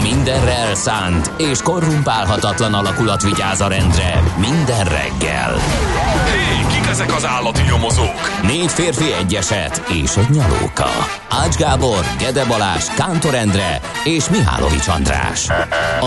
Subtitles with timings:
[0.00, 5.54] A mindenre elszánt és korrumpálhatatlan alakulat vigyáz a rendre minden reggel.
[6.24, 8.40] Hé, kik ezek az állati nyomozók?
[8.42, 10.90] Négy férfi egyeset és egy nyalóka.
[11.28, 15.46] Ács Gábor, Gede Balázs, Kántor Endre és Mihálovics András.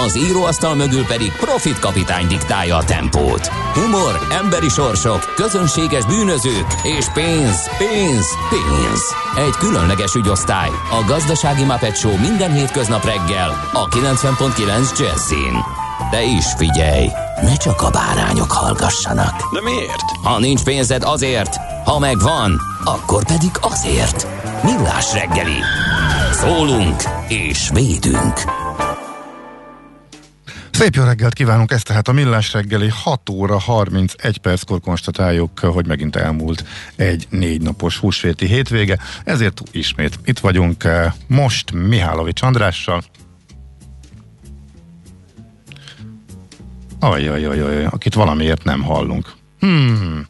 [0.06, 3.48] Az íróasztal mögül pedig Profit kapitány diktálja a tempót.
[3.74, 9.02] Humor, emberi sorsok, közönséges bűnözők és pénz, pénz, pénz.
[9.36, 10.70] Egy különleges ügyosztály.
[10.70, 15.54] A Gazdasági Muppet Show minden hétköznap reggel a 90.9 Jazzin.
[16.12, 17.08] De is figyelj,
[17.42, 19.54] ne csak a bárányok hallgassanak.
[19.54, 20.12] De miért?
[20.24, 21.56] Ha nincs pénzed azért,
[21.86, 24.28] ha megvan, akkor pedig azért.
[24.64, 25.58] Millás reggeli.
[26.32, 28.34] Szólunk és védünk.
[30.72, 35.88] Szép jó reggelt kívánunk, ez tehát a Millás reggeli 6 óra 31 perckor konstatáljuk, hogy
[35.88, 36.64] megint elmúlt
[36.96, 43.04] egy négy napos húsvéti hétvége, ezért ismét itt vagyunk eh, most Mihálovics Andrással.
[47.04, 49.34] Ajajajaj, akit valamiért nem hallunk.
[49.60, 50.26] Hmm.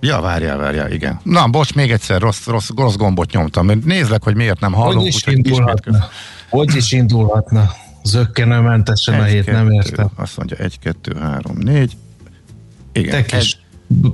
[0.00, 1.20] Ja, várjál, várjál, igen.
[1.22, 3.70] Na, bocs, még egyszer rossz, rossz, rossz gombot nyomtam.
[3.84, 4.98] Nézlek, hogy miért nem hallunk.
[4.98, 6.08] Hogy is indulhatna?
[6.50, 7.70] Hogy is indulhatna?
[8.02, 10.10] Zöggenőmentesen a hét, nem értem.
[10.16, 11.96] Azt mondja, egy, kettő, három, négy.
[12.92, 13.58] Igen, Te egy, kis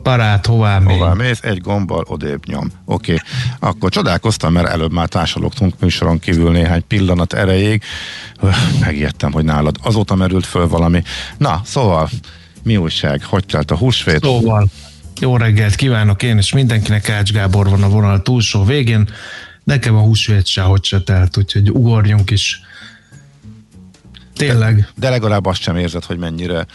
[0.02, 0.98] barát, hová mész?
[0.98, 2.70] hová mész, egy gombbal odébb nyom.
[2.84, 3.26] Oké, okay.
[3.58, 7.82] akkor csodálkoztam, mert előbb már társalogtunk műsoron kívül néhány pillanat erejéig.
[8.40, 11.02] Öh, Megijedtem, hogy nálad azóta merült föl valami.
[11.36, 12.08] Na, szóval,
[12.62, 13.24] mi újság?
[13.24, 14.22] Hogy telt a húsvét?
[14.22, 14.68] Szóval,
[15.20, 19.08] jó reggelt kívánok én, és mindenkinek Ács Gábor van a vonal túlsó végén.
[19.64, 22.60] Nekem a húsvét se, hogy se telt, úgyhogy ugorjunk is.
[24.34, 24.88] Tényleg.
[24.94, 26.66] De legalább azt sem érzed, hogy mennyire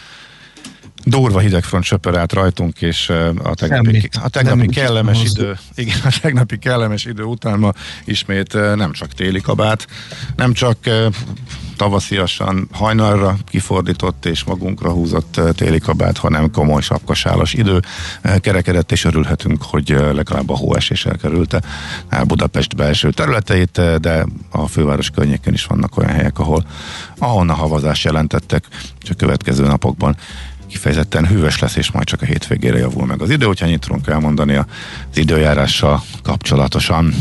[1.04, 3.08] durva hidegfront söpör át rajtunk, és
[3.42, 4.18] a tegnapi, Semmit.
[4.22, 5.44] a tegnapi kellemes mozdul.
[5.44, 7.72] idő, igen, a tegnapi kellemes idő után ma
[8.04, 9.86] ismét nem csak téli kabát,
[10.36, 10.76] nem csak
[11.76, 17.80] tavasziasan hajnalra kifordított és magunkra húzott téli kabát, hanem komoly sapkasálas idő
[18.38, 21.62] kerekedett, és örülhetünk, hogy legalább a hóesés elkerülte
[22.26, 26.64] Budapest belső területeit, de a főváros környéken is vannak olyan helyek, ahol
[27.18, 28.64] ahol a havazás jelentettek,
[29.02, 30.16] és a következő napokban
[30.74, 34.06] kifejezetten hűvös lesz, és majd csak a hétvégére javul meg az idő, hogyha annyit tudunk
[34.06, 34.66] elmondani az
[35.14, 37.14] időjárással kapcsolatosan.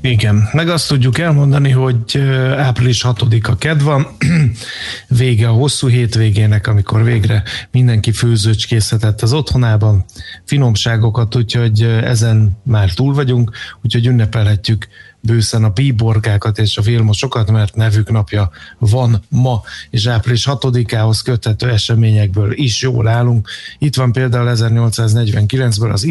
[0.00, 2.18] Igen, meg azt tudjuk elmondani, hogy
[2.56, 4.06] április 6-a kedv van,
[5.08, 10.04] vége a hosszú hétvégének, amikor végre mindenki főzőcskészhetett az otthonában,
[10.44, 13.50] finomságokat, úgyhogy ezen már túl vagyunk,
[13.82, 14.86] úgyhogy ünnepelhetjük
[15.28, 21.70] bőszen a bíborgákat és a vilmosokat, mert nevük napja van ma, és április 6-ához köthető
[21.70, 23.48] eseményekből is jól állunk.
[23.78, 26.04] Itt van például 1849-ből az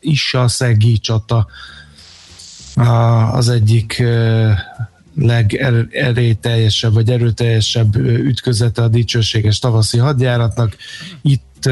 [0.00, 1.46] Issa-Szegi csata,
[3.32, 4.02] az egyik
[5.14, 10.76] legerételjesebb vagy erőteljesebb ütközete a dicsőséges tavaszi hadjáratnak.
[11.22, 11.70] Itt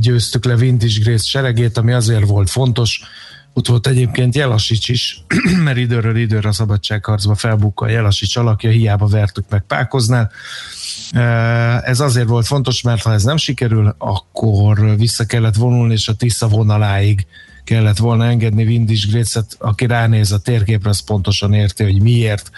[0.00, 3.00] győztük le Vintage Grace seregét, ami azért volt fontos,
[3.56, 5.20] ott volt egyébként Jelasics is,
[5.64, 10.30] mert időről időre a szabadságharcba felbukkal Jelasics alakja, hiába vertük meg Pákoznál.
[11.82, 16.14] Ez azért volt fontos, mert ha ez nem sikerül, akkor vissza kellett vonulni, és a
[16.14, 17.26] Tisza vonaláig
[17.64, 22.50] kellett volna engedni Windis Grécet, aki ránéz a térképre, az pontosan érti, hogy miért.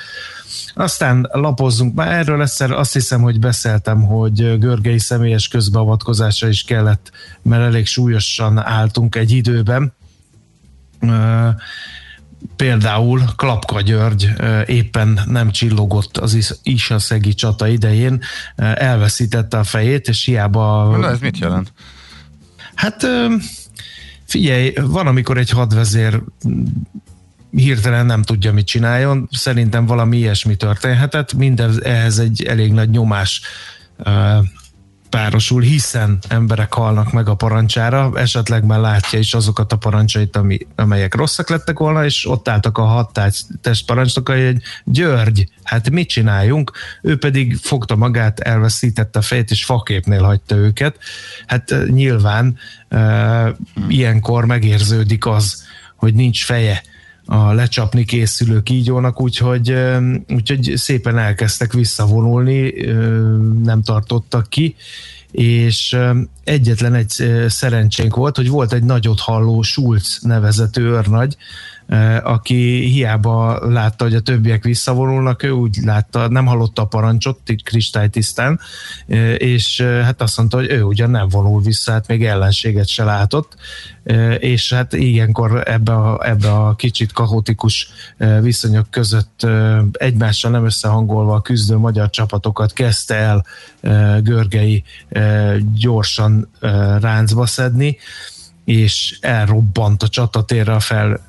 [0.75, 7.11] Aztán lapozzunk, már erről egyszer azt hiszem, hogy beszéltem, hogy Görgei személyes közbeavatkozása is kellett,
[7.43, 9.93] mert elég súlyosan álltunk egy időben.
[12.57, 14.31] Például Klapka György
[14.67, 18.23] éppen nem csillogott az Isaszegi csata idején,
[18.57, 20.97] elveszítette a fejét, és hiába...
[20.97, 21.73] Na ez mit jelent?
[22.75, 23.07] Hát
[24.29, 26.23] Figyelj, van, amikor egy hadvezér
[27.51, 29.29] hirtelen nem tudja, mit csináljon.
[29.31, 31.33] Szerintem valami ilyesmi történhetett.
[31.33, 33.41] Minden ehhez egy elég nagy nyomás
[35.11, 40.59] párosul, hiszen emberek halnak meg a parancsára, esetleg már látja is azokat a parancsait, ami,
[40.75, 43.21] amelyek rosszak lettek volna, és ott álltak a hat
[43.61, 46.73] testparancsnokai, hogy György, hát mit csináljunk?
[47.03, 50.99] Ő pedig fogta magát, elveszítette a fejét, és faképnél hagyta őket.
[51.47, 52.59] Hát nyilván
[52.89, 53.55] e,
[53.89, 55.67] ilyenkor megérződik az,
[55.97, 56.83] hogy nincs feje
[57.31, 59.75] a lecsapni készülő kígyónak, úgyhogy,
[60.29, 62.73] úgyhogy szépen elkezdtek visszavonulni,
[63.63, 64.75] nem tartottak ki,
[65.31, 65.97] és
[66.45, 71.37] egyetlen egy szerencsénk volt, hogy volt egy nagyot halló Schulz nevezető őrnagy,
[72.23, 78.61] aki hiába látta, hogy a többiek visszavonulnak, ő úgy látta, nem hallotta a parancsot kristálytisztán,
[79.37, 83.57] és hát azt mondta, hogy ő ugyan nem vonul vissza, hát még ellenséget se látott,
[84.39, 87.89] és hát ilyenkor ebbe a, ebbe a kicsit kahotikus
[88.41, 89.47] viszonyok között
[89.93, 93.45] egymással nem összehangolva a küzdő magyar csapatokat kezdte el
[94.23, 94.85] Görgei
[95.75, 96.51] gyorsan
[97.01, 97.97] ráncba szedni,
[98.69, 101.21] és elrobbant a csatatérre a fel,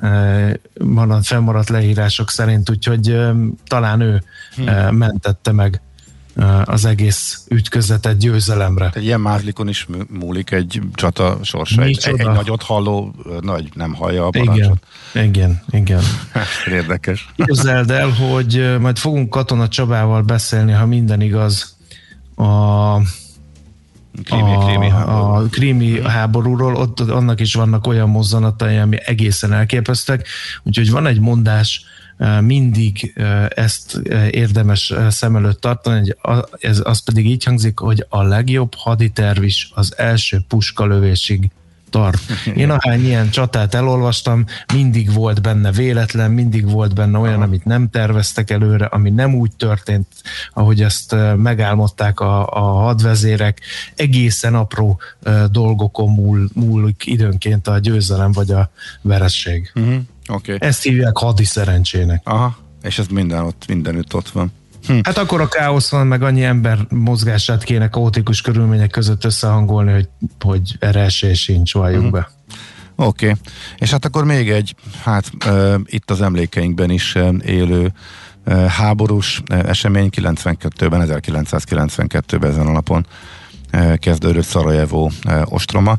[0.83, 3.17] maradt, felmaradt leírások szerint, úgyhogy
[3.67, 4.23] talán ő
[4.55, 4.95] hmm.
[4.95, 5.81] mentette meg
[6.63, 8.91] az egész ütközetet győzelemre.
[8.93, 11.81] Egy ilyen mázlikon is múlik egy csata sorsa.
[11.81, 14.85] Egy, egy, egy nagyot halló, nagy nem hallja a parancsot.
[15.13, 16.03] Igen, igen, igen.
[16.79, 17.29] Érdekes.
[17.35, 21.77] Képzeld el, hogy majd fogunk Katona Csabával beszélni, ha minden igaz,
[22.35, 23.01] a
[24.23, 25.33] Krími, a, krími háború.
[25.33, 30.27] a krími háborúról, ott annak is vannak olyan mozzanatai, ami egészen elképesztek,
[30.63, 31.85] úgyhogy van egy mondás,
[32.41, 33.13] mindig
[33.49, 36.15] ezt érdemes szem előtt tartani,
[36.59, 41.49] ez, az pedig így hangzik, hogy a legjobb haditerv is az első puskalövésig
[41.89, 42.19] tart.
[42.55, 47.89] Én ahány ilyen csatát elolvastam, mindig volt benne véletlen, mindig volt benne olyan, amit nem
[47.89, 50.07] terveztek előre, ami nem úgy történt,
[50.53, 53.59] ahogy ezt megálmodták a, a hadvezérek.
[53.95, 54.99] Egészen apró
[55.51, 59.71] dolgokon múl, múlik időnként a győzelem vagy a veresség.
[59.75, 59.95] Uh-huh.
[60.27, 60.57] Okay.
[60.59, 62.21] Ezt hívják hadi szerencsének.
[62.23, 64.51] Aha, és ez minden ott, mindenütt ott van.
[64.89, 64.99] Hm.
[65.03, 70.09] Hát akkor a káosz van, meg annyi ember mozgását kéne kaotikus körülmények között összehangolni, hogy,
[70.39, 72.19] hogy erre esély sincs, valljuk uh-huh.
[72.19, 72.29] be.
[72.95, 73.39] Oké, okay.
[73.77, 77.93] és hát akkor még egy, hát uh, itt az emlékeinkben is uh, élő
[78.45, 83.05] uh, háborús uh, esemény 92-ben, 1992-ben ezen a napon
[83.73, 85.97] uh, kezdődött Szarajevó uh, ostroma,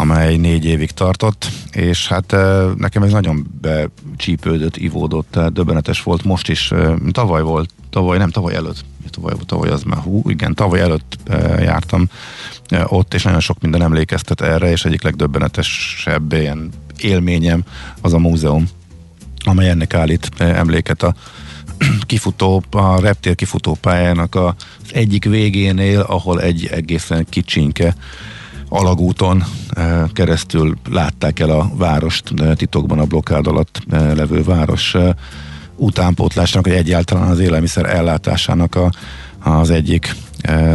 [0.00, 2.36] amely négy évig tartott, és hát
[2.76, 6.72] nekem ez nagyon becsípődött, ivódott, döbbenetes volt most is,
[7.10, 11.18] tavaly volt, tavaly, nem tavaly előtt, tavaly, tavaly az már hú, igen, tavaly előtt
[11.58, 12.08] jártam
[12.84, 17.62] ott, és nagyon sok minden emlékeztet erre, és egyik legdöbbenetesebb ilyen élményem
[18.00, 18.68] az a múzeum,
[19.44, 21.14] amely ennek állít emléket a
[22.06, 24.54] kifutó, a reptér kifutó pályának az
[24.92, 27.94] egyik végénél, ahol egy egészen kicsinke
[28.70, 34.96] alagúton eh, keresztül látták el a várost, eh, titokban a blokkád alatt eh, levő város
[35.76, 38.90] utánpótlásnak, hogy egyáltalán az élelmiszer ellátásának a,
[39.50, 40.14] az egyik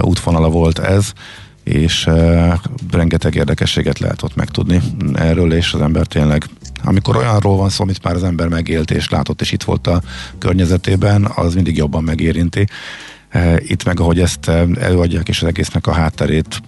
[0.01, 1.11] útvonala volt ez,
[1.63, 2.09] és
[2.91, 4.81] rengeteg érdekességet lehet ott megtudni
[5.13, 6.49] erről, és az ember tényleg
[6.83, 10.01] amikor olyanról van szó, amit már az ember megélt és látott, és itt volt a
[10.37, 12.67] környezetében, az mindig jobban megérinti.
[13.57, 14.47] Itt meg, ahogy ezt
[14.79, 16.61] előadják, és az egésznek a hátterét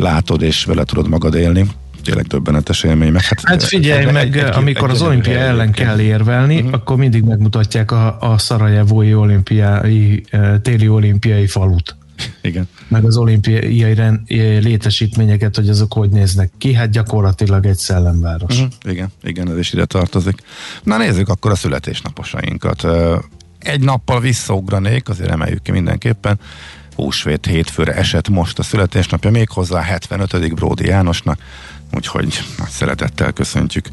[0.00, 1.66] látod, és vele tudod magad élni,
[2.04, 3.12] tényleg többenetes élmény.
[3.12, 6.00] Meg, hát, hát figyelj egy, meg, egy, egy, amikor egy, az olimpia egy, ellen kell
[6.00, 6.72] érvelni, uh-huh.
[6.72, 10.24] akkor mindig megmutatják a, a Szarajevói olimpiai,
[10.62, 11.96] téli olimpiai falut.
[12.42, 12.68] Igen.
[12.88, 13.94] Meg az olimpiai
[14.60, 18.54] létesítményeket, hogy azok hogy néznek ki, hát gyakorlatilag egy szellemváros.
[18.54, 18.72] Uh-huh.
[18.82, 20.42] Igen, igen, ez is ide tartozik.
[20.82, 22.86] Na nézzük akkor a születésnaposainkat.
[23.58, 26.38] Egy nappal visszaugranék, azért emeljük ki mindenképpen
[27.00, 30.54] húsvét hétfőre esett most a születésnapja, méghozzá 75.
[30.54, 31.38] Bródi Jánosnak,
[31.92, 33.88] úgyhogy nagy szeretettel köszöntjük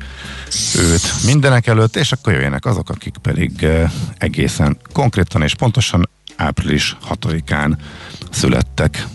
[0.76, 6.98] őt mindenek előtt, és akkor jöjjenek azok, akik pedig eh, egészen konkrétan és pontosan április
[7.10, 7.78] 6-án
[8.32, 9.08] születtek.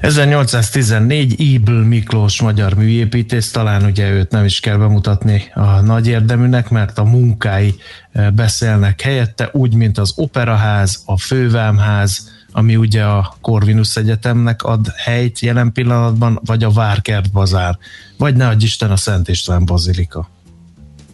[0.00, 6.68] 1814 Ibl Miklós magyar műépítész, talán ugye őt nem is kell bemutatni a nagy érdeműnek,
[6.68, 7.74] mert a munkái
[8.12, 14.92] eh, beszélnek helyette, úgy, mint az Operaház, a Fővámház, ami ugye a Corvinus Egyetemnek ad
[14.96, 17.78] helyt jelen pillanatban, vagy a Várkert Bazár,
[18.16, 20.28] vagy ne adj Isten a Szent István Bazilika.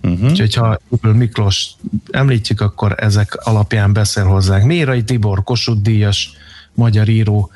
[0.02, 0.30] Uh-huh.
[0.30, 1.70] Úgyhogy ha Miklós
[2.10, 4.64] említjük, akkor ezek alapján beszél hozzánk.
[4.64, 6.30] Mérai Tibor, Kossuth Díjas,
[6.74, 7.50] magyar író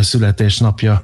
[0.00, 1.02] születésnapja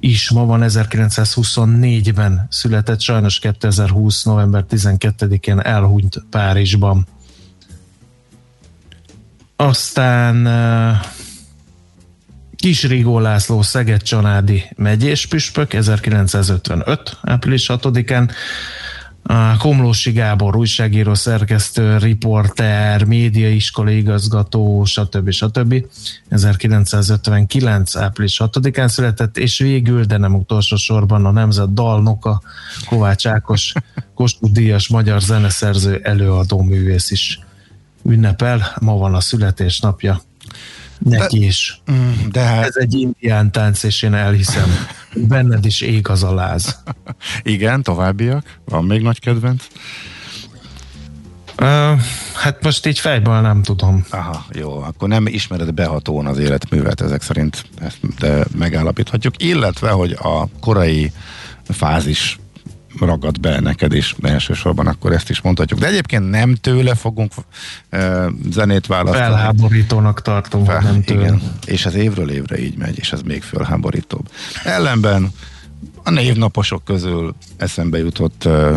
[0.00, 4.22] is ma van 1924-ben született, sajnos 2020.
[4.22, 7.06] november 12-én elhunyt Párizsban.
[9.56, 10.46] Aztán
[12.58, 17.18] Kis Rigó László Szeged Csanádi megyés püspök 1955.
[17.22, 18.30] április 6-án
[19.58, 25.30] Komlósi Gábor, újságíró, szerkesztő, riporter, médiaiskola igazgató, stb.
[25.30, 25.84] stb.
[26.28, 27.96] 1959.
[27.96, 32.42] április 6-án született, és végül, de nem utolsó sorban a nemzet dalnoka,
[32.88, 33.72] Kovács Ákos,
[34.14, 37.40] Kossuth magyar zeneszerző, előadó művész is
[38.04, 38.76] ünnepel.
[38.80, 40.20] Ma van a születésnapja
[40.98, 41.82] neki is.
[41.92, 42.64] Mm, de hát...
[42.64, 46.82] Ez egy indián tánc, és én elhiszem, benned is ég az a láz.
[47.42, 48.58] Igen, továbbiak?
[48.64, 49.64] Van még nagy kedvenc?
[51.60, 52.00] Uh,
[52.34, 54.04] hát most így fejből nem tudom.
[54.10, 60.12] Aha, jó, akkor nem ismered behatóan az életművet, ezek szerint ezt de megállapíthatjuk, illetve, hogy
[60.12, 61.12] a korai
[61.68, 62.38] fázis
[63.00, 65.80] ragad be neked is elsősorban, akkor ezt is mondhatjuk.
[65.80, 67.32] De egyébként nem tőle fogunk
[67.92, 69.24] uh, zenét választani.
[69.24, 71.20] Felháborítónak tartom, Fel, nem tőle.
[71.20, 74.30] Igen, és ez évről évre így megy, és ez még felháborítóbb.
[74.64, 75.30] Ellenben
[76.02, 78.76] a névnaposok közül eszembe jutott uh,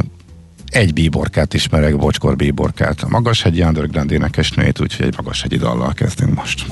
[0.71, 6.65] egy bíborkát ismerek, Bocskor bíborkát, a Magashegyi Underground énekesnőjét, úgyhogy egy Magashegyi dallal kezdünk most.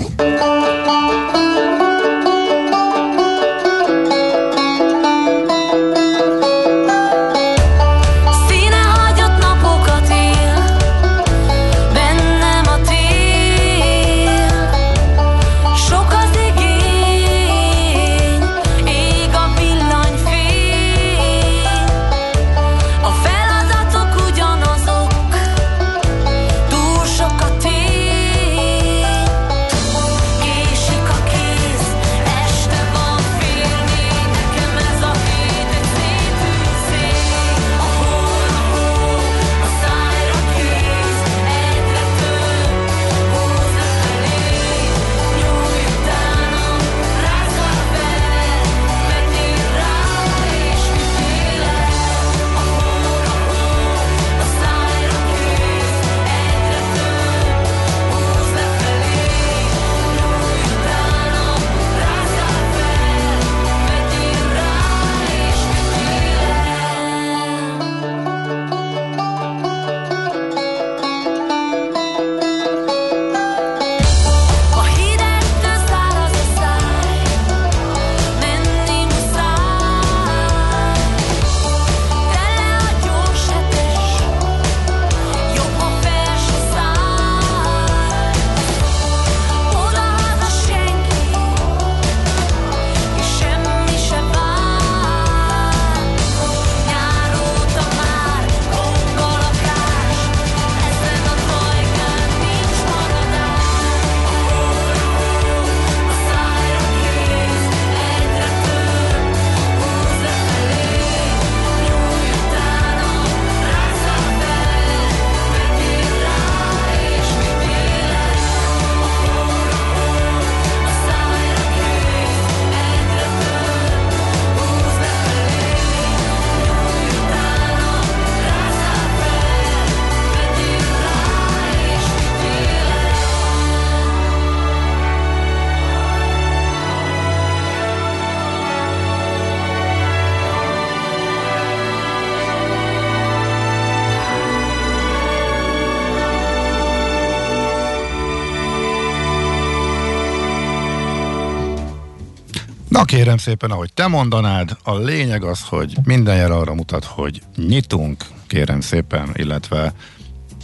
[152.99, 157.41] Na kérem szépen, ahogy te mondanád, a lényeg az, hogy minden jel arra mutat, hogy
[157.55, 159.93] nyitunk, kérem szépen, illetve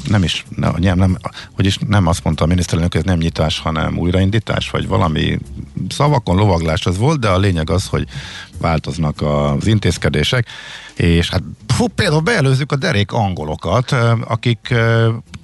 [0.07, 1.17] nem is, nem, nem,
[1.51, 5.39] hogy is nem azt mondta a miniszterelnök, hogy ez nem nyitás, hanem újraindítás, vagy valami
[5.89, 8.07] szavakon lovaglás az volt, de a lényeg az, hogy
[8.59, 10.47] változnak az intézkedések,
[10.95, 13.95] és hát fú, például beelőzzük a derék angolokat,
[14.27, 14.73] akik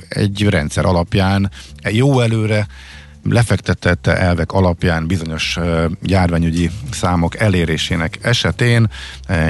[0.09, 1.51] egy rendszer alapján
[1.89, 2.67] jó előre
[3.29, 5.59] lefektetett elvek alapján bizonyos
[6.01, 8.89] járványügyi számok elérésének esetén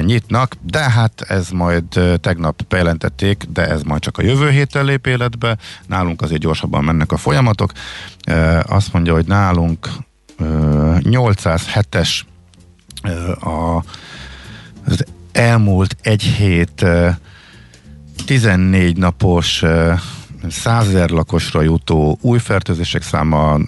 [0.00, 1.84] nyitnak, de hát ez majd
[2.20, 7.12] tegnap bejelentették, de ez majd csak a jövő héten lép életbe, nálunk azért gyorsabban mennek
[7.12, 7.72] a folyamatok.
[8.62, 9.88] Azt mondja, hogy nálunk
[10.98, 12.20] 807-es
[13.40, 13.76] a,
[14.84, 16.86] az elmúlt egy hét
[18.26, 19.64] 14 napos
[20.50, 23.58] 100 ezer lakosra jutó új fertőzések száma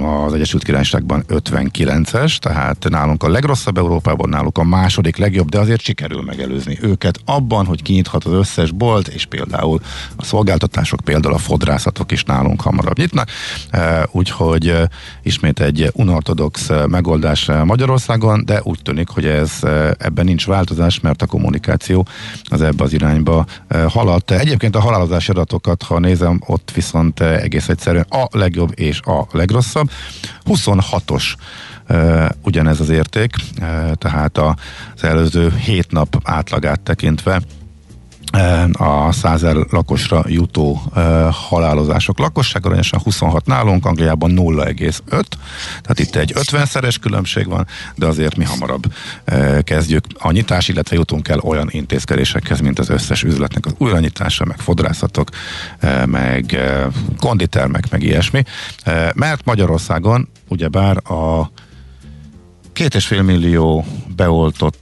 [0.00, 5.80] az Egyesült Királyságban 59-es, tehát nálunk a legrosszabb Európában, náluk a második legjobb, de azért
[5.80, 9.80] sikerül megelőzni őket abban, hogy kinyithat az összes bolt, és például
[10.16, 13.28] a szolgáltatások, például a fodrászatok is nálunk hamarabb nyitnak,
[13.70, 14.88] e, úgyhogy e,
[15.22, 21.22] ismét egy unortodox megoldás Magyarországon, de úgy tűnik, hogy ez e, ebben nincs változás, mert
[21.22, 22.06] a kommunikáció
[22.44, 23.46] az ebbe az irányba
[23.88, 24.30] haladt.
[24.30, 29.70] Egyébként a halálozási adatokat, ha nézem, ott viszont egész egyszerűen a legjobb és a legrosszabb,
[29.72, 29.90] rosszabb.
[30.44, 31.34] 26-os
[31.88, 37.40] Uh, ugyanez az érték, uh, tehát az előző 7 nap átlagát tekintve
[38.72, 45.24] a 100 lakosra jutó uh, halálozások lakosság arányosan 26 nálunk, Angliában 0,5,
[45.82, 48.84] tehát itt egy 50-szeres különbség van, de azért mi hamarabb
[49.32, 54.44] uh, kezdjük a nyitás, illetve jutunk el olyan intézkedésekhez, mint az összes üzletnek az újranyitása,
[54.44, 55.28] meg fodrászatok,
[56.06, 56.58] meg
[57.18, 58.42] konditermek, meg ilyesmi,
[59.14, 61.50] mert Magyarországon ugyebár a
[62.72, 63.84] két és fél millió
[64.16, 64.78] beoltott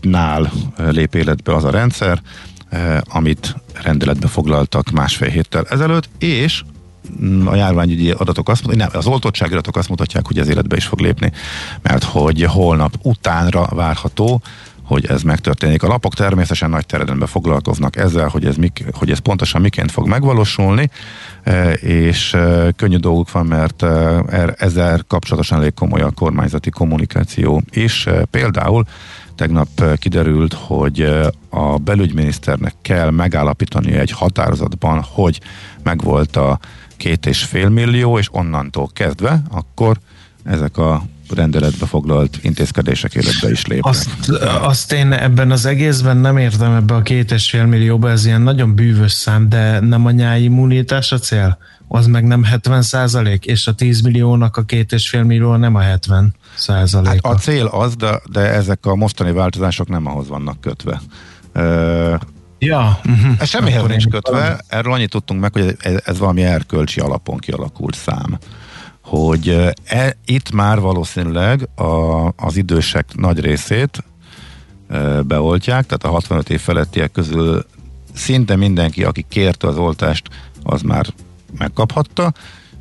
[0.00, 2.22] nál lép életbe az a rendszer,
[3.04, 6.62] amit rendeletbe foglaltak másfél héttel ezelőtt, és
[7.44, 10.84] a járványügyi adatok azt mondják, nem, az oltottsági adatok azt mutatják, hogy ez életbe is
[10.84, 11.32] fog lépni,
[11.82, 14.42] mert hogy holnap utánra várható,
[14.84, 15.82] hogy ez megtörténik.
[15.82, 20.08] A lapok természetesen nagy terjedelemben foglalkoznak ezzel, hogy ez, mik, hogy ez pontosan miként fog
[20.08, 20.90] megvalósulni,
[21.42, 27.62] eh, és eh, könnyű dolguk van, mert er, ezzel kapcsolatosan elég komoly a kormányzati kommunikáció
[27.70, 28.08] is.
[28.30, 28.84] Például
[29.36, 31.00] Tegnap kiderült, hogy
[31.48, 35.40] a belügyminiszternek kell megállapítani egy határozatban, hogy
[35.82, 36.58] megvolt a
[36.96, 39.98] két és fél millió, és onnantól kezdve akkor
[40.44, 41.02] ezek a
[41.34, 43.92] rendeletbe foglalt intézkedések életbe is lépnek.
[43.92, 48.26] Azt, azt én ebben az egészben nem értem ebbe a két és fél millióba, ez
[48.26, 51.58] ilyen nagyon bűvös szám, de nem a nyáimmunitás a cél?
[51.88, 55.74] Az meg nem 70 százalék, és a 10 milliónak a két és fél millió nem
[55.74, 57.28] a 70 százaléka.
[57.28, 61.00] Hát a cél az, de, de ezek a mostani változások nem ahhoz vannak kötve.
[61.54, 62.14] Uh,
[62.64, 63.00] Ja.
[63.08, 63.34] Uh-huh.
[63.38, 67.94] Ez semmihez nincs kötve, erről annyit tudtunk meg, hogy ez, ez valami erkölcsi alapon kialakult
[67.94, 68.38] szám.
[69.04, 69.48] Hogy
[69.84, 74.04] e, itt már valószínűleg a, az idősek nagy részét
[74.88, 77.66] e, beoltják, tehát a 65 év felettiek közül
[78.14, 80.28] szinte mindenki, aki kérte az oltást,
[80.62, 81.06] az már
[81.58, 82.32] megkaphatta,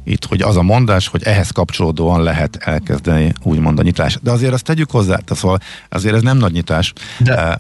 [0.04, 4.20] itt, hogy az a mondás, hogy ehhez kapcsolódóan lehet elkezdeni úgymond a nyitás.
[4.22, 5.60] De azért azt tegyük hozzá, tehát szóval
[5.90, 6.94] azért ez nem nagy nyitás.
[7.20, 7.60] De,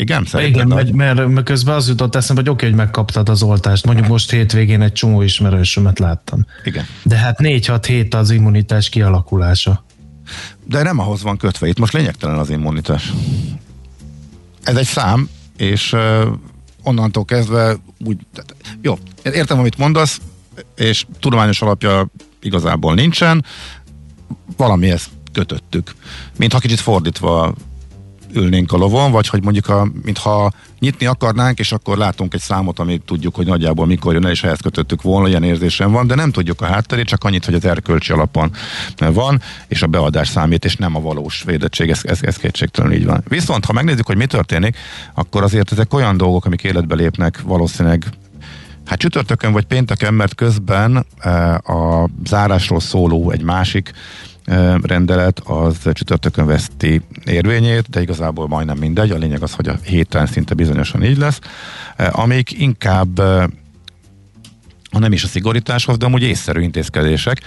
[0.00, 0.92] igen, Igen, nagy...
[0.92, 3.84] mert, mert közben az jutott eszembe, hogy oké, hogy megkaptad az oltást.
[3.86, 6.46] Mondjuk most hétvégén egy csomó ismerősömet láttam.
[6.64, 6.84] Igen.
[7.02, 9.84] De hát 4-6 hét az immunitás kialakulása.
[10.64, 13.12] De nem ahhoz van kötve, itt most lényegtelen az immunitás.
[14.62, 16.26] Ez egy szám, és uh,
[16.82, 20.20] onnantól kezdve úgy, tehát, jó, értem, amit mondasz,
[20.76, 22.08] és tudományos alapja
[22.40, 23.44] igazából nincsen,
[24.56, 25.94] valamihez kötöttük.
[26.36, 27.54] Mintha kicsit fordítva
[28.34, 32.78] ülnénk a lovon, vagy hogy mondjuk, a, mintha nyitni akarnánk, és akkor látunk egy számot,
[32.78, 36.14] amit tudjuk, hogy nagyjából mikor jön el, és ehhez kötöttük volna, ilyen érzésem van, de
[36.14, 38.50] nem tudjuk a hátterét, csak annyit, hogy az erkölcsi alapon
[38.96, 43.04] van, és a beadás számít, és nem a valós védettség, ez, ez, ez kétségtelen így
[43.04, 43.22] van.
[43.28, 44.76] Viszont, ha megnézzük, hogy mi történik,
[45.14, 48.04] akkor azért ezek olyan dolgok, amik életbe lépnek valószínűleg
[48.86, 53.92] Hát csütörtökön vagy pénteken, mert közben eh, a zárásról szóló egy másik
[54.82, 59.10] rendelet az csütörtökön veszti érvényét, de igazából majdnem mindegy.
[59.10, 61.38] A lényeg az, hogy a héten szinte bizonyosan így lesz.
[61.96, 63.20] Amik inkább
[64.90, 67.40] ha nem is a szigorításhoz, de amúgy észszerű intézkedések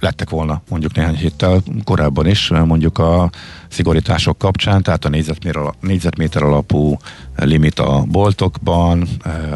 [0.00, 3.30] lettek volna mondjuk néhány héttel korábban is, mondjuk a
[3.68, 6.96] szigorítások kapcsán, tehát a négyzetméter, négyzetméter alapú
[7.36, 9.08] limit a boltokban,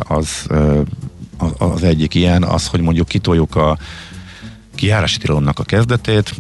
[0.02, 0.46] az,
[1.58, 3.78] az egyik ilyen, az, hogy mondjuk kitoljuk a
[4.74, 6.34] kiárási tilalomnak a kezdetét,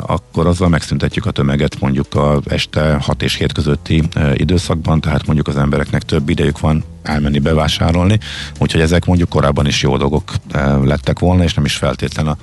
[0.00, 4.02] akkor azzal megszüntetjük a tömeget mondjuk a este 6 és 7 közötti
[4.34, 8.18] időszakban, tehát mondjuk az embereknek több idejük van elmenni bevásárolni,
[8.58, 10.32] úgyhogy ezek mondjuk korábban is jó dolgok
[10.84, 12.36] lettek volna, és nem is feltétlen a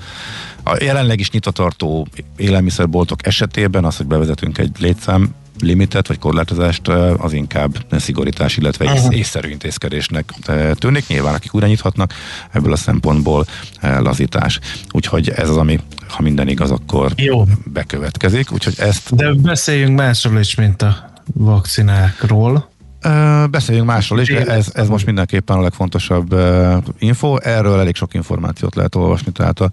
[0.63, 7.33] a jelenleg is nyitatartó élelmiszerboltok esetében az, hogy bevezetünk egy létszám limitet vagy korlátozást, az
[7.33, 9.17] inkább szigorítás, illetve uh-huh.
[9.17, 10.33] észszerű intézkedésnek
[10.73, 11.07] tűnik.
[11.07, 12.13] Nyilván, akik újra nyithatnak,
[12.51, 13.45] ebből a szempontból
[13.81, 14.59] lazítás.
[14.91, 17.45] Úgyhogy ez az, ami, ha minden igaz, akkor Jó.
[17.65, 18.51] bekövetkezik.
[18.51, 19.15] Úgyhogy ezt...
[19.15, 22.71] De beszéljünk másról is, mint a vakcinákról.
[23.05, 27.37] Uh, beszéljünk másról is, de ez, ez most mindenképpen a legfontosabb uh, info.
[27.37, 29.71] Erről elég sok információt lehet olvasni, tehát a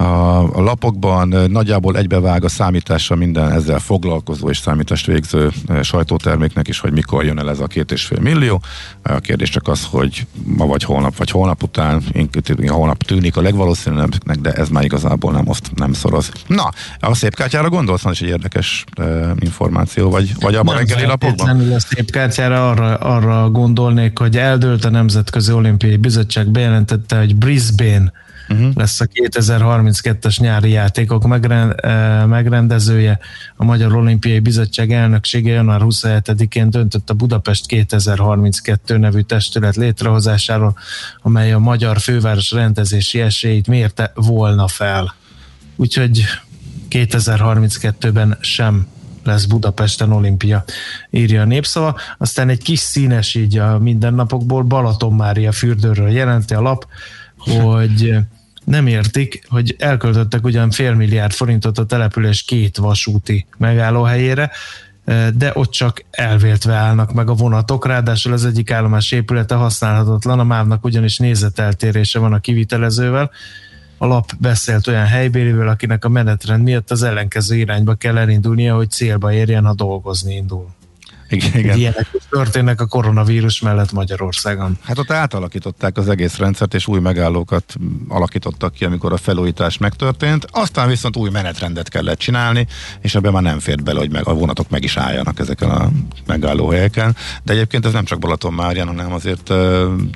[0.00, 5.50] a, a lapokban nagyjából egybevág a számítása minden ezzel foglalkozó és számítást végző
[5.82, 8.62] sajtóterméknek is, hogy mikor jön el ez a két és fél millió.
[9.02, 12.02] A kérdés csak az, hogy ma vagy holnap, vagy holnap után,
[12.66, 16.32] holnap tűnik a legvalószínűbbnek, de ez már igazából nem oszt, nem szoroz.
[16.46, 21.06] Na, a szép kártyára gondolsz, van is egy érdekes uh, információ, vagy, vagy a reggeli
[21.06, 21.72] lapokban?
[21.72, 28.12] A szép kártyára arra, arra gondolnék, hogy eldőlt a Nemzetközi Olimpiai Bizottság bejelentette, hogy Brisbane
[28.50, 28.74] uh-huh.
[28.74, 31.26] lesz a 2032-es nyári játékok
[32.26, 33.18] megrendezője.
[33.56, 40.76] A Magyar Olimpiai Bizottság elnöksége január 27-én döntött a Budapest 2032 nevű testület létrehozásáról,
[41.22, 45.14] amely a magyar főváros rendezési esélyét mérte volna fel.
[45.76, 46.24] Úgyhogy
[46.90, 48.86] 2032-ben sem
[49.24, 50.64] lesz Budapesten olimpia,
[51.10, 51.96] írja a népszava.
[52.18, 56.86] Aztán egy kis színes így a mindennapokból Balaton Mária fürdőről jelenti a lap,
[57.38, 58.18] hogy
[58.64, 64.50] nem értik, hogy elköltöttek ugyan fél milliárd forintot a település két vasúti megállóhelyére,
[65.34, 70.44] de ott csak elvéltve állnak meg a vonatok, ráadásul az egyik állomás épülete használhatatlan, a
[70.44, 73.30] mávnak ugyanis nézeteltérése van a kivitelezővel.
[73.98, 78.90] A lap beszélt olyan helybérivel, akinek a menetrend miatt az ellenkező irányba kell elindulnia, hogy
[78.90, 80.68] célba érjen, ha dolgozni indul.
[81.30, 81.78] Igen, igen.
[81.78, 84.78] Ilyenek történnek a koronavírus mellett Magyarországon.
[84.82, 87.74] Hát ott átalakították az egész rendszert, és új megállókat
[88.08, 90.46] alakítottak ki, amikor a felújítás megtörtént.
[90.50, 92.66] Aztán viszont új menetrendet kellett csinálni,
[93.00, 95.90] és ebben már nem fért bele, hogy meg, a vonatok meg is álljanak ezeken a
[96.26, 97.16] megállóhelyeken.
[97.42, 99.56] De egyébként ez nem csak Balaton Márján, hanem azért uh,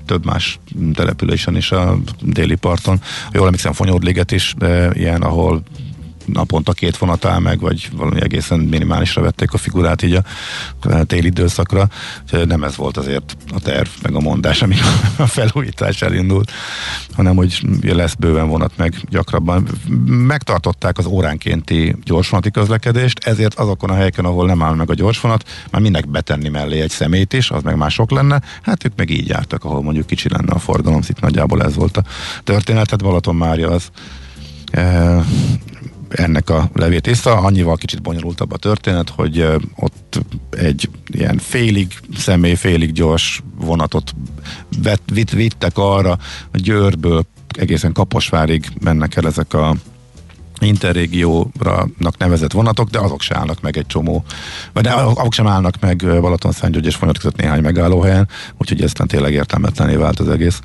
[0.07, 0.59] több más
[0.95, 3.01] településen is a déli parton.
[3.33, 5.63] Jól emlékszem, Fonyódliget is uh, ilyen, ahol
[6.27, 11.27] naponta két vonat áll meg, vagy valami egészen minimálisra vették a figurát így a téli
[11.27, 11.89] időszakra.
[12.45, 14.75] Nem ez volt azért a terv, meg a mondás, ami
[15.17, 16.51] a felújítás elindult,
[17.15, 19.69] hanem hogy lesz bőven vonat meg gyakrabban.
[20.07, 25.49] Megtartották az óránkénti gyorsvonati közlekedést, ezért azokon a helyeken, ahol nem áll meg a gyorsvonat,
[25.71, 28.41] már minek betenni mellé egy szemét is, az meg mások lenne.
[28.63, 31.97] Hát ők meg így jártak, ahol mondjuk kicsi lenne a forgalom, itt nagyjából ez volt
[31.97, 32.05] a
[32.45, 32.85] történet.
[32.85, 33.91] Tehát Balaton Mária az
[36.15, 37.31] ennek a levét észre.
[37.31, 39.47] Annyival kicsit bonyolultabb a történet, hogy
[39.77, 44.15] ott egy ilyen félig személy, félig gyors vonatot
[44.83, 46.19] vett, vitt, vittek arra,
[46.53, 47.27] a Győrből
[47.59, 49.75] egészen Kaposvárig mennek el ezek a
[50.61, 54.25] interrégiónak nevezett vonatok, de azok se állnak meg egy csomó,
[54.73, 59.07] vagy de azok sem állnak meg Balaton Szentgyörgy és Fonyod között néhány megállóhelyen, úgyhogy eztán
[59.07, 60.61] tényleg értelmetlené vált az egész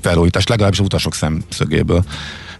[0.00, 2.04] felújítás, legalábbis az utasok szemszögéből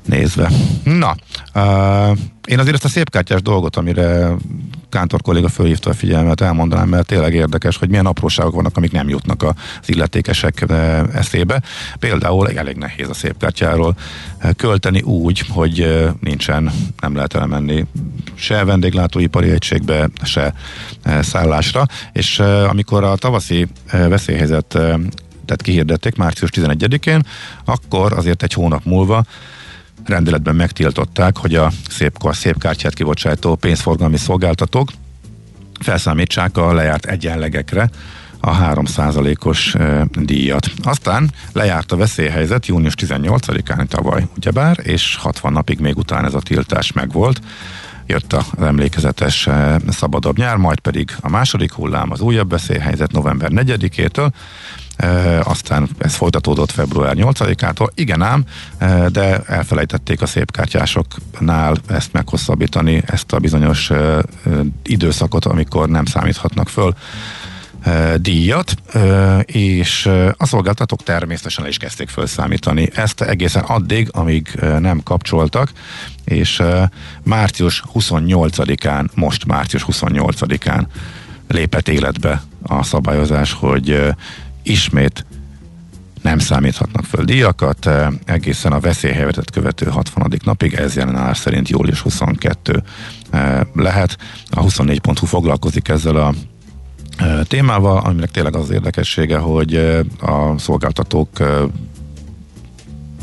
[0.07, 0.51] nézve.
[0.85, 1.17] Na,
[1.55, 4.31] uh, én azért ezt a szépkártyás dolgot, amire
[4.89, 9.09] Kántor kolléga fölhívta a figyelmet, elmondanám, mert tényleg érdekes, hogy milyen apróságok vannak, amik nem
[9.09, 9.55] jutnak az
[9.87, 10.65] illetékesek
[11.15, 11.63] eszébe.
[11.99, 13.97] Például elég nehéz a szépkártyáról
[14.57, 17.87] költeni úgy, hogy nincsen, nem lehet elmenni
[18.35, 20.55] se vendéglátóipari egységbe, se
[21.21, 24.67] szállásra, és amikor a tavaszi veszélyhelyzet
[25.45, 27.27] tehát kihirdették március 11-én,
[27.65, 29.25] akkor azért egy hónap múlva
[30.05, 34.89] rendeletben megtiltották, hogy a szép, a szép kártyát kibocsátó pénzforgalmi szolgáltatók
[35.81, 37.91] felszámítsák a lejárt egyenlegekre
[38.41, 40.71] a 3%-os e, díjat.
[40.83, 46.41] Aztán lejárt a veszélyhelyzet június 18-án tavaly, ugyebár, és 60 napig még után ez a
[46.41, 47.41] tiltás megvolt.
[48.07, 49.49] Jött az emlékezetes
[49.89, 54.31] szabadabb nyár, majd pedig a második hullám, az újabb veszélyhelyzet november 4-től, e,
[55.43, 57.89] aztán ez folytatódott február 8-ától.
[57.95, 58.45] Igen ám,
[58.79, 64.23] e, de elfelejtették a szépkártyásoknál ezt meghosszabbítani, ezt a bizonyos e, e,
[64.83, 66.95] időszakot, amikor nem számíthatnak föl
[68.17, 68.75] díjat,
[69.45, 75.73] és a szolgáltatók természetesen is kezdték felszámítani ezt egészen addig, amíg nem kapcsoltak,
[76.25, 76.63] és
[77.23, 80.83] március 28-án, most március 28-án
[81.49, 84.15] lépett életbe a szabályozás, hogy
[84.63, 85.25] ismét
[86.23, 90.33] nem számíthatnak föl díjakat, e, egészen a veszélyhelyzetet követő 60.
[90.45, 92.83] napig, ez jelen áll szerint július 22
[93.31, 94.19] e, lehet.
[94.51, 96.35] A 24.hu foglalkozik ezzel a
[97.17, 99.75] e, témával, aminek tényleg az érdekessége, hogy
[100.21, 101.29] a szolgáltatók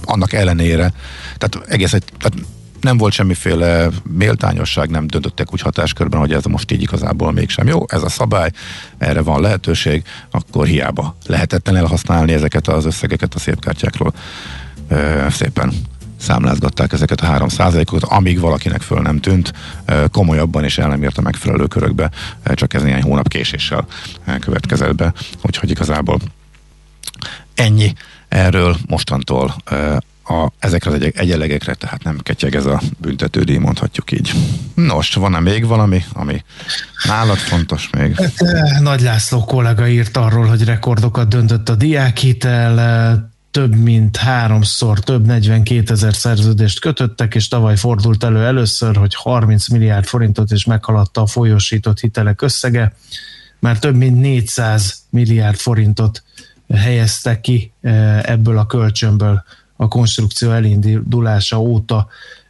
[0.06, 0.93] annak ellenére,
[1.38, 2.47] tehát egész egy, tehát
[2.82, 7.84] nem volt semmiféle méltányosság, nem döntöttek úgy hatáskörben, hogy ez most így igazából mégsem jó,
[7.88, 8.52] ez a szabály,
[8.98, 14.13] erre van lehetőség, akkor hiába lehetetlen elhasználni ezeket az összegeket a szép kártyákról.
[15.30, 15.74] Szépen
[16.20, 17.48] számlázgatták ezeket a 3
[17.92, 19.54] ot amíg valakinek föl nem tűnt,
[20.12, 22.12] komolyabban és el nem ért a megfelelő körökbe,
[22.54, 23.88] csak ez néhány hónap késéssel
[24.40, 26.20] következett be, úgyhogy igazából
[27.56, 27.94] ennyi
[28.28, 29.56] erről mostantól
[30.28, 34.32] a, ezekre az egy, egyenlegekre, tehát nem ketyeg ez a büntetődíj, mondhatjuk így.
[34.74, 36.44] Nos, van-e még valami, ami
[37.04, 38.16] nálad fontos még?
[38.16, 43.18] Hát, eh, Nagy László kollega írt arról, hogy rekordokat döntött a diákhitel, eh,
[43.52, 49.70] több mint háromszor több 42 ezer szerződést kötöttek, és tavaly fordult elő először, hogy 30
[49.70, 52.94] milliárd forintot is meghaladta a folyósított hitelek összege,
[53.60, 56.24] már több mint 400 milliárd forintot
[56.74, 59.44] helyeztek ki eh, ebből a kölcsönből
[59.78, 62.08] a konstrukció elindulása óta.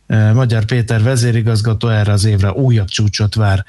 [0.07, 3.65] E, Magyar Péter vezérigazgató erre az évre újabb csúcsot vár,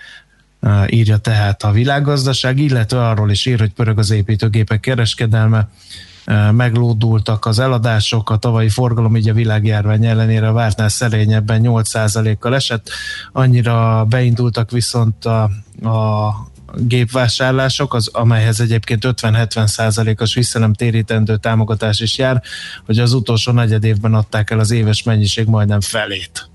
[0.61, 5.69] e, írja tehát a világgazdaság, illetve arról is ír, hogy pörög az építőgépek kereskedelme,
[6.25, 12.89] e, meglódultak az eladások, a tavalyi forgalom így a világjárvány ellenére vártnál szerényebben 8%-kal esett,
[13.33, 15.43] annyira beindultak viszont a,
[15.83, 16.31] a
[16.77, 22.43] gépvásárlások, az, amelyhez egyébként 50-70 százalékos visszanemtérítendő támogatás is jár,
[22.87, 26.51] hogy az utolsó negyed évben adták el az éves mennyiség majdnem felét.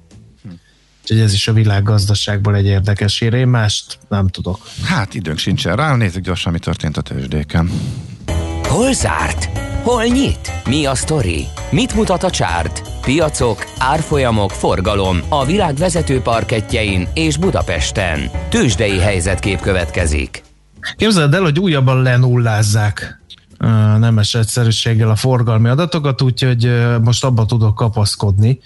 [1.02, 3.34] Úgyhogy ez is a világgazdaságból egy érdekes hír.
[3.34, 4.68] Én mást nem tudok.
[4.84, 7.72] Hát időnk sincsen rá, nézzük gyorsan, mi történt a tőzsdéken.
[8.74, 9.60] Hol zárt?
[9.84, 10.52] Hol nyit?
[10.66, 11.46] Mi a sztori?
[11.72, 12.82] Mit mutat a csárt?
[13.02, 18.30] Piacok, árfolyamok, forgalom a világ vezető parketjein és Budapesten.
[18.50, 20.44] Tősdei helyzetkép következik.
[20.96, 23.22] Képzeld el, hogy újabban lenullázzák
[24.00, 26.72] nemes egyszerűséggel a forgalmi adatokat, úgyhogy
[27.04, 28.60] most abba tudok kapaszkodni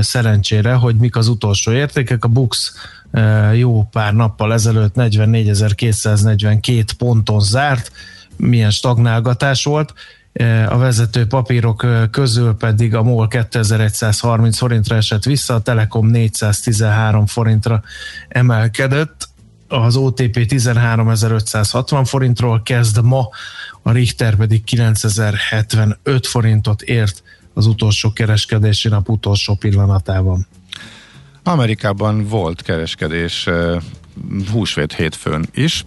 [0.00, 2.24] szerencsére, hogy mik az utolsó értékek.
[2.24, 2.72] A Bux
[3.54, 7.92] jó pár nappal ezelőtt 44.242 ponton zárt,
[8.40, 9.94] milyen stagnálgatás volt,
[10.68, 17.82] a vezető papírok közül pedig a MOL 2130 forintra esett vissza, a Telekom 413 forintra
[18.28, 19.28] emelkedett,
[19.68, 23.28] az OTP 13.560 forintról kezd ma,
[23.82, 27.22] a Richter pedig 9075 forintot ért
[27.54, 30.46] az utolsó kereskedési nap utolsó pillanatában.
[31.42, 33.48] Amerikában volt kereskedés
[34.52, 35.84] húsvét hétfőn is.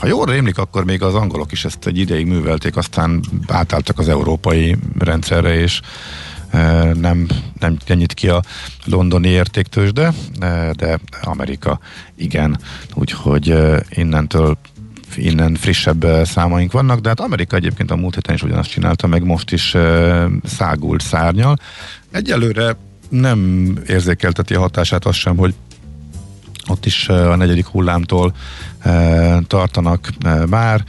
[0.00, 4.08] Ha jól rémlik, akkor még az angolok is ezt egy ideig művelték, aztán átálltak az
[4.08, 5.80] európai rendszerre, és
[6.94, 7.26] nem,
[7.58, 8.42] nem nyit ki a
[8.84, 10.12] londoni értéktős, de,
[10.76, 11.80] de Amerika
[12.16, 12.58] igen,
[12.94, 13.56] úgyhogy
[13.90, 14.58] innentől
[15.16, 19.24] innen frissebb számaink vannak, de hát Amerika egyébként a múlt héten is ugyanazt csinálta, meg
[19.24, 19.76] most is
[20.44, 21.56] szágult szárnyal.
[22.10, 22.76] Egyelőre
[23.08, 25.54] nem érzékelteti a hatását az sem, hogy
[26.70, 28.34] ott is a negyedik hullámtól
[29.46, 30.08] tartanak
[30.48, 30.84] már.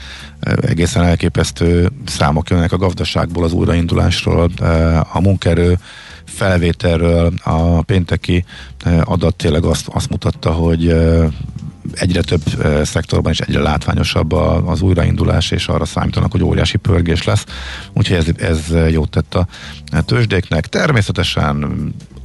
[0.61, 4.49] Egészen elképesztő számok jönnek a gazdaságból, az újraindulásról,
[5.13, 5.77] a munkerő
[6.25, 7.33] felvételről.
[7.43, 8.45] A pénteki
[9.03, 10.95] adat tényleg azt, azt mutatta, hogy
[11.93, 12.41] egyre több
[12.83, 14.31] szektorban is egyre látványosabb
[14.65, 17.45] az újraindulás, és arra számítanak, hogy óriási pörgés lesz.
[17.93, 19.47] Úgyhogy ez, ez jót tett a
[20.05, 20.67] tőzsdéknek.
[20.67, 21.73] Természetesen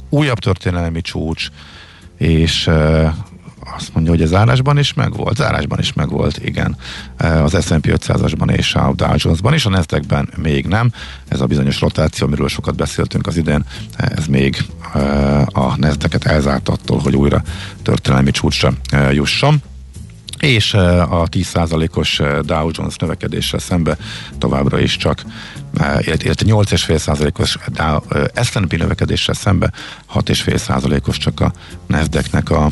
[0.09, 1.47] újabb történelmi csúcs,
[2.17, 2.69] és
[3.75, 5.35] azt mondja, hogy a zárásban is megvolt.
[5.35, 6.77] Zárásban is megvolt, igen.
[7.17, 10.91] E, az S&P 500-asban és a Dow Jones-ban is, a nasdaq még nem.
[11.27, 13.63] Ez a bizonyos rotáció, amiről sokat beszéltünk az idén,
[13.97, 14.99] ez még e,
[15.51, 17.41] a nasdaq elzárt attól, hogy újra
[17.81, 19.61] történelmi csúcsra e, jusson
[20.39, 23.97] és a 10%-os Dow Jones növekedéssel szembe
[24.37, 25.21] továbbra is csak,
[25.99, 27.57] illetve 8,5%-os
[28.43, 29.71] S&P növekedéssel szembe
[30.13, 31.53] 6,5%-os csak a
[31.87, 32.69] Nasdaqnek a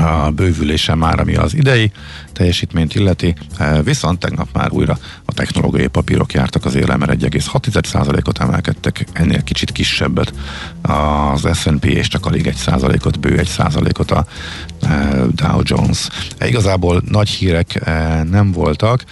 [0.00, 1.92] a bővülése már, ami az idei
[2.32, 8.38] teljesítményt illeti, e, viszont tegnap már újra a technológiai papírok jártak az élen, mert 1,6%-ot
[8.38, 10.32] emelkedtek, ennél kicsit kisebbet.
[10.82, 14.26] Az S&P, és csak alig 1%-ot, bő 1%-ot a
[14.80, 16.08] e, Dow Jones.
[16.38, 17.80] E, igazából nagy hírek
[18.30, 19.04] nem voltak,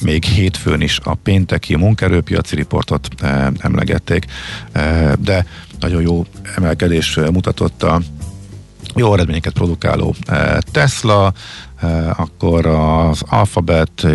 [0.00, 3.08] még hétfőn is a pénteki munkerőpiaci riportot
[3.58, 4.24] emlegették,
[5.18, 5.46] de
[5.80, 8.00] nagyon jó emelkedés mutatott a
[8.94, 10.14] jó eredményeket produkáló
[10.72, 11.32] Tesla,
[12.16, 14.06] akkor az Alphabet,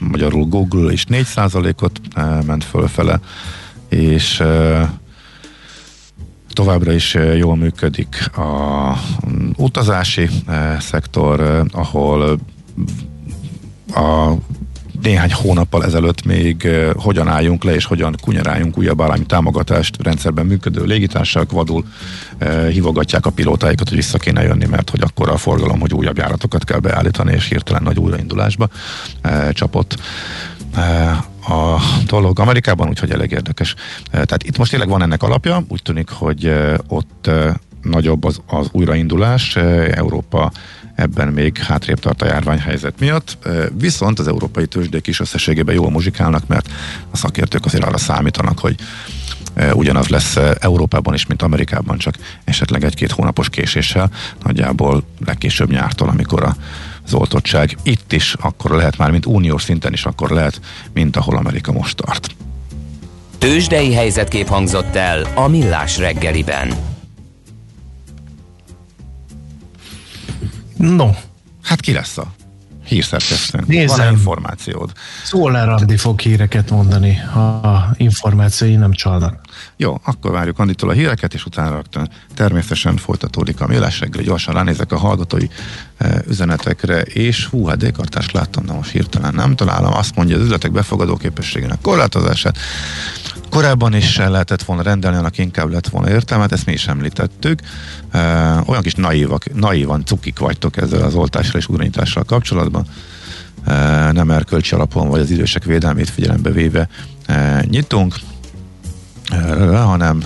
[0.00, 2.00] magyarul Google is 4%-ot
[2.46, 3.20] ment fölfele,
[3.88, 4.42] és
[6.52, 10.28] továbbra is jól működik a mm, utazási
[10.78, 12.38] szektor, ahol
[13.94, 14.32] a
[15.04, 20.84] néhány hónappal ezelőtt még hogyan álljunk le és hogyan kunyeráljunk újabb állami támogatást rendszerben működő
[20.84, 21.84] légitársaság vadul
[22.70, 26.64] hívogatják a pilótáikat, hogy vissza kéne jönni, mert hogy akkor a forgalom, hogy újabb járatokat
[26.64, 28.68] kell beállítani, és hirtelen nagy újraindulásba
[29.50, 29.96] csapott
[31.48, 33.74] a dolog Amerikában, úgyhogy elég érdekes.
[34.10, 36.52] Tehát itt most tényleg van ennek alapja, úgy tűnik, hogy
[36.88, 37.30] ott
[37.82, 39.56] nagyobb az, az újraindulás,
[39.90, 40.52] Európa
[40.94, 43.38] ebben még hátrébb tart a járványhelyzet miatt,
[43.78, 46.68] viszont az európai tőzsdék is összességében jól muzsikálnak, mert
[47.10, 48.74] a szakértők azért arra számítanak, hogy
[49.72, 54.10] ugyanaz lesz Európában is, mint Amerikában, csak esetleg egy-két hónapos késéssel,
[54.42, 56.56] nagyjából legkésőbb nyártól, amikor a
[57.06, 60.60] az oltottság itt is akkor lehet már, mint uniós szinten is akkor lehet,
[60.92, 62.30] mint ahol Amerika most tart.
[63.38, 66.93] Tőzsdei helyzetkép hangzott el a Millás reggeliben.
[70.76, 71.10] No.
[71.62, 72.34] Hát ki lesz a
[72.84, 73.64] hírszerkesztőn?
[73.66, 73.96] Nézem.
[73.98, 74.92] Van információd?
[75.24, 79.40] Szóler Andi fog híreket mondani, ha információi nem csalnak.
[79.76, 84.02] Jó, akkor várjuk Anditól a híreket, és utána rögtön természetesen folytatódik a millás.
[84.22, 85.46] Gyorsan ránézek a hallgatói
[85.96, 89.92] e, üzenetekre, és hú, hát dékartást láttam, de most hirtelen nem találom.
[89.92, 92.58] Azt mondja, az üzletek befogadó képességének korlátozását
[93.50, 97.60] korábban is lehetett volna rendelni, annak inkább lett volna értelmet, ezt mi is említettük.
[98.10, 98.20] E,
[98.66, 102.86] olyan kis naívak, naívan cukik vagytok ezzel az oltással és újranyitással kapcsolatban.
[103.64, 103.72] E,
[104.12, 106.88] nem erkölcsi alapon, vagy az idősek védelmét figyelembe véve
[107.26, 108.14] e, nyitunk
[109.72, 110.22] hanem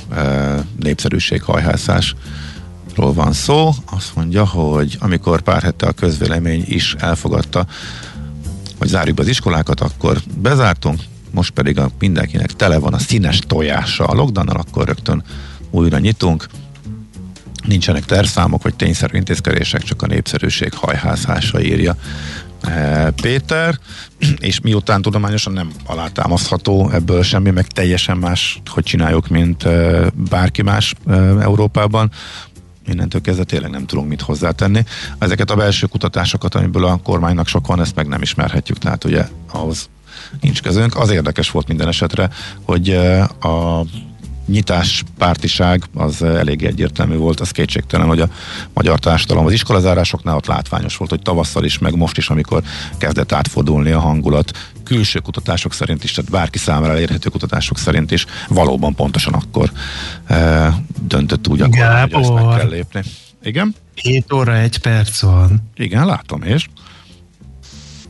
[0.78, 3.70] népszerűség hajhászásról van szó.
[3.84, 7.66] Azt mondja, hogy amikor pár hete a közvélemény is elfogadta,
[8.78, 14.04] hogy zárjuk az iskolákat, akkor bezártunk, most pedig a mindenkinek tele van a színes tojása
[14.04, 15.22] a lockdownnal, akkor rögtön
[15.70, 16.46] újra nyitunk.
[17.66, 21.96] Nincsenek terszámok vagy tényszerű intézkedések, csak a népszerűség hajhászása írja
[23.22, 23.78] Péter,
[24.38, 30.62] és miután tudományosan nem alátámasztható ebből semmi, meg teljesen más, hogy csináljuk, mint eh, bárki
[30.62, 32.10] más eh, Európában,
[32.86, 34.84] innentől kezdve tényleg nem tudunk mit hozzátenni.
[35.18, 39.28] Ezeket a belső kutatásokat, amiből a kormánynak sok van, ezt meg nem ismerhetjük, tehát ugye
[39.50, 39.88] ahhoz
[40.40, 40.96] nincs közünk.
[40.96, 42.30] Az érdekes volt minden esetre,
[42.62, 42.90] hogy
[43.40, 43.82] a
[44.48, 48.28] nyitás pártiság az elég egyértelmű volt, az kétségtelen, hogy a
[48.72, 52.62] magyar társadalom az iskolazárásoknál ott látványos volt, hogy tavasszal is, meg most is, amikor
[52.98, 58.26] kezdett átfordulni a hangulat, külső kutatások szerint is, tehát bárki számára elérhető kutatások szerint is
[58.48, 59.72] valóban pontosan akkor
[60.26, 63.02] e, döntött úgy, akkor, hogy ezt meg kell lépni.
[63.42, 63.74] Igen?
[63.94, 65.70] 7 óra, egy perc van.
[65.74, 66.66] Igen, látom, és?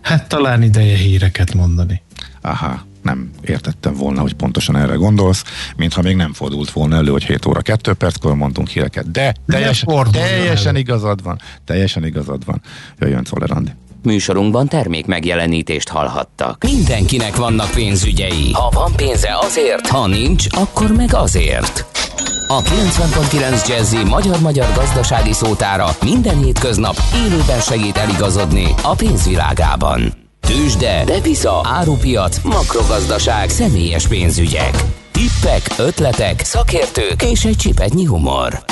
[0.01, 2.03] Hát talán ideje híreket mondani.
[2.41, 5.43] Aha, nem értettem volna, hogy pontosan erre gondolsz,
[5.77, 10.07] mintha még nem fordult volna elő, hogy 7 óra 2 perckor mondtunk híreket, de teljesen,
[10.11, 12.61] teljesen igazad van, teljesen igazad van.
[12.99, 13.71] Jöjjön Czoller Andi.
[14.03, 16.65] Műsorunkban termék megjelenítést hallhattak.
[16.65, 18.53] Mindenkinek vannak pénzügyei.
[18.53, 21.85] Ha van pénze azért, ha nincs, akkor meg azért.
[22.49, 30.28] A 90.9 Jazzy magyar-magyar gazdasági szótára minden hétköznap élőben segít eligazodni a pénzvilágában.
[30.41, 34.85] Tőzsde, depisza, árupiac, makrogazdaság, személyes pénzügyek.
[35.13, 38.65] Tippek, ötletek, szakértők és egy csipetnyi humor.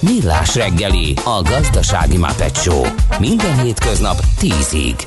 [0.00, 2.86] Millás reggeli, a gazdasági mapetsó.
[3.18, 5.02] Minden hétköznap 10-ig.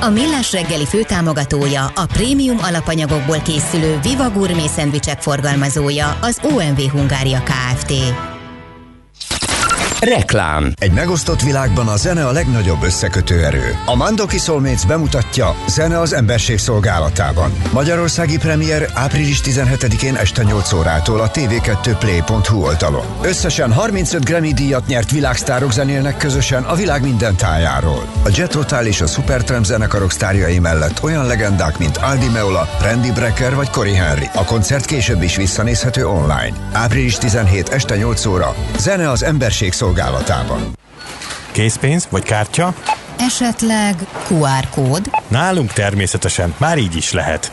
[0.00, 7.42] A Millás reggeli főtámogatója, a prémium alapanyagokból készülő Viva Gourmet szendvicsek forgalmazója, az OMV Hungária
[7.42, 7.92] Kft.
[10.00, 13.78] Reklám Egy megosztott világban a zene a legnagyobb összekötő erő.
[13.86, 17.52] A Mandoki Soulmates bemutatja Zene az emberség szolgálatában.
[17.72, 23.04] Magyarországi premier április 17-én este 8 órától a tv2play.hu oldalon.
[23.22, 28.06] Összesen 35 Grammy díjat nyert világsztárok zenélnek közösen a világ minden tájáról.
[28.24, 33.10] A Jet Rotal és a Supertramp zenekarok sztárjai mellett olyan legendák, mint Aldi Meola, Randy
[33.12, 34.28] Brecker vagy Cory Henry.
[34.34, 36.52] A koncert később is visszanézhető online.
[36.72, 38.54] Április 17 este 8 óra.
[38.78, 40.76] Zene az emberség szolgálatában szolgálatában.
[41.52, 42.74] Készpénz vagy kártya?
[43.18, 45.10] Esetleg QR kód?
[45.28, 47.52] Nálunk természetesen már így is lehet.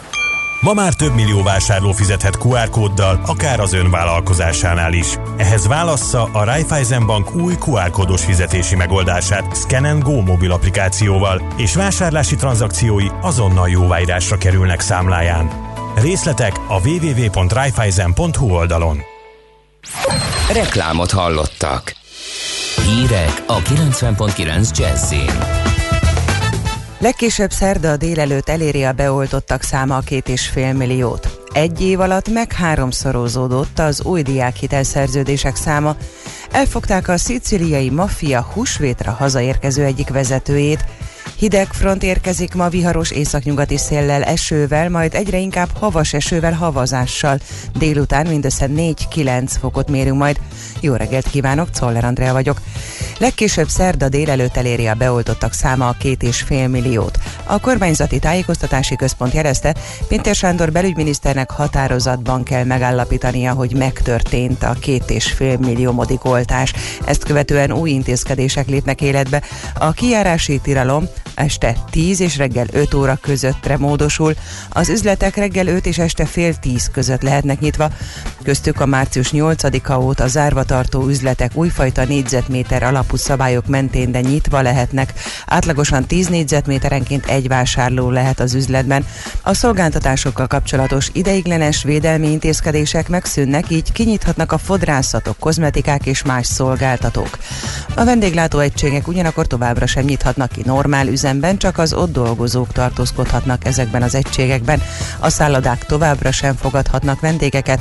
[0.61, 5.07] Ma már több millió vásárló fizethet QR kóddal, akár az ön vállalkozásánál is.
[5.37, 11.75] Ehhez válassza a Raiffeisen Bank új QR kódos fizetési megoldását Scan Go mobil applikációval, és
[11.75, 15.51] vásárlási tranzakciói azonnal jóváírásra kerülnek számláján.
[15.95, 19.01] Részletek a www.raiffeisen.hu oldalon.
[20.53, 22.03] Reklámot hallottak.
[22.83, 25.65] Hírek a 90.9 Jazzin.
[26.97, 31.39] Legkésőbb szerda délelőtt eléri a beoltottak száma a két és fél milliót.
[31.53, 35.95] Egy év alatt meg háromszorozódott az új diákhitelszerződések száma.
[36.51, 40.85] Elfogták a szicíliai maffia húsvétra hazaérkező egyik vezetőjét,
[41.37, 47.39] Hideg front érkezik ma viharos északnyugati széllel, esővel, majd egyre inkább havas esővel, havazással.
[47.77, 50.39] Délután mindössze 4-9 fokot mérünk majd.
[50.79, 52.61] Jó reggelt kívánok, Czoller Andrea vagyok.
[53.17, 57.17] Legkésőbb szerda délelőtt eléri a beoltottak száma a két és fél milliót.
[57.43, 59.75] A kormányzati tájékoztatási központ jelezte,
[60.07, 66.73] Pintér Sándor belügyminiszternek határozatban kell megállapítania, hogy megtörtént a két és fél millió modik oltás.
[67.05, 69.41] Ezt követően új intézkedések lépnek életbe.
[69.79, 74.33] A kijárási tilalom este 10 és reggel 5 óra közöttre módosul.
[74.69, 77.89] Az üzletek reggel 5 és este fél 10 között lehetnek nyitva.
[78.43, 84.61] Köztük a március 8-a óta zárva tartó üzletek újfajta négyzetméter alapú szabályok mentén, de nyitva
[84.61, 85.13] lehetnek.
[85.45, 89.05] Átlagosan 10 négyzetméterenként egy vásárló lehet az üzletben.
[89.41, 97.37] A szolgáltatásokkal kapcsolatos ideiglenes védelmi intézkedések megszűnnek, így kinyithatnak a fodrászatok, kozmetikák és más szolgáltatók.
[97.95, 104.01] A vendéglátóegységek ugyanakkor továbbra sem nyithatnak ki normál üzemben, csak az ott dolgozók tartózkodhatnak ezekben
[104.01, 104.81] az egységekben.
[105.19, 107.79] A szállodák továbbra sem fogadhatnak vendégeket.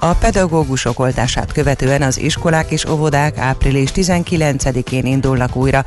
[0.00, 5.84] A pedagógusok oltását követően az iskolák és óvodák április 19-én indulnak újra.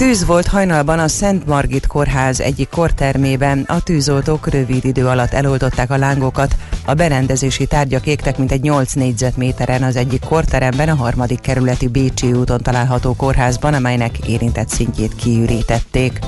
[0.00, 3.64] Tűz volt hajnalban a Szent Margit kórház egyik kortermében.
[3.68, 6.56] A tűzoltók rövid idő alatt eloltották a lángokat.
[6.84, 12.62] A berendezési tárgyak égtek mintegy 8 négyzetméteren az egyik korteremben a harmadik kerületi Bécsi úton
[12.62, 16.18] található kórházban, amelynek érintett szintjét kiürítették.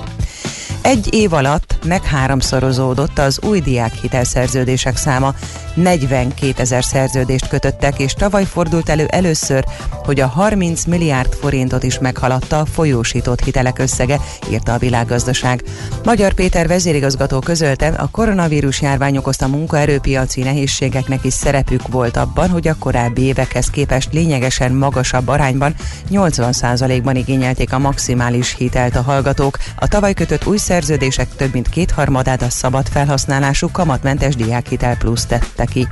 [0.82, 5.34] Egy év alatt meg háromszorozódott az új diákhitelszerződések száma.
[5.74, 11.98] 42 ezer szerződést kötöttek, és tavaly fordult elő először, hogy a 30 milliárd forintot is
[11.98, 14.20] meghaladta a folyósított hitelek összege,
[14.50, 15.62] írta a világgazdaság.
[16.04, 22.68] Magyar Péter vezérigazgató közölte, a koronavírus járvány okozta munkaerőpiaci nehézségeknek is szerepük volt abban, hogy
[22.68, 25.74] a korábbi évekhez képest lényegesen magasabb arányban
[26.10, 29.58] 80%-ban igényelték a maximális hitelt a hallgatók.
[29.76, 35.64] A tavaly kötött új szerződések több mint kétharmadát a szabad felhasználású kamatmentes diákhitel plusz tette
[35.64, 35.88] ki.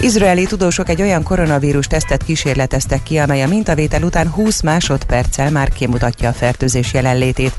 [0.00, 5.68] Izraeli tudósok egy olyan koronavírus tesztet kísérleteztek ki, amely a mintavétel után 20 másodperccel már
[5.68, 7.52] kimutatja a fertőzés jelenlétét,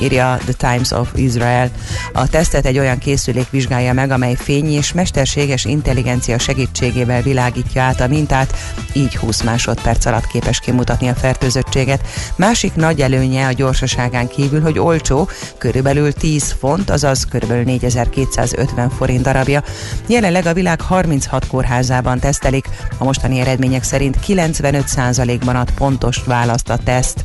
[0.00, 1.70] írja The Times of Israel.
[2.12, 8.00] A tesztet egy olyan készülék vizsgálja meg, amely fény és mesterséges intelligencia segítségével világítja át
[8.00, 8.54] a mintát,
[8.92, 12.06] így 20 másodperc alatt képes kimutatni a fertőzöttséget.
[12.36, 15.28] Másik nagy előnye a gyorsaságán kívül, hogy olcsó,
[15.58, 19.62] körülbelül 10 font, azaz körülbelül 4250 forint darabja.
[20.06, 22.68] Jelenleg a világ 36 kórház kórházában tesztelik.
[22.98, 27.24] A mostani eredmények szerint 95%-ban ad pontos választ a teszt.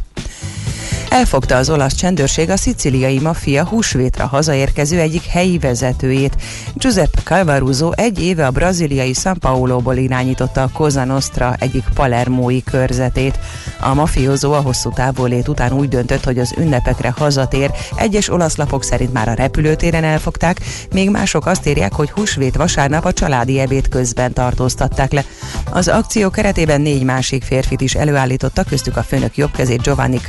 [1.09, 6.35] Elfogta az olasz csendőrség a sziciliai maffia húsvétra hazaérkező egyik helyi vezetőjét.
[6.73, 13.39] Giuseppe Calvaruso egy éve a braziliai São Paulo-ból irányította a Cosa Nostra egyik palermói körzetét.
[13.79, 17.71] A mafiózó a hosszú távolét után úgy döntött, hogy az ünnepekre hazatér.
[17.95, 20.59] Egyes olasz lapok szerint már a repülőtéren elfogták,
[20.91, 25.23] még mások azt írják, hogy húsvét vasárnap a családi ebéd közben tartóztatták le.
[25.71, 30.21] Az akció keretében négy másik férfit is előállítottak, köztük a főnök jobbkezét Giovanni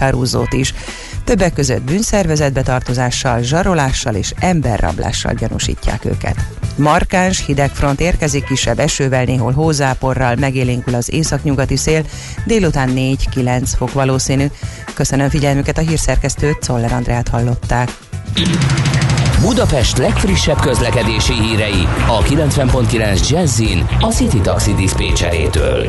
[0.47, 0.75] Caruso-t is.
[1.25, 6.37] Többek között bűnszervezetbe tartozással, zsarolással és emberrablással gyanúsítják őket.
[6.77, 12.05] Markáns hidegfront érkezik kisebb esővel, néhol hózáporral, megélénkül az északnyugati szél,
[12.47, 14.47] délután 4-9 fok valószínű.
[14.95, 17.91] Köszönöm figyelmüket a hírszerkesztőt, Czoller Andrát hallották.
[19.41, 25.87] Budapest legfrissebb közlekedési hírei a 90.9 Jazzin a City Taxi Dispécsejétől.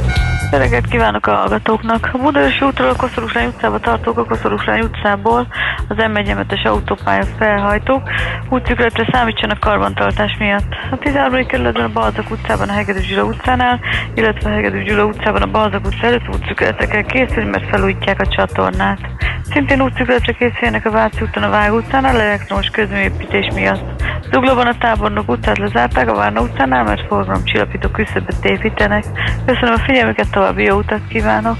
[0.51, 2.09] Reggelt kívánok a hallgatóknak!
[2.13, 5.47] A Budaörsi útról a Koszorúslány utcába tartók a Koszorúslány utcából
[5.87, 8.09] az m 1 autópálya felhajtók
[8.49, 10.75] útszükletre számítsanak karbantartás miatt.
[10.91, 11.45] A 13.
[11.45, 13.79] kerületben a Balzak utcában a Hegedűs Gyula utcánál,
[14.13, 18.27] illetve a Hegedűs Gyula utcában a Balzak utca előtt útszükletre kell készülni, mert felújítják a
[18.27, 18.99] csatornát.
[19.43, 24.03] Szintén útszükletre készüljenek a Váci úton a Vág utcánál elektromos közműépítés miatt.
[24.31, 29.03] Zuglóban a tábornok utcát lezárták a Várna utcánál, mert forgalomcsillapító küszöbet építenek.
[29.45, 31.57] Köszönöm a figyelmüket, további jó utat kívánok!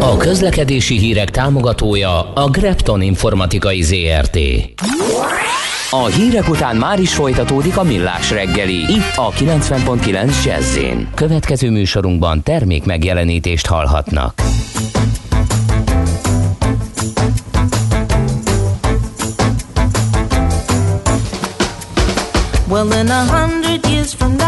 [0.00, 4.38] A közlekedési hírek támogatója a Grepton Informatikai ZRT.
[5.90, 10.78] A hírek után már is folytatódik a millás reggeli, itt a 90.9 jazz
[11.14, 14.42] Következő műsorunkban termék megjelenítést hallhatnak.
[22.68, 24.41] Well, in a hundred years from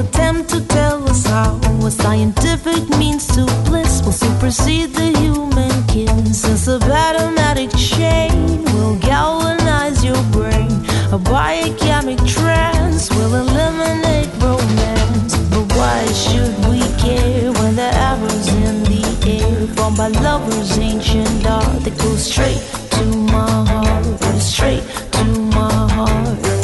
[0.00, 6.26] attempt to tell us how a scientific means to bliss will supersede the human kin.
[6.34, 10.70] Since the automatic chain will galvanize your brain,
[11.12, 15.36] a biochemic trance will eliminate romance.
[15.50, 21.46] But why should we care when the arrows in the air formed by lovers' ancient
[21.46, 22.60] art that goes straight
[22.96, 24.82] to my heart, straight
[25.12, 26.55] to my heart?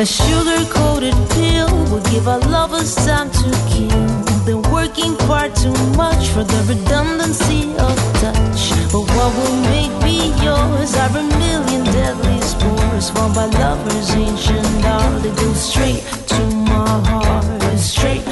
[0.00, 4.06] A sugar coated pill will give our lovers time to kill.
[4.46, 8.72] They're working far too much for the redundancy of touch.
[8.92, 14.86] But what will make me yours are a million deadly spores formed by lovers' ancient
[14.86, 18.24] art that go straight to my heart, straight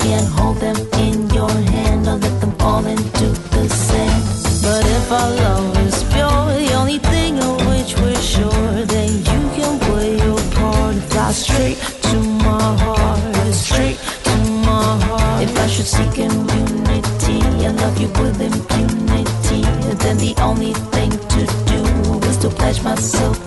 [0.00, 4.24] Can't hold them in your hand or let them fall into the sand.
[4.62, 9.40] But if our love is pure, the only thing of which we're sure, then you
[9.56, 11.78] can play your part fly straight
[12.08, 14.36] to my heart, straight to
[14.66, 15.42] my heart.
[15.42, 19.62] If I should seek immunity and love you with impunity,
[20.02, 21.80] then the only thing to do
[22.28, 23.37] is to pledge myself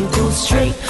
[0.00, 0.89] You go straight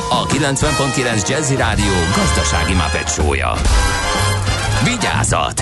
[0.13, 3.53] a 90.9 Jazzy Rádió gazdasági mapetsója.
[4.83, 5.61] Vigyázat!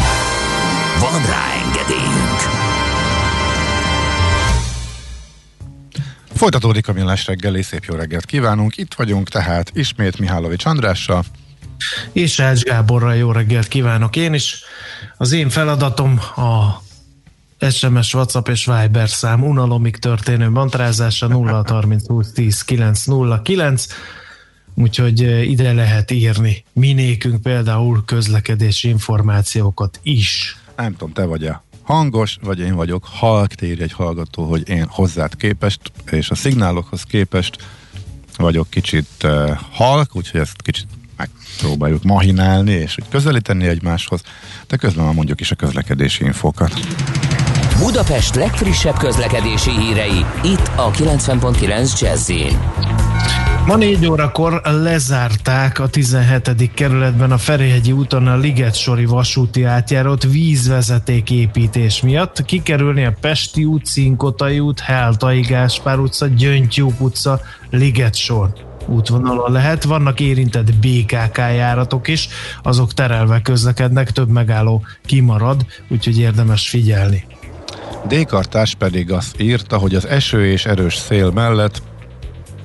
[0.99, 2.39] Van rá engedélyünk!
[6.33, 8.77] Folytatódik a millás reggeli, szép jó reggelt kívánunk.
[8.77, 11.23] Itt vagyunk tehát ismét Mihálovics Andrással.
[12.11, 14.63] És Ács Gáborral jó reggelt kívánok én is.
[15.17, 16.81] Az én feladatom a
[17.69, 23.85] SMS, WhatsApp és Viber szám unalomig történő mantrázása 0 30 20 10 909
[24.81, 30.57] úgyhogy ide lehet írni minékünk például közlekedési információkat is.
[30.75, 34.69] Nem tudom, te vagy a hangos, vagy én vagyok halk, te írj egy hallgató, hogy
[34.69, 35.79] én hozzád képest,
[36.11, 37.57] és a szignálokhoz képest
[38.37, 44.21] vagyok kicsit uh, halk, úgyhogy ezt kicsit megpróbáljuk mahinálni, és úgy közelíteni egymáshoz,
[44.67, 46.73] de közben már mondjuk is a közlekedési infókat.
[47.77, 52.29] Budapest legfrissebb közlekedési hírei, itt a 90.9 jazz
[53.69, 56.73] Ma négy órakor lezárták a 17.
[56.73, 62.45] kerületben a Ferihegyi úton a Liget-sori vasúti átjárót vízvezeték építés miatt.
[62.45, 68.53] Kikerülni a Pesti út, Cinkotai út, Heltai Gáspár utca, Gyöngytyúk utca, Liget-sor.
[68.87, 69.83] útvonalon lehet.
[69.83, 72.27] Vannak érintett BKK járatok is,
[72.63, 77.25] azok terelve közlekednek, több megálló kimarad, úgyhogy érdemes figyelni.
[78.07, 81.81] D-kartás pedig azt írta, hogy az eső és erős szél mellett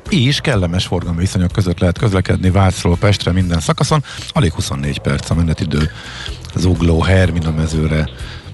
[0.09, 4.05] is kellemes forgalmi viszonyok között lehet közlekedni Vácról Pestre minden szakaszon.
[4.28, 5.90] Alig 24 perc a menetidő
[6.55, 8.09] Zugló Hermina mezőre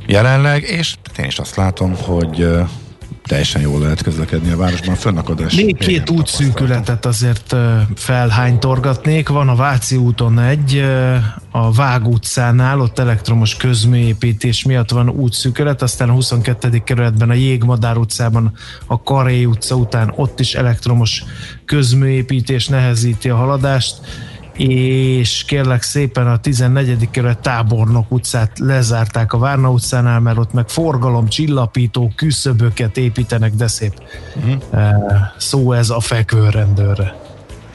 [0.07, 2.49] jelenleg, és én is azt látom, hogy
[3.31, 5.55] teljesen jól lehet közlekedni a városban, fönnakadás.
[5.55, 7.57] Még két útszűkületet azért
[7.95, 9.29] felhánytorgatnék.
[9.29, 10.85] Van a Váci úton egy,
[11.51, 16.79] a Vág utcánál, ott elektromos közműépítés miatt van útszűkület, aztán a 22.
[16.85, 18.53] kerületben a Jégmadár utcában,
[18.87, 21.25] a Karé utca után ott is elektromos
[21.65, 23.95] közműépítés nehezíti a haladást
[24.69, 27.11] és kérlek szépen a 14.
[27.11, 33.67] kerület Tábornok utcát lezárták a Várna utcánál, mert ott meg forgalom csillapító küszöböket építenek, de
[33.67, 33.93] szép
[34.37, 34.63] uh-huh.
[35.37, 37.15] szó ez a fekvőrendőrre.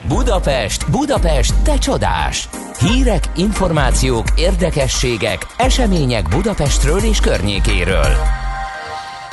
[0.07, 2.49] Budapest, Budapest, te csodás!
[2.79, 8.44] Hírek, információk, érdekességek, események Budapestről és környékéről.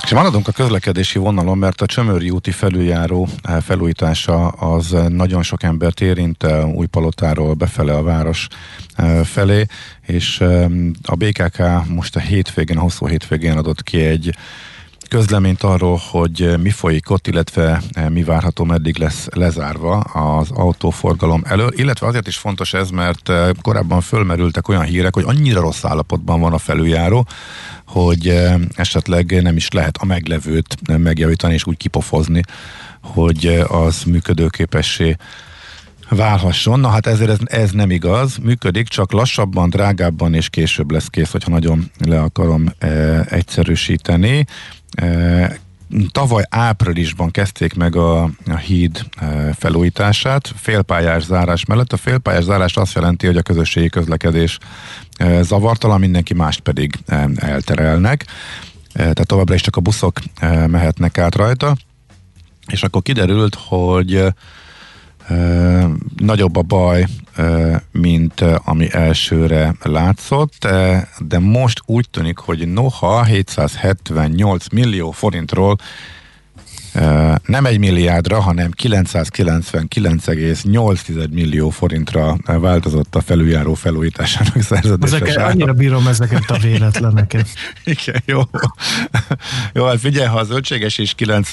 [0.03, 5.63] És maradunk a közlekedési vonalon, mert a Csömöri úti felüljáró eh, felújítása az nagyon sok
[5.63, 8.47] embert érint eh, Újpalotáról befele a város
[8.95, 9.67] eh, felé,
[10.07, 10.41] és
[11.03, 14.35] a BKK most a hétvégén, a hosszú hétvégén adott ki egy
[15.09, 21.73] közleményt arról, hogy mi folyik ott, illetve mi várható, meddig lesz lezárva az autóforgalom elől,
[21.77, 23.33] illetve azért is fontos ez, mert
[23.63, 27.27] korábban fölmerültek olyan hírek, hogy annyira rossz állapotban van a felüljáró,
[27.93, 28.41] hogy
[28.75, 32.43] esetleg nem is lehet a meglevőt megjavítani és úgy kipofozni,
[33.03, 35.17] hogy az működőképessé
[36.09, 36.81] válhasson.
[36.81, 41.31] Na hát ezért ez, ez nem igaz, működik, csak lassabban, drágábban és később lesz kész,
[41.31, 42.89] hogyha nagyon le akarom e,
[43.29, 44.45] egyszerűsíteni.
[44.91, 45.59] E,
[46.11, 51.93] tavaly áprilisban kezdték meg a, a híd e, felújítását, félpályás zárás mellett.
[51.93, 54.59] A félpályás zárás azt jelenti, hogy a közösségi közlekedés
[55.17, 58.25] e, zavartalan, mindenki mást pedig e, elterelnek.
[58.93, 60.19] Tehát továbbra is csak a buszok
[60.67, 61.77] mehetnek át rajta.
[62.67, 64.25] És akkor kiderült, hogy
[66.17, 67.07] nagyobb a baj,
[67.91, 70.69] mint ami elsőre látszott,
[71.19, 75.77] de most úgy tűnik, hogy noha 778 millió forintról
[77.47, 86.07] nem egy milliárdra, hanem 999,8 millió forintra változott a felüljáró felújításának szerződéses Ezek, Annyira bírom
[86.07, 87.49] ezeket a véletleneket.
[87.85, 88.41] Igen, jó.
[89.75, 91.51] jó, hát figyelj, ha a zöldséges is 9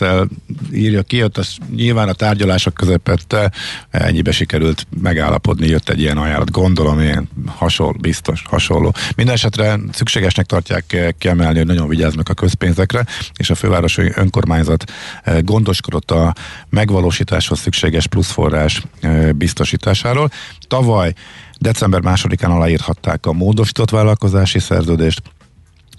[0.73, 3.51] írja ki, ott az nyilván a tárgyalások közepette
[3.89, 8.93] ennyibe sikerült megállapodni, jött egy ilyen ajánlat, gondolom én hasonló, biztos hasonló.
[9.15, 13.05] Minden esetre szükségesnek tartják kiemelni, hogy nagyon vigyáznak a közpénzekre,
[13.37, 14.91] és a fővárosi önkormányzat
[15.41, 16.33] gondoskodott a
[16.69, 18.83] megvalósításhoz szükséges pluszforrás
[19.35, 20.29] biztosításáról.
[20.67, 21.13] Tavaly
[21.57, 25.21] december másodikán aláírhatták a módosított vállalkozási szerződést,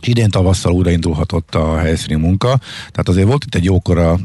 [0.03, 4.19] Idén tavasszal újraindulhatott a helyszíni munka, tehát azért volt itt egy jókora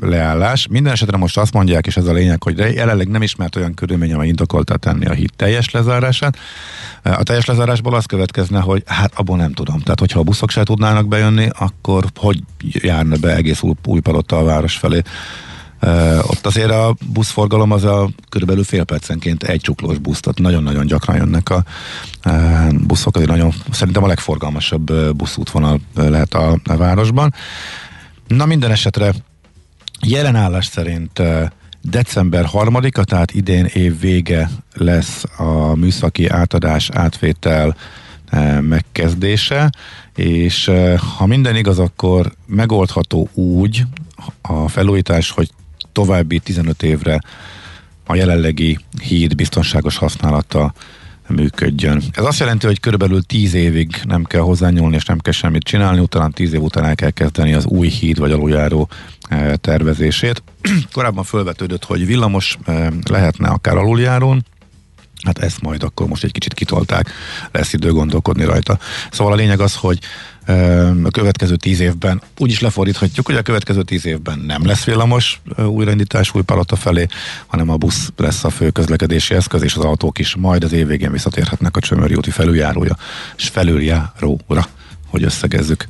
[0.00, 0.66] leállás.
[0.66, 4.12] Minden esetre most azt mondják, és ez a lényeg, hogy jelenleg nem ismert olyan körülmény,
[4.12, 6.36] amely indokolta tenni a hit teljes lezárását.
[7.02, 9.80] A teljes lezárásból az következne, hogy hát abból nem tudom.
[9.80, 14.44] Tehát, hogyha a buszok se tudnának bejönni, akkor hogy járna be egész új palotta a
[14.44, 15.02] város felé?
[16.22, 21.16] Ott azért a buszforgalom az a körülbelül fél percenként egy csuklós busz, tehát nagyon-nagyon gyakran
[21.16, 21.64] jönnek a
[22.86, 27.34] buszok, azért nagyon, szerintem a legforgalmasabb buszútvonal lehet a, a városban.
[28.26, 29.12] Na minden esetre
[30.00, 31.42] jelenállás szerint uh,
[31.82, 37.76] december 3-a, tehát idén év vége lesz a műszaki átadás, átvétel
[38.60, 39.70] megkezdése,
[40.14, 40.70] és
[41.16, 43.84] ha minden igaz, akkor megoldható úgy
[44.42, 45.50] a felújítás, hogy
[45.92, 47.20] további 15 évre
[48.06, 50.72] a jelenlegi híd biztonságos használata
[51.28, 52.02] működjön.
[52.12, 56.00] Ez azt jelenti, hogy körülbelül 10 évig nem kell hozzányúlni, és nem kell semmit csinálni,
[56.00, 58.88] utána 10 év után el kell kezdeni az új híd vagy aluljáró
[59.28, 60.42] eh, tervezését.
[60.92, 64.44] Korábban felvetődött, hogy villamos eh, lehetne akár aluljárón,
[65.24, 67.10] Hát ezt majd akkor most egy kicsit kitolták,
[67.52, 68.78] lesz idő gondolkodni rajta.
[69.10, 69.98] Szóval a lényeg az, hogy
[71.02, 75.40] a következő tíz évben úgy is lefordíthatjuk, hogy a következő tíz évben nem lesz villamos
[75.56, 77.06] újraindítás új palota felé,
[77.46, 80.86] hanem a busz lesz a fő közlekedési eszköz, és az autók is majd az év
[80.86, 82.96] végén visszatérhetnek a Csömöri úti felüljárója,
[83.36, 84.66] és felüljáróra,
[85.06, 85.84] hogy összegezzük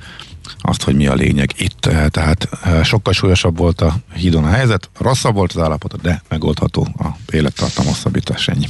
[0.60, 1.88] azt, hogy mi a lényeg itt.
[2.08, 2.48] Tehát
[2.82, 7.86] sokkal súlyosabb volt a hídon a helyzet, rosszabb volt az állapota, de megoldható a élettartam
[7.86, 8.66] hosszabbítás ennyi.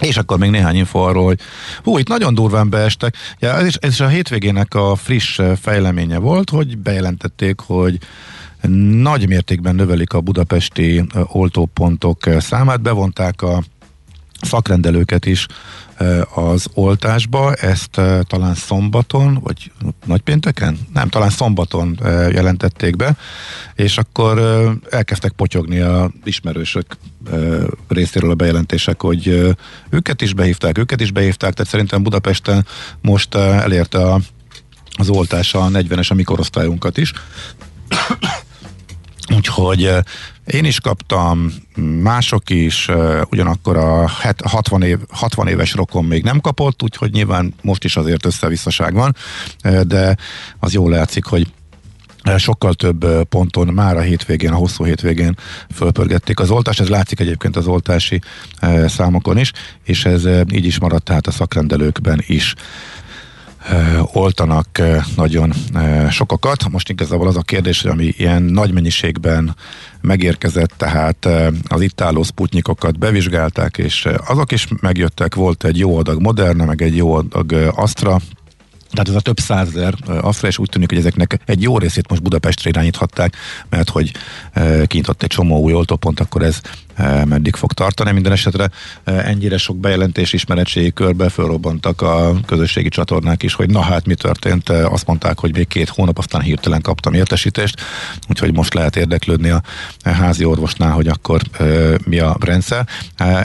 [0.00, 1.40] És akkor még néhány info arról, hogy
[1.82, 3.16] hú, itt nagyon durván beestek.
[3.38, 7.98] Ja, ez, is, ez is a hétvégének a friss fejleménye volt, hogy bejelentették, hogy
[9.00, 13.62] nagy mértékben növelik a budapesti oltópontok számát, bevonták a
[14.40, 15.46] szakrendelőket is
[16.34, 19.72] az oltásba, ezt talán szombaton, vagy
[20.04, 20.78] nagypénteken?
[20.92, 21.98] Nem, talán szombaton
[22.30, 23.16] jelentették be,
[23.74, 24.38] és akkor
[24.90, 26.86] elkezdtek potyogni a ismerősök
[27.88, 29.54] részéről a bejelentések, hogy
[29.90, 32.66] őket is behívták, őket is behívták, tehát szerintem Budapesten
[33.00, 34.20] most elérte a,
[34.96, 37.12] az oltás a 40-es a mi korosztályunkat is.
[39.36, 39.90] Úgyhogy
[40.46, 41.52] én is kaptam,
[42.02, 42.88] mások is,
[43.30, 47.96] ugyanakkor a het- 60, év, 60 éves rokon még nem kapott, úgyhogy nyilván most is
[47.96, 49.16] azért összevisszaság van,
[49.82, 50.16] de
[50.58, 51.46] az jól látszik, hogy
[52.36, 55.36] sokkal több ponton már a hétvégén, a hosszú hétvégén
[55.74, 58.20] fölpörgették az oltást, ez látszik egyébként az oltási
[58.86, 59.52] számokon is,
[59.84, 62.54] és ez így is maradt tehát a szakrendelőkben is
[64.12, 64.82] oltanak
[65.16, 65.52] nagyon
[66.10, 66.68] sokakat.
[66.70, 69.56] Most igazából az a kérdés, hogy ami ilyen nagy mennyiségben
[70.00, 71.28] megérkezett, tehát
[71.68, 76.82] az itt álló sputnikokat bevizsgálták, és azok is megjöttek, volt egy jó adag Moderna, meg
[76.82, 78.18] egy jó adag Astra,
[78.90, 82.08] tehát ez a több százezer ö, Astra, és úgy tűnik, hogy ezeknek egy jó részét
[82.08, 83.36] most Budapestre irányíthatták,
[83.68, 84.12] mert hogy
[84.86, 86.60] kinyitott egy csomó új oltópont, akkor ez
[87.24, 88.12] meddig fog tartani.
[88.12, 88.70] Minden esetre
[89.04, 94.14] ö, ennyire sok bejelentés ismeretségi körbe fölrobbantak a közösségi csatornák is, hogy na hát mi
[94.14, 97.80] történt, Ö, azt mondták, hogy még két hónap, aztán hirtelen kaptam értesítést,
[98.28, 99.62] úgyhogy most lehet érdeklődni a
[100.02, 101.40] házi orvosnál, hogy akkor
[102.04, 102.86] mi a rendszer.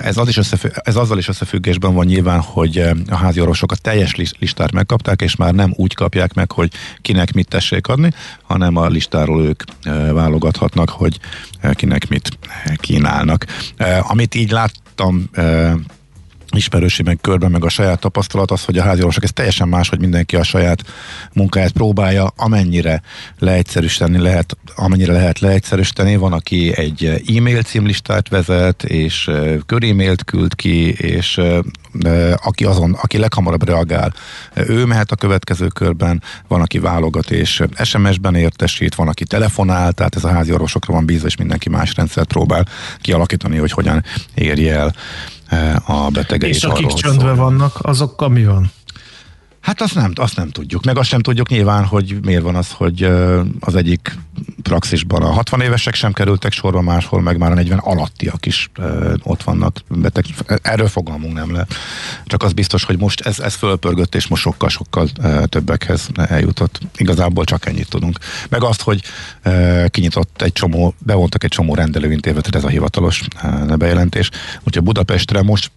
[0.02, 2.78] Ez, az is összefügg, ez azzal is összefüggésben van nyilván, hogy
[3.10, 6.72] a házi orvosok a teljes lis- listát megkapták, és már nem úgy kapják meg, hogy
[7.02, 8.12] kinek mit tessék adni,
[8.44, 9.64] hanem a listáról ők
[10.14, 11.20] válogathatnak, hogy
[11.74, 12.38] kinek mit
[12.76, 13.41] kínálnak.
[14.02, 15.30] Amit így láttam
[16.58, 19.90] ismerősi meg körben, meg a saját tapasztalat az, hogy a házi orvosok ez teljesen más,
[19.90, 20.84] hogy mindenki a saját
[21.34, 23.02] munkáját próbálja, amennyire
[23.40, 26.16] leegyszerűsíteni lehet, amennyire lehet leegyszerűsíteni.
[26.16, 31.42] Van, aki egy e-mail címlistát vezet, és ö, körémailt küld ki, és
[32.36, 34.14] aki azon, aki leghamarabb reagál,
[34.56, 40.16] ő mehet a következő körben, van, aki válogat és SMS-ben értesít, van, aki telefonál, tehát
[40.16, 42.68] ez a házi orvosokra van bízva, és mindenki más rendszert próbál
[43.02, 44.96] kialakítani, hogy hogyan érje el
[45.86, 46.56] a betegeit.
[46.56, 47.44] És akik arról csöndben szól.
[47.44, 48.72] vannak, azokkal mi van?
[49.62, 50.86] Hát azt nem, azt nem tudjuk.
[50.86, 53.04] Meg azt sem tudjuk nyilván, hogy miért van az, hogy
[53.60, 54.18] az egyik
[54.62, 58.72] praxisban a 60 évesek sem kerültek sorba, máshol meg már a 40 alattiak is
[59.24, 60.26] ott vannak beteg.
[60.62, 61.74] Erről fogalmunk nem lehet.
[62.26, 65.08] Csak az biztos, hogy most ez, ez fölpörgött, és most sokkal-sokkal
[65.46, 66.80] többekhez eljutott.
[66.98, 68.18] Igazából csak ennyit tudunk.
[68.50, 69.02] Meg azt, hogy
[69.88, 73.24] kinyitott egy csomó, bevontak egy csomó rendelőintézetet, ez a hivatalos
[73.78, 74.30] bejelentés.
[74.64, 75.72] Úgyhogy Budapestre most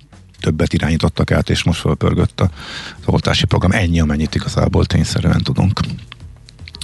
[0.45, 2.51] többet irányítottak át, és most fölpörgött a-
[2.97, 3.71] az oltási program.
[3.71, 5.81] Ennyi, amennyit igazából tényszerűen tudunk.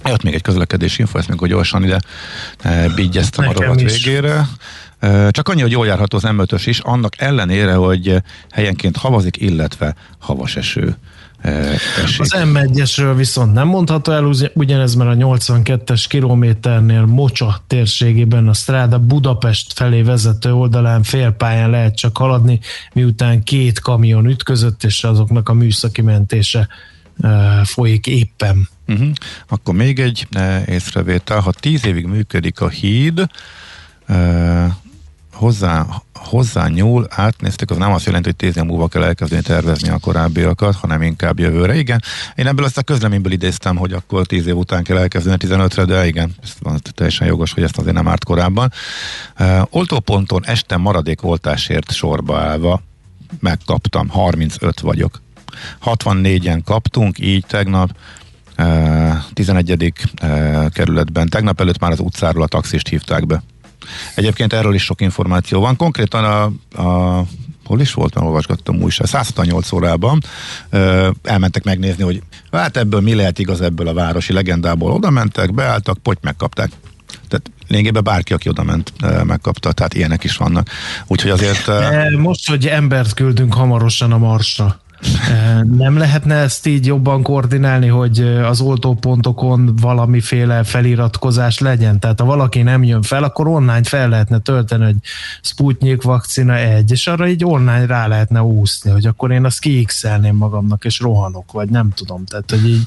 [0.05, 2.01] Jött még egy közlekedési info, ezt még hogy gyorsan ide
[2.63, 4.49] e, bigyeztem a Nekem rovat végére.
[4.99, 9.95] E, Csak annyi, hogy jól járható az m is, annak ellenére, hogy helyenként havazik, illetve
[10.19, 10.97] havas eső
[11.41, 11.51] e,
[12.03, 12.21] esik.
[12.21, 18.99] Az M1-esről viszont nem mondható el ugyanez, mert a 82-es kilométernél Mocsa térségében a Stráda
[18.99, 22.61] Budapest felé vezető oldalán félpályán lehet csak haladni,
[22.93, 26.69] miután két kamion ütközött, és azoknak a műszaki mentése
[27.65, 28.69] folyik éppen.
[28.89, 29.09] Uh-huh.
[29.49, 30.29] Akkor még egy
[30.67, 33.27] észrevétel, ha tíz évig működik a híd,
[35.41, 39.89] hozzá, hozzá nyúl, átnéztek, az nem azt jelenti, hogy tíz év múlva kell elkezdeni tervezni
[39.89, 41.75] a korábbiakat, hanem inkább jövőre.
[41.75, 42.03] Igen,
[42.35, 46.07] én ebből ezt a közleményből idéztem, hogy akkor tíz év után kell elkezdeni 15-re, de
[46.07, 48.73] igen, ez van teljesen jogos, hogy ezt azért nem árt korábban.
[49.35, 52.83] E, oltóponton este maradék oltásért sorba állva
[53.41, 55.21] megkaptam, 35 vagyok.
[55.85, 57.91] 64-en kaptunk, így tegnap,
[58.55, 59.93] eh, 11.
[60.15, 61.29] eh, kerületben.
[61.29, 63.43] Tegnap előtt már az utcáról a taxist hívták be.
[64.15, 65.77] Egyébként erről is sok információ van.
[65.77, 67.25] Konkrétan a, a
[67.65, 70.21] hol is volt, mert olvasgattam újság, 168 órában
[70.71, 72.23] ö, elmentek megnézni, hogy
[72.53, 74.93] hát ebből mi lehet igaz ebből a városi legendából.
[74.93, 76.71] Oda mentek, beálltak, poty megkapták.
[77.29, 78.93] Tehát lényegében bárki, aki oda ment,
[79.25, 79.73] megkapta.
[79.73, 80.69] Tehát ilyenek is vannak.
[81.07, 81.71] Úgyhogy azért...
[82.17, 84.81] Most, hogy embert küldünk hamarosan a Marsra,
[85.77, 91.99] nem lehetne ezt így jobban koordinálni, hogy az oltópontokon valamiféle feliratkozás legyen?
[91.99, 94.97] Tehát ha valaki nem jön fel, akkor online fel lehetne tölteni, hogy
[95.43, 100.37] Sputnik vakcina egy, és arra így online rá lehetne úszni, hogy akkor én azt kiixelném
[100.37, 102.25] magamnak, és rohanok, vagy nem tudom.
[102.25, 102.87] Tehát, hogy így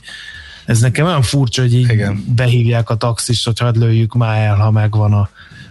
[0.66, 2.26] ez nekem olyan furcsa, hogy így Igen.
[2.36, 5.30] behívják a taxist, hogy hadd lőjük már el, ha megvan a,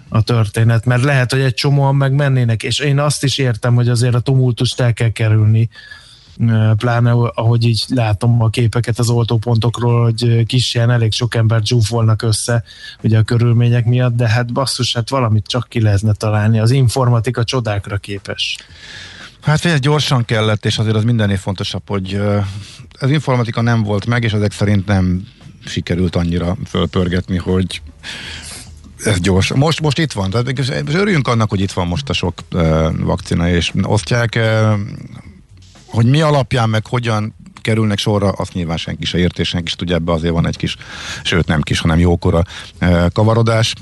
[0.09, 3.89] a történet, mert lehet, hogy egy csomóan meg mennének, és én azt is értem, hogy
[3.89, 5.69] azért a tumultust el kell kerülni,
[6.77, 12.23] pláne ahogy így látom a képeket az oltópontokról, hogy kis ilyen elég sok ember zsúfolnak
[12.23, 12.63] össze
[13.03, 16.59] ugye a körülmények miatt, de hát basszus, hát valamit csak ki lehetne találni.
[16.59, 18.57] Az informatika csodákra képes.
[19.41, 22.21] Hát fél gyorsan kellett, és azért az mindennél fontosabb, hogy
[23.01, 25.27] az informatika nem volt meg, és ezek szerint nem
[25.65, 27.83] sikerült annyira fölpörgetni, hogy
[29.05, 29.53] ez gyors.
[29.53, 33.49] Most, most itt van, tehát örüljünk annak, hogy itt van most a sok uh, vakcina,
[33.49, 34.79] és osztják, uh,
[35.93, 39.77] hogy mi alapján, meg hogyan kerülnek sorra, azt nyilván senki se ért, és senki se
[39.77, 40.77] tudja, ebbe azért van egy kis,
[41.23, 42.45] sőt nem kis, hanem jókora
[42.81, 43.75] uh, kavarodás,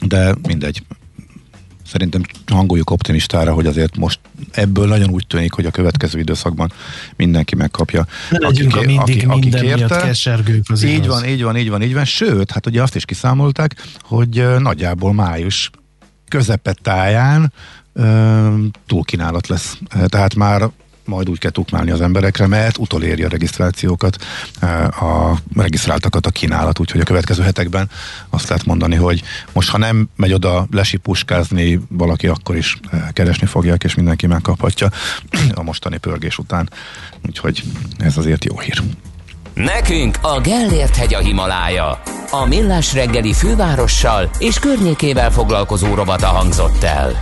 [0.00, 0.82] de mindegy,
[1.86, 4.20] szerintem hangoljuk optimistára, hogy azért most
[4.50, 6.72] ebből nagyon úgy tűnik, hogy a következő időszakban
[7.16, 8.06] mindenki megkapja.
[8.30, 9.86] Ne aki, a mindig aki, aki minden kérte.
[9.86, 11.06] miatt kesergők az Így igaz.
[11.06, 12.04] van, így van, így van, így van.
[12.04, 15.70] Sőt, hát ugye azt is kiszámolták, hogy nagyjából május
[16.28, 17.52] közepettáján
[18.86, 19.78] túlkínálat lesz.
[20.06, 20.70] Tehát már
[21.06, 24.16] majd úgy kell tukmálni az emberekre, mert utoléri a regisztrációkat,
[24.60, 27.90] eh, a regisztráltakat a kínálat, úgyhogy a következő hetekben
[28.30, 33.46] azt lehet mondani, hogy most ha nem megy oda lesipuskázni valaki, akkor is eh, keresni
[33.46, 34.90] fogják, és mindenki megkaphatja
[35.54, 36.70] a mostani pörgés után.
[37.26, 37.62] Úgyhogy
[37.98, 38.82] ez azért jó hír.
[39.56, 42.02] Nekünk a Gellért hegy a Himalája.
[42.30, 47.18] A Millás reggeli fővárossal és környékével foglalkozó robata hangzott el.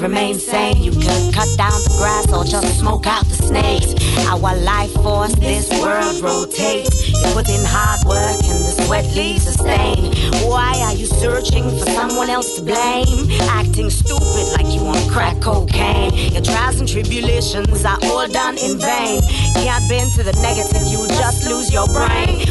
[0.00, 0.82] Remain sane.
[0.82, 3.94] You can cut down the grass or just smoke out the snakes.
[4.26, 7.08] Our life force, this world rotates.
[7.08, 10.12] You put in hard work and the sweat leaves a stain.
[10.48, 13.30] Why are you searching for someone else to blame?
[13.50, 16.14] Acting stupid like you on crack cocaine.
[16.32, 19.20] Your trials and tribulations are all done in vain.
[19.54, 22.47] Can't bend to the negative, you just lose your brain.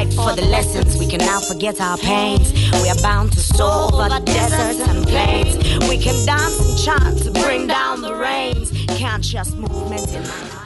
[0.00, 2.52] Ripe for the lessons, we can now forget our pains.
[2.82, 5.54] We are bound to over the deserts and plains.
[5.88, 8.70] We can dance and chant to bring down the rains.
[9.32, 10.60] Just movement in my.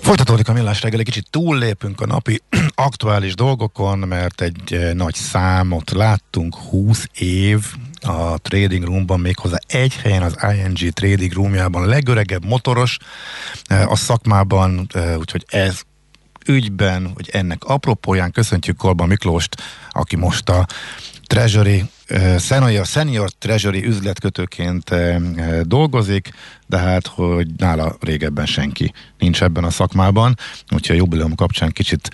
[0.00, 2.42] Folytatódik a millás reggel, egy kicsit túllépünk a napi
[2.88, 7.64] aktuális dolgokon, mert egy eh, nagy számot láttunk, 20 év
[8.00, 12.96] a trading roomban, méghozzá egy helyen az ING trading roomjában, a legöregebb motoros
[13.66, 15.80] eh, a szakmában, eh, úgyhogy ez
[16.48, 20.66] ügyben, hogy ennek apropóján köszöntjük Kolba Miklóst, aki most a
[21.26, 21.84] Treasury,
[22.38, 24.94] senior, senior Treasury üzletkötőként
[25.62, 26.30] dolgozik,
[26.66, 30.36] de hát, hogy nála régebben senki nincs ebben a szakmában,
[30.70, 32.10] úgyhogy a jubileum kapcsán kicsit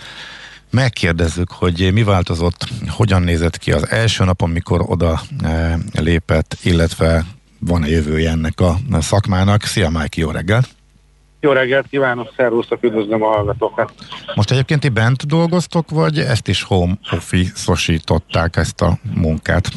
[0.70, 5.22] megkérdezzük, hogy mi változott, hogyan nézett ki az első napon, mikor oda
[5.92, 7.24] lépett, illetve
[7.58, 9.64] van-e jövője ennek a szakmának.
[9.64, 10.73] Szia, Mike, jó reggelt!
[11.44, 13.92] Jó reggelt kívánok, szervusztok, üdvözlöm a hallgatókat.
[14.34, 19.68] Most egyébként ti bent dolgoztok, vagy ezt is home office-osították ezt a munkát?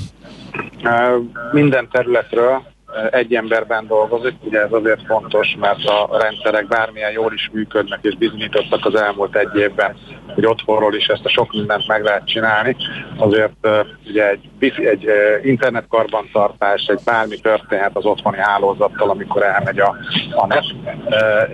[1.52, 2.64] Minden területről
[3.12, 8.16] egy emberben dolgozik, ugye ez azért fontos, mert a rendszerek bármilyen jól is működnek és
[8.16, 9.96] bizonyítottak az elmúlt egy évben,
[10.34, 12.76] hogy otthonról is ezt a sok mindent meg lehet csinálni.
[13.18, 13.68] Azért
[14.06, 15.10] ugye egy, egy
[15.44, 19.96] internetkarbantartás, egy bármi történhet az otthoni hálózattal, amikor elmegy a,
[20.32, 20.66] a net,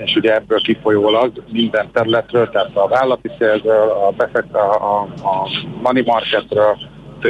[0.06, 5.50] és ugye ebből kifolyólag minden területről, tehát a vállalati szélről, a, befekt, a, a, a
[5.82, 6.78] money marketről,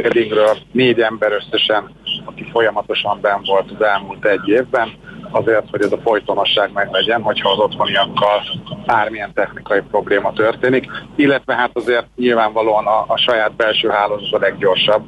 [0.01, 1.91] tradingről négy ember összesen,
[2.25, 4.91] aki folyamatosan ben volt az elmúlt egy évben,
[5.31, 8.43] azért, hogy ez a folytonosság meglegyen, hogyha az otthoniakkal
[8.85, 15.03] bármilyen technikai probléma történik, illetve hát azért nyilvánvalóan a, a saját belső hálózat a leggyorsabb,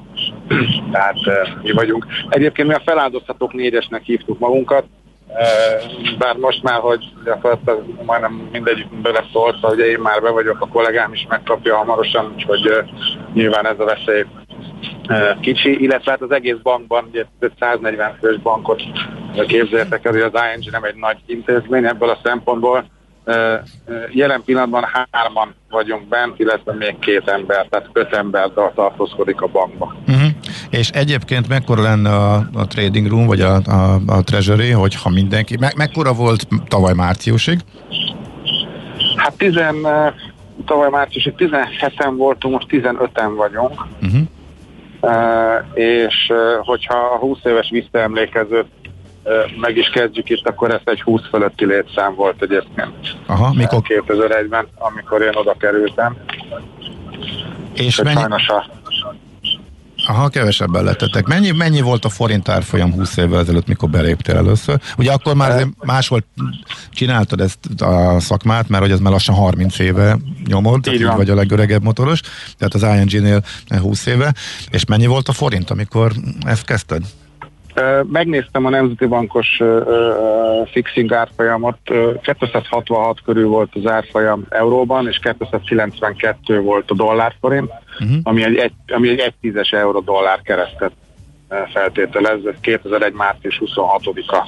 [0.92, 2.06] tehát eh, mi vagyunk.
[2.30, 4.86] Egyébként mi a feláldozhatók négyesnek hívtuk magunkat,
[5.28, 5.48] eh,
[6.18, 11.14] bár most már, hogy gyakorlatilag majdnem mindegyik beleszólt, hogy én már be vagyok, a kollégám
[11.14, 12.86] is megkapja hamarosan, úgyhogy eh,
[13.34, 14.26] nyilván ez a veszély
[15.42, 17.26] kicsi, illetve hát az egész bankban, ugye
[17.60, 18.82] 140 fős bankot
[19.48, 22.86] képzeljétek el, hogy az ING nem egy nagy intézmény ebből a szempontból.
[24.12, 29.96] Jelen pillanatban hárman vagyunk bent, illetve még két ember, tehát öt ember tartózkodik a bankban.
[30.08, 30.30] Uh-huh.
[30.70, 35.58] És egyébként mekkora lenne a, a trading room, vagy a, a, a treasury, hogyha mindenki,
[35.58, 37.60] me, mekkora volt tavaly márciusig?
[39.16, 39.74] Hát 10, eh,
[40.66, 43.86] tavaly márciusig 17-en voltunk, most 15-en vagyunk.
[44.02, 44.22] Uh-huh.
[45.74, 48.66] És hogyha a 20 éves visszaemlékezőt
[49.60, 52.94] meg is kezdjük itt, akkor ez egy 20 fölötti létszám volt egyébként.
[53.26, 53.82] Aha, mikor?
[53.84, 56.18] 2001-ben, amikor én oda kerültem.
[57.74, 58.66] És mennyi, Sajnos a,
[60.08, 61.28] aha, kevesebben lettetek.
[61.28, 64.80] Mennyi, mennyi volt a forint árfolyam 20 évvel ezelőtt, mikor beléptél először?
[64.98, 66.24] Ugye akkor már azért máshol
[66.92, 71.30] csináltad ezt a szakmát, mert hogy ez már lassan 30 éve nyomod, tehát így vagy
[71.30, 72.22] a legöregebb motoros,
[72.58, 74.34] tehát az ING-nél 20 éve.
[74.70, 76.12] És mennyi volt a forint, amikor
[76.46, 77.04] ezt kezdted?
[78.12, 79.62] Megnéztem a Nemzeti Bankos
[80.72, 88.18] fixing árfolyamot, Ö, 266 körül volt az árfolyam euróban, és 292 volt a dollárforint, uh-huh.
[88.24, 90.92] ami egy, egy, ami egy 1 tízes euró dollár keresztet
[91.74, 93.14] feltételez, ez 2001.
[93.14, 94.48] március 26-a.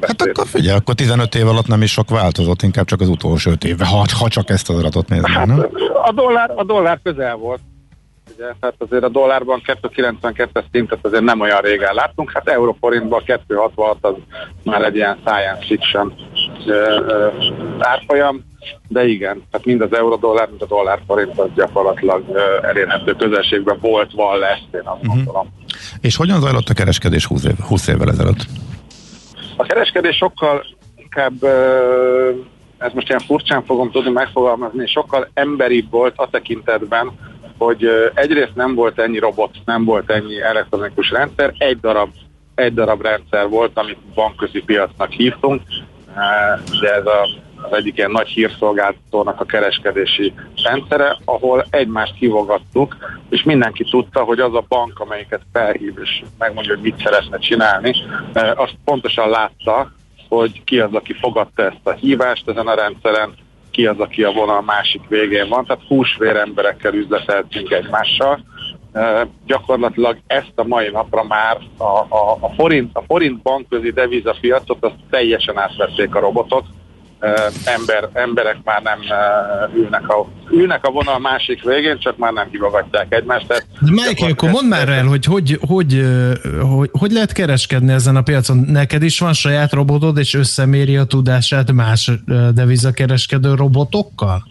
[0.00, 3.50] Hát akkor figyelj, akkor 15 év alatt nem is sok változott, inkább csak az utolsó
[3.50, 5.66] 5 évben, ha, ha csak ezt az adatot nézem, Hát, nem?
[6.04, 7.60] a, dollár, a dollár közel volt.
[8.32, 13.96] Ugye, tehát azért a dollárban 2,92-es szintet azért nem olyan régen láttunk, hát euróforintban 2,66
[14.00, 14.14] az
[14.62, 16.14] már egy ilyen science fiction
[17.78, 18.44] árfolyam,
[18.88, 22.24] de igen, tehát mind az euró-dollár, mind a dollár-forint az gyakorlatilag
[22.62, 25.52] elérhető közelségben volt, van lesz, én azt gondolom.
[26.00, 28.46] És hogyan zajlott a kereskedés 20, év, 20 évvel ezelőtt?
[29.56, 30.64] A kereskedés sokkal
[30.96, 31.44] inkább,
[32.78, 37.12] ez most ilyen furcsán fogom tudni megfogalmazni, sokkal emberibb volt a tekintetben,
[37.58, 42.08] hogy egyrészt nem volt ennyi robot, nem volt ennyi elektronikus rendszer, egy darab,
[42.54, 45.62] egy darab rendszer volt, amit bankközi piacnak hívtunk,
[46.80, 47.28] de ez a,
[47.62, 50.32] az egyik ilyen nagy hírszolgáltatónak a kereskedési
[50.62, 52.96] rendszere, ahol egymást hívogattuk,
[53.30, 57.94] és mindenki tudta, hogy az a bank, amelyiket felhív, és megmondja, hogy mit szeretne csinálni,
[58.54, 59.92] azt pontosan látta,
[60.28, 63.34] hogy ki az, aki fogadta ezt a hívást ezen a rendszeren,
[63.74, 68.44] ki az, aki a vonal másik végén van, tehát húsvér emberekkel üzleteltünk egymással.
[68.92, 74.84] Uh, gyakorlatilag ezt a mai napra már a, a, a forint, a forint bankközi devizapiacot
[74.84, 76.64] azt teljesen átvették a robotok.
[77.64, 78.98] Ember, emberek már nem
[79.74, 83.46] ülnek, a, ülnek a vonal másik végén, csak már nem hívogatják egymást.
[83.46, 86.04] Tehát De Michael, akkor mondd már el, hogy hogy, hogy,
[86.76, 88.56] hogy hogy lehet kereskedni ezen a piacon?
[88.56, 92.10] Neked is van saját robotod, és összeméri a tudását más
[92.54, 94.44] devizakereskedő robotokkal?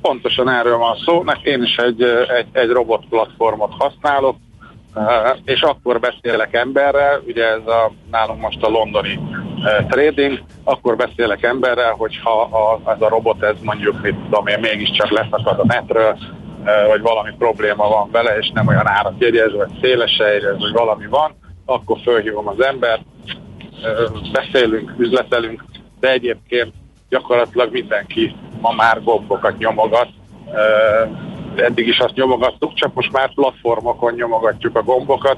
[0.00, 1.24] Pontosan erről van szó.
[1.42, 2.02] Én is egy,
[2.38, 4.36] egy, egy robot platformot használok,
[5.44, 9.18] és akkor beszélek emberrel, ugye ez a, nálunk most a londoni
[9.64, 14.58] eh, trading, akkor beszélek emberrel, hogyha a, ez a robot, ez mondjuk, mit tudom én,
[14.60, 16.18] mégiscsak leszakad a netről,
[16.64, 20.72] eh, vagy valami probléma van vele, és nem olyan árat jegyez, vagy szélese jegyez, vagy
[20.72, 21.34] valami van,
[21.64, 23.02] akkor fölhívom az embert,
[23.82, 23.92] eh,
[24.32, 25.64] beszélünk, üzletelünk,
[26.00, 26.72] de egyébként
[27.08, 30.08] gyakorlatilag mindenki ma már gombokat nyomogat.
[31.56, 35.36] Eddig is azt nyomogattuk, csak most már platformokon nyomogatjuk a gombokat.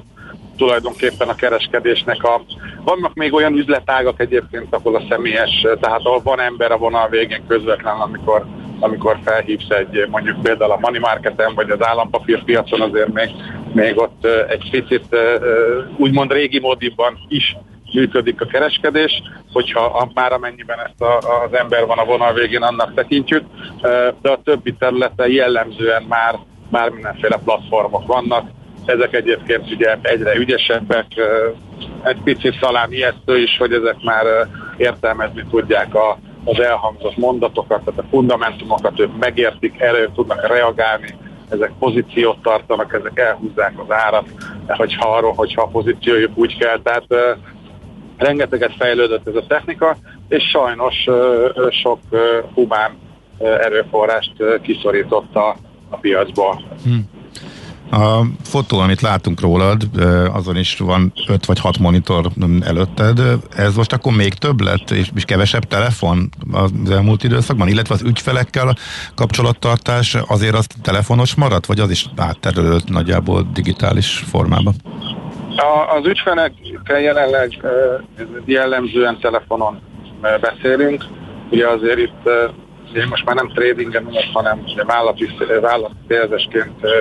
[0.56, 2.42] Tulajdonképpen a kereskedésnek a...
[2.84, 7.46] Vannak még olyan üzletágak egyébként, ahol a személyes, tehát ahol van ember a vonal végén
[7.46, 8.44] közvetlen, amikor,
[8.80, 13.30] amikor felhívsz egy, mondjuk például a money marketen, vagy az állampapírpiacon azért még,
[13.72, 17.56] még ott ö, egy picit ö, ö, úgymond régi módibban is
[17.94, 19.22] működik a kereskedés,
[19.52, 23.44] hogyha már amennyiben ezt a, az ember van a vonal végén, annak tekintjük,
[24.22, 26.38] de a többi területen jellemzően már,
[26.70, 28.48] már mindenféle platformok vannak.
[28.84, 31.06] Ezek egyébként ugye egyre ügyesebbek,
[32.02, 34.24] egy picit talán ijesztő is, hogy ezek már
[34.76, 41.14] értelmezni tudják a, az elhangzott mondatokat, tehát a fundamentumokat ők megértik, erre tudnak reagálni,
[41.48, 44.28] ezek pozíciót tartanak, ezek elhúzzák az árat,
[44.66, 46.80] hogyha arról, hogyha a pozíciójuk úgy kell.
[46.82, 47.36] Tehát
[48.24, 49.96] rengeteget fejlődött ez a technika,
[50.28, 50.94] és sajnos
[51.82, 51.98] sok
[52.54, 52.96] humán
[53.38, 55.56] erőforrást ö, kiszorított a,
[56.00, 56.62] piacból.
[57.90, 59.88] A fotó, amit látunk rólad,
[60.32, 63.20] azon is van 5 vagy 6 monitor előtted.
[63.56, 68.02] Ez most akkor még több lett, és, és kevesebb telefon az elmúlt időszakban, illetve az
[68.02, 68.76] ügyfelekkel
[69.14, 74.74] kapcsolattartás azért az telefonos maradt, vagy az is átterülött nagyjából digitális formában?
[75.56, 77.66] A, az ügyfelekkel jelenleg
[78.44, 79.80] jellemzően telefonon
[80.40, 81.04] beszélünk.
[81.50, 82.28] Ugye azért itt
[82.94, 85.28] én most már nem tradingen hanem vállalati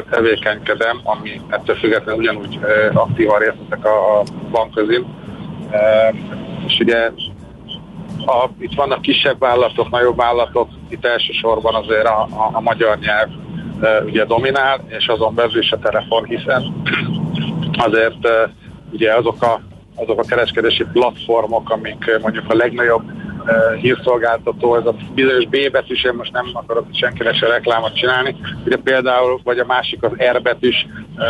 [0.09, 2.59] tevékenykedem, ami ettől függetlenül ugyanúgy
[2.93, 5.05] aktívan részt a, a bankközin.
[6.67, 7.11] És ugye
[8.25, 13.29] a, itt vannak kisebb vállalatok, nagyobb vállalatok, itt elsősorban azért a, a, a magyar nyelv
[14.05, 16.83] ugye dominál, és azon belül is a telefon, hiszen
[17.77, 18.27] azért
[18.91, 19.61] ugye azok a,
[19.95, 23.03] azok a kereskedési platformok, amik mondjuk a legnagyobb
[23.81, 28.77] hírszolgáltató, ez a bizonyos B betűs, én most nem akarok senkinek se reklámot csinálni, ugye
[28.77, 30.87] például, vagy a másik az R betűs,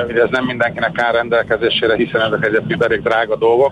[0.07, 3.71] ugye ez nem mindenkinek áll rendelkezésére, hiszen ezek egyébként elég drága dolgok,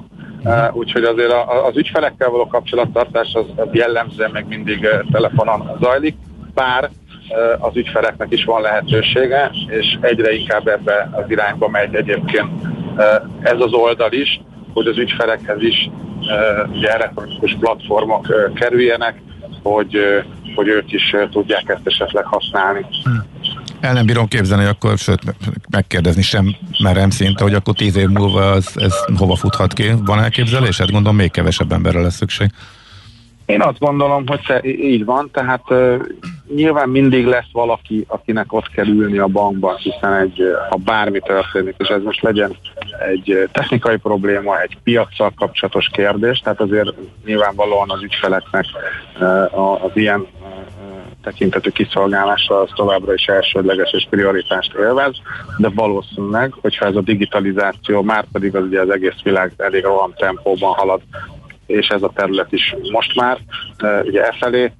[0.72, 1.34] úgyhogy azért
[1.68, 6.16] az ügyfelekkel való kapcsolattartás az, az jellemzően meg mindig telefonon zajlik,
[6.54, 6.90] bár
[7.60, 12.50] az ügyfeleknek is van lehetősége, és egyre inkább ebbe az irányba megy egyébként
[13.42, 14.42] ez az oldal is,
[14.74, 15.90] hogy az ügyfelekhez is
[16.74, 19.22] ugye elektronikus platformok kerüljenek,
[19.64, 19.98] hogy,
[20.56, 22.86] hogy ők is tudják ezt esetleg használni.
[23.80, 25.22] El nem bírom képzelni, akkor, sőt,
[25.70, 29.92] megkérdezni sem merem szinte, hogy akkor tíz év múlva ez, ez hova futhat ki.
[30.06, 30.78] Van elképzelés?
[30.78, 32.50] Hát gondolom még kevesebb emberre lesz szükség.
[33.46, 35.64] Én azt gondolom, hogy így van, tehát
[36.56, 41.76] nyilván mindig lesz valaki, akinek ott kell ülni a bankban, hiszen egy, ha bármi történik,
[41.78, 42.56] és ez most legyen
[43.10, 46.94] egy technikai probléma, egy piacsal kapcsolatos kérdés, tehát azért
[47.26, 48.66] nyilvánvalóan az ügyfeleknek
[49.52, 50.28] az ilyen
[51.24, 55.16] tekintetű kiszolgálása az továbbra is elsődleges és prioritást élvez,
[55.58, 60.14] de valószínűleg, hogyha ez a digitalizáció, már pedig az ugye az egész világ elég roham
[60.16, 61.02] tempóban halad
[61.72, 63.38] és ez a terület is most már
[64.04, 64.72] ugye e felé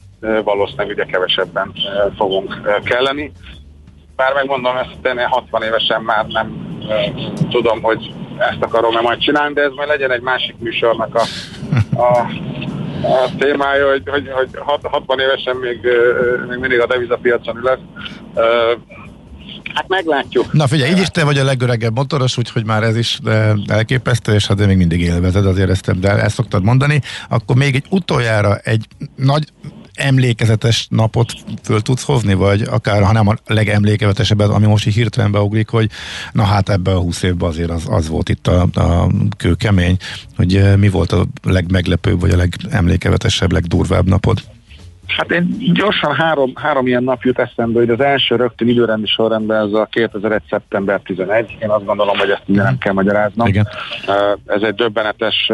[0.44, 1.74] valószínűleg ugye kevesebben
[2.18, 3.32] fogunk kelleni.
[4.16, 6.78] Bár megmondom, ezt tenni 60 évesen már nem
[7.50, 11.24] tudom, hogy ezt akarom-e majd csinálni, de ez majd legyen egy másik műsornak a,
[12.02, 12.20] a,
[13.08, 14.50] a témája, hogy, hogy, hogy
[14.84, 15.80] 60 évesen még,
[16.50, 17.80] még mindig a devizapiacon ülök.
[19.74, 20.54] Hát meglátjuk.
[20.54, 24.34] Na figyelj, így is te vagy a legöregebb motoros, úgyhogy már ez is de elképesztő,
[24.34, 27.02] és hát még mindig élvezed, azért ezt, de ezt szoktad mondani.
[27.30, 29.44] Akkor még egy utoljára egy nagy
[30.02, 31.34] emlékezetes napot
[31.64, 35.90] föl tudsz hozni, vagy akár, ha nem a legemlékezetesebb, ami most így hirtelen beugrik, hogy
[36.32, 39.98] na hát ebben a húsz évben azért az, az volt itt a, a kőkemény,
[40.36, 44.42] hogy eh, mi volt a legmeglepőbb, vagy a legemlékezetesebb, legdurvább napod?
[45.18, 49.66] Hát én gyorsan három, három ilyen nap jut eszembe, hogy az első rögtön időrendi sorrendben
[49.66, 50.42] ez a 2001.
[50.50, 51.58] szeptember 11.
[51.62, 53.48] Én azt gondolom, hogy ezt nem kell magyaráznom.
[53.48, 53.68] Igen.
[54.46, 55.52] Ez egy döbbenetes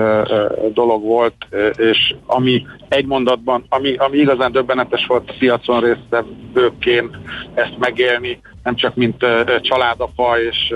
[0.73, 1.35] dolog volt,
[1.75, 7.17] és ami egy mondatban, ami, ami igazán döbbenetes volt a piacon résztvevőként
[7.53, 9.25] ezt megélni, nem csak mint
[9.61, 10.73] családapa és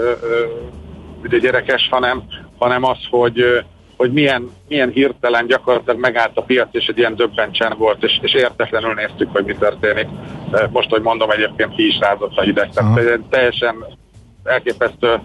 [1.24, 2.24] ugye gyerekes, hanem,
[2.58, 3.64] hanem az, hogy
[4.02, 8.34] hogy milyen, milyen hirtelen gyakorlatilag megállt a piac, és egy ilyen döbbencsen volt, és, és
[8.34, 10.08] értetlenül néztük, hogy mi történik.
[10.70, 12.70] Most, hogy mondom, egyébként ki is rázott a hideg.
[12.70, 13.86] Tehát teljesen
[14.44, 15.20] elképesztő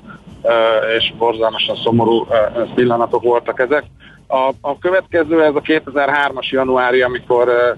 [0.99, 2.27] és borzalmasan szomorú
[2.75, 3.85] pillanatok voltak ezek.
[4.27, 7.77] A, a következő, ez a 2003-as januári, amikor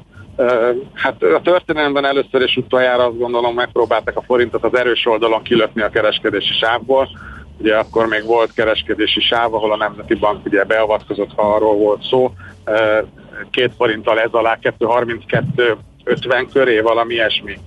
[0.93, 5.83] hát a történelemben először és utoljára azt gondolom megpróbálták a forintot az erős oldalon kilökni
[5.83, 7.09] a kereskedési sávból
[7.59, 12.03] Ugye akkor még volt kereskedési sáv, ahol a Nemzeti Bank ugye beavatkozott, ha arról volt
[12.03, 12.33] szó.
[13.51, 17.59] Két forinttal ez alá 232 50 köré valami ilyesmi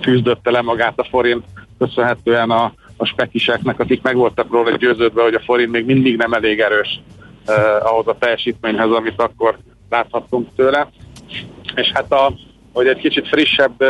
[0.00, 1.44] küzdötte le magát a forint,
[1.78, 6.32] köszönhetően a, a spekiseknek, akik meg voltak róla győződve, hogy a forint még mindig nem
[6.32, 7.00] elég erős
[7.82, 9.58] ahhoz a teljesítményhez, amit akkor
[9.90, 10.88] láthattunk tőle.
[11.74, 12.32] És hát a,
[12.72, 13.84] hogy egy kicsit frissebb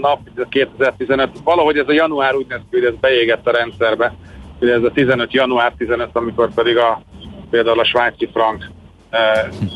[0.00, 4.14] nap, 2015, valahogy ez a január úgy néz ki, hogy ez beégett a rendszerbe,
[4.58, 7.02] hogy ez a 15 január 15, amikor pedig a,
[7.50, 8.70] például a svájci frank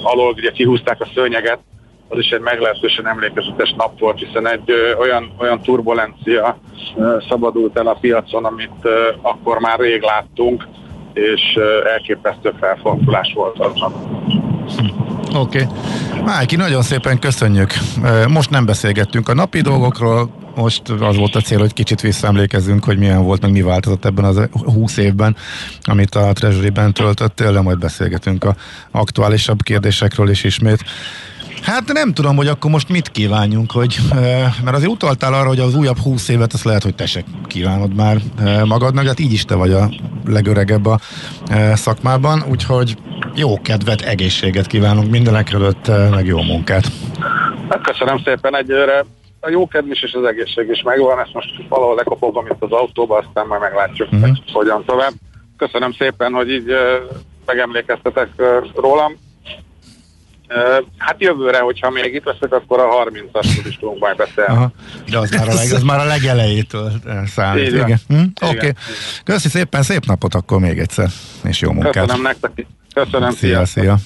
[0.03, 1.59] alól ugye kihúzták a szőnyeget,
[2.09, 6.59] az is egy meglehetősen emlékezetes nap volt, hiszen egy ö, olyan, olyan turbulencia
[6.97, 10.67] ö, szabadult el a piacon, amit ö, akkor már rég láttunk,
[11.13, 13.93] és ö, elképesztő felfordulás volt aznap.
[15.37, 15.63] Oké.
[15.63, 16.23] Okay.
[16.25, 17.75] Májki, nagyon szépen köszönjük.
[18.29, 22.99] Most nem beszélgettünk a napi dolgokról, most az volt a cél, hogy kicsit visszaemlékezzünk, hogy
[22.99, 25.37] milyen volt, meg mi változott ebben az 20 évben,
[25.83, 28.57] amit a Treasury-ben töltöttél, de majd beszélgetünk a
[28.91, 30.85] aktuálisabb kérdésekről is ismét.
[31.67, 33.97] Hát nem tudom, hogy akkor most mit kívánjunk, hogy,
[34.65, 37.95] mert azért utaltál arra, hogy az újabb 20 évet, azt lehet, hogy te se kívánod
[37.95, 38.17] már
[38.65, 39.89] magadnak, hát így is te vagy a
[40.27, 40.99] legöregebb a
[41.75, 42.97] szakmában, úgyhogy
[43.35, 46.87] jó kedvet, egészséget kívánunk mindenek előtt, meg jó munkát.
[47.69, 49.05] Hát köszönöm szépen egyőre.
[49.41, 52.73] A jó kedv is és az egészség is megvan, ezt most valahol lekopogom itt az
[52.73, 54.29] autóba, aztán majd meglátjuk, uh-huh.
[54.29, 55.13] hogy hogyan tovább.
[55.57, 56.73] Köszönöm szépen, hogy így
[57.47, 58.29] megemlékeztetek
[58.75, 59.25] rólam.
[60.99, 64.53] Hát jövőre, hogyha még itt leszek, akkor a 30-asról is tudunk majd beszélni.
[64.55, 64.71] Aha,
[65.11, 66.93] de az már a, leg, az már a legelejétől
[67.27, 67.67] számít.
[67.67, 67.87] Igen.
[67.87, 67.99] igen.
[68.09, 68.47] Hm?
[68.47, 68.57] Oké.
[68.57, 68.73] Okay.
[69.25, 71.09] Köszi szépen, szép napot akkor még egyszer,
[71.45, 71.93] és jó munkát.
[71.93, 72.67] Köszönöm nektek.
[72.95, 73.31] Köszönöm.
[73.31, 73.65] Szia, szia.
[73.65, 73.97] szia.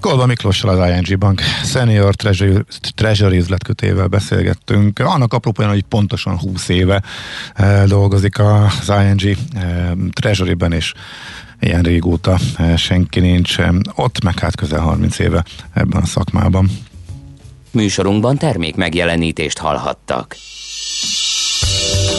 [0.00, 2.64] Kolba Miklóssal az ING Bank Senior Treasury,
[2.94, 4.98] treasury üzletkötével beszélgettünk.
[4.98, 7.02] Annak apropóján, hogy pontosan 20 éve
[7.54, 10.92] e, dolgozik az ING e, Treasury-ben, és
[11.60, 13.56] ilyen régóta e, senki nincs
[13.94, 15.44] ott, meg hát közel 30 éve
[15.74, 16.70] ebben a szakmában.
[17.70, 20.36] Műsorunkban termék megjelenítést hallhattak.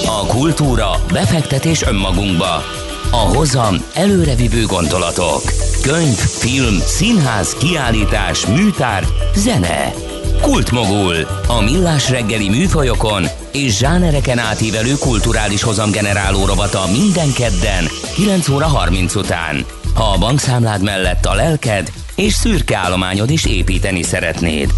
[0.05, 2.63] A kultúra, befektetés önmagunkba.
[3.11, 5.41] A hozam előrevívő gondolatok.
[5.81, 9.03] Könyv, film, színház, kiállítás, műtár,
[9.35, 9.93] zene.
[10.41, 11.15] Kultmogul.
[11.47, 19.15] A millás reggeli műfajokon és zsánereken átívelő kulturális hozamgeneráló rovata minden kedden 9 óra 30
[19.15, 19.65] után.
[19.93, 24.69] Ha a bankszámlád mellett a lelked és szürke állományod is építeni szeretnéd.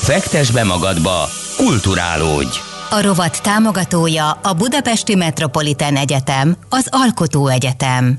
[0.00, 2.58] Fektes be magadba, kulturálódj!
[2.90, 8.18] A rovat támogatója a Budapesti Metropolitán Egyetem, az Alkotó Egyetem.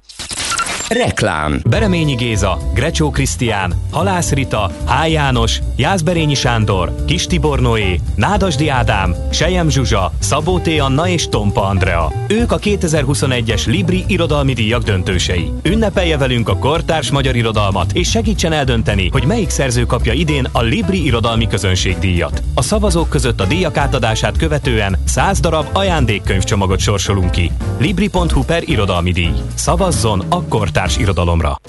[0.94, 5.10] Reklám Bereményi Géza, Grecsó Krisztián, Halász Rita, H.
[5.12, 10.68] János, Jászberényi Sándor, Kis Tibor Noé, Nádasdi Ádám, Sejem Zsuzsa, Szabó T.
[10.80, 12.12] Anna és Tompa Andrea.
[12.28, 15.52] Ők a 2021-es Libri Irodalmi Díjak döntősei.
[15.64, 20.62] Ünnepelje velünk a kortárs magyar irodalmat, és segítsen eldönteni, hogy melyik szerző kapja idén a
[20.62, 22.44] Libri Irodalmi Közönségdíjat.
[22.54, 27.52] A szavazók között a díjak átadását követően 100 darab ajándékkönyvcsomagot sorsolunk ki.
[27.80, 29.34] Libri.hu per irodalmi díj.
[29.56, 31.60] Szavazzon a kortárs kortárs irodalomra.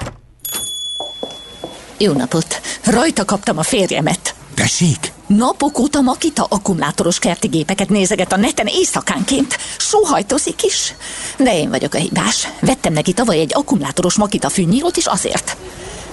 [1.98, 2.60] Jó napot!
[2.84, 4.34] Rajta kaptam a férjemet.
[4.54, 5.12] Tessék?
[5.26, 9.58] Napok óta Makita akkumulátoros kerti gépeket nézeget a neten éjszakánként.
[9.78, 10.94] Sóhajtozik is.
[11.38, 12.48] De én vagyok a hibás.
[12.60, 15.56] Vettem neki tavaly egy akkumulátoros Makita fűnyírót is azért.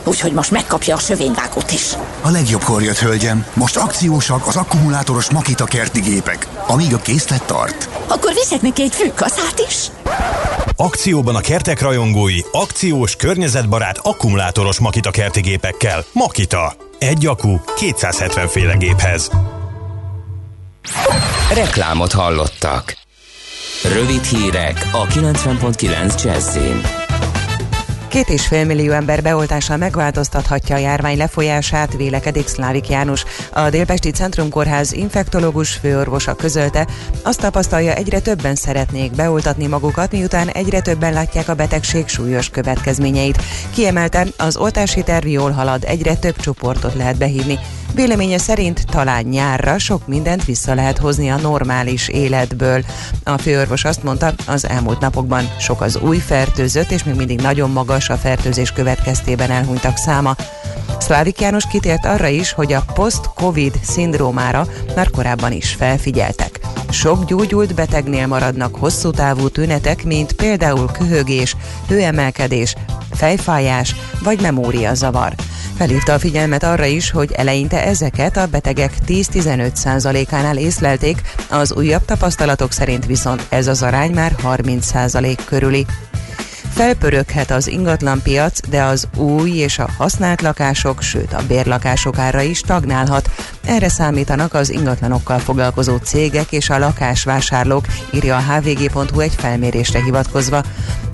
[0.03, 1.93] Úgyhogy most megkapja a sövényvágót is.
[2.21, 3.45] A legjobbkor jött, hölgyem.
[3.53, 7.89] Most akciósak az akkumulátoros Makita kerti gépek, amíg a készlet tart.
[8.07, 9.87] Akkor viszek neki egy fűkaszát is.
[10.75, 16.03] Akcióban a kertek rajongói, akciós, környezetbarát, akkumulátoros Makita kerti gépekkel.
[16.11, 16.73] Makita.
[16.99, 19.29] Egy akku 270 féle géphez.
[21.53, 22.97] Reklámot hallottak.
[23.83, 27.00] Rövid hírek a 90.9 Jazzin.
[28.11, 33.23] Két és fél millió ember beoltással megváltoztathatja a járvány lefolyását, vélekedik Szlávik János.
[33.53, 36.87] A Délpesti Centrum Kórház infektológus főorvosa közölte,
[37.23, 43.43] azt tapasztalja, egyre többen szeretnék beoltatni magukat, miután egyre többen látják a betegség súlyos következményeit.
[43.73, 47.59] Kiemelte, az oltási terv jól halad, egyre több csoportot lehet behívni.
[47.93, 52.83] Véleménye szerint talán nyárra sok mindent vissza lehet hozni a normális életből.
[53.23, 57.69] A főorvos azt mondta, az elmúlt napokban sok az új fertőzött, és még mindig nagyon
[57.69, 60.35] magas a fertőzés következtében elhunytak száma.
[60.99, 66.59] Szlávik János kitért arra is, hogy a post-covid szindrómára már korábban is felfigyeltek.
[66.89, 71.55] Sok gyógyult betegnél maradnak hosszú távú tünetek, mint például köhögés,
[71.87, 72.75] hőemelkedés,
[73.11, 75.33] fejfájás vagy memóriazavar.
[75.77, 82.71] Felhívta a figyelmet arra is, hogy eleinte ezeket a betegek 10-15%-ánál észlelték, az újabb tapasztalatok
[82.71, 85.85] szerint viszont ez az arány már 30% körüli.
[86.73, 92.57] Felpöröghet az ingatlanpiac, de az új és a használt lakások, sőt a bérlakások ára is
[92.57, 93.29] stagnálhat.
[93.65, 100.63] Erre számítanak az ingatlanokkal foglalkozó cégek és a lakásvásárlók, írja a hvg.hu egy felmérésre hivatkozva.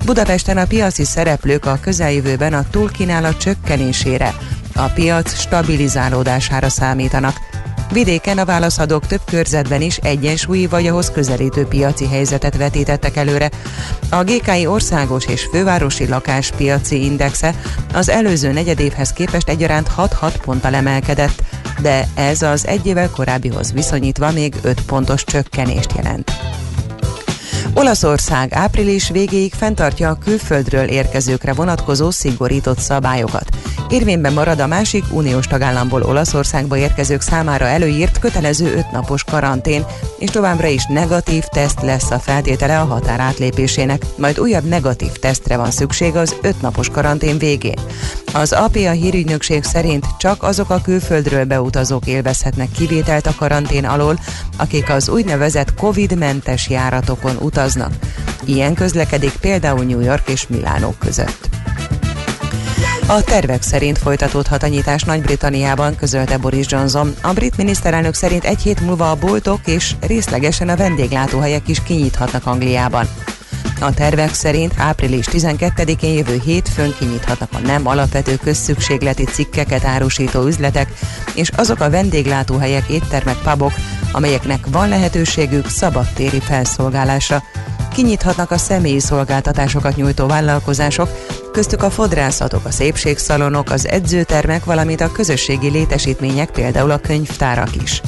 [0.04, 4.34] Budapesten a piaci szereplők a közeljövőben a túlkínálat csökkenésére,
[4.74, 7.36] a piac stabilizálódására számítanak.
[7.92, 13.50] Vidéken a válaszadók több körzetben is egyensúlyi vagy ahhoz közelítő piaci helyzetet vetítettek előre.
[14.10, 17.54] A GKI országos és fővárosi lakáspiaci indexe
[17.94, 21.42] az előző negyedévhez képest egyaránt 6-6 ponttal emelkedett,
[21.80, 26.30] de ez az egy évvel korábbihoz viszonyítva még 5 pontos csökkenést jelent.
[27.74, 33.48] Olaszország április végéig fenntartja a külföldről érkezőkre vonatkozó szigorított szabályokat.
[33.88, 39.84] Érvényben marad a másik uniós tagállamból Olaszországba érkezők számára előírt kötelező ötnapos karantén,
[40.18, 45.56] és továbbra is negatív teszt lesz a feltétele a határ átlépésének, majd újabb negatív tesztre
[45.56, 47.78] van szükség az ötnapos karantén végén.
[48.32, 54.18] Az APA hírügynökség szerint csak azok a külföldről beutazók élvezhetnek kivételt a karantén alól,
[54.56, 57.92] akik az úgynevezett COVID-mentes járatokon utaznak.
[58.44, 61.48] Ilyen közlekedik például New York és Milánó között.
[63.06, 67.14] A tervek szerint folytatódhat a nyitás Nagy-Britanniában, közölte Boris Johnson.
[67.22, 72.46] A brit miniszterelnök szerint egy hét múlva a boltok és részlegesen a vendéglátóhelyek is kinyithatnak
[72.46, 73.08] Angliában.
[73.80, 80.92] A tervek szerint április 12-én jövő hétfőn kinyithatnak a nem alapvető közszükségleti cikkeket árusító üzletek,
[81.34, 83.72] és azok a vendéglátóhelyek, éttermek, pubok,
[84.12, 87.42] amelyeknek van lehetőségük szabadtéri felszolgálásra.
[87.92, 91.08] Kinyithatnak a személyi szolgáltatásokat nyújtó vállalkozások,
[91.52, 98.00] köztük a fodrászatok, a szépségszalonok, az edzőtermek, valamint a közösségi létesítmények, például a könyvtárak is.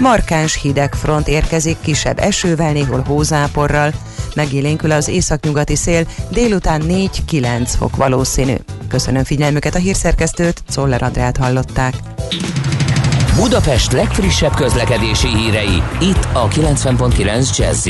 [0.00, 3.92] Markáns hideg front érkezik kisebb esővel, néhol hózáporral,
[4.34, 8.54] megélénkül az északnyugati szél, délután 4-9 fok valószínű.
[8.88, 11.94] Köszönöm figyelmüket a hírszerkesztőt, Czoller Andrát hallották.
[13.36, 17.88] Budapest legfrissebb közlekedési hírei, itt a 90.9 jazz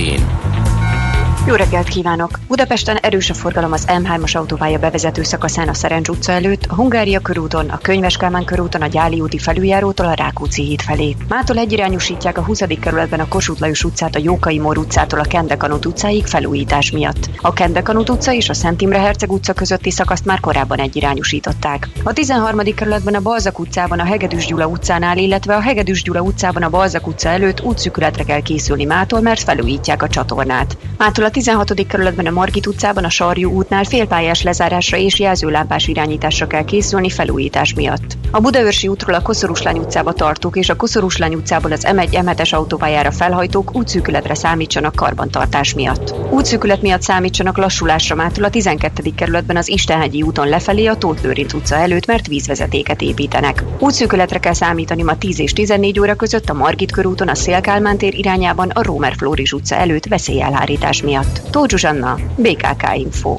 [1.47, 2.39] jó reggelt kívánok!
[2.49, 7.21] Budapesten erős a forgalom az M3-as autópálya bevezető szakaszán a Szerencs utca előtt, a Hungária
[7.21, 11.17] körúton, a Könyves Kálmán körúton a Gyáli úti felüljárótól a Rákóczi híd felé.
[11.29, 12.61] Mától egyirányosítják a 20.
[12.81, 17.31] kerületben a Kossuth Lajos utcát a Jókai Mór utcától a Kendekanut utcáig felújítás miatt.
[17.37, 21.89] A Kendekanut utca és a Szent Imre Herceg utca közötti szakaszt már korábban egyirányosították.
[22.03, 22.59] A 13.
[22.75, 27.07] kerületben a Balzak utcában a Hegedűs Gyula utcánál, illetve a Hegedűs Gyula utcában a Balzak
[27.07, 30.77] utca előtt útszükületre kell készülni mától, mert felújítják a csatornát.
[30.99, 31.87] Mától a 16.
[31.87, 37.75] kerületben a Margit utcában a Sarjú útnál félpályás lezárásra és jelzőlámpás irányításra kell készülni felújítás
[37.75, 38.17] miatt.
[38.31, 43.11] A Budaörsi útról a Koszorúslány utcába tartók és a Koszorúslány utcából az M1 M7-es autópályára
[43.11, 46.15] felhajtók útszűkületre számítsanak karbantartás miatt.
[46.31, 49.13] Útszűkület miatt számítsanak lassulásra mától a 12.
[49.17, 53.65] kerületben az Istenhegyi úton lefelé a Tóth Lőrinc utca előtt, mert vízvezetéket építenek.
[53.79, 58.69] Útszűkületre kell számítani ma 10 és 14 óra között a Margit körúton a Szélkálmán irányában
[58.69, 61.22] a Rómer Flóris utca előtt veszélyelhárítás miatt.
[61.51, 63.37] Tóth Zsuzsanna, BKK Info.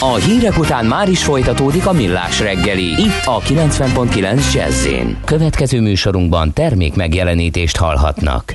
[0.00, 4.86] A hírek után már is folytatódik a millás reggeli, itt a 90.9 jazz
[5.24, 8.54] Következő műsorunkban termék megjelenítést hallhatnak.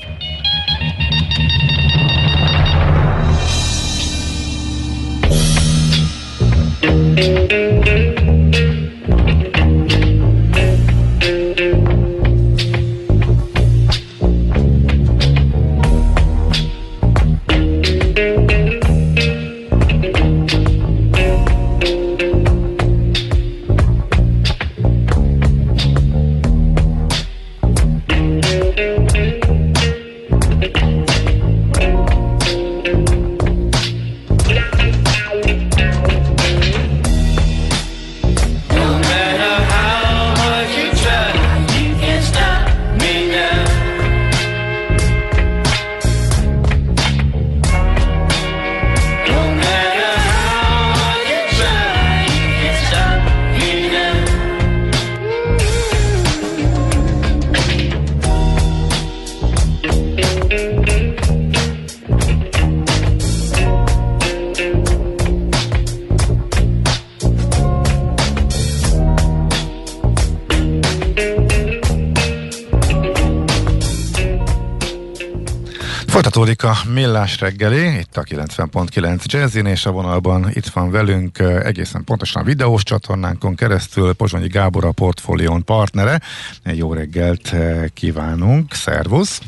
[76.94, 82.46] Millás reggeli, itt a 90.9 Jazzin, és a vonalban itt van velünk egészen pontosan a
[82.46, 86.22] videós csatornánkon keresztül Pozsonyi Gábor a Portfólión partnere.
[86.64, 87.56] Jó reggelt
[87.94, 89.42] kívánunk, szervusz!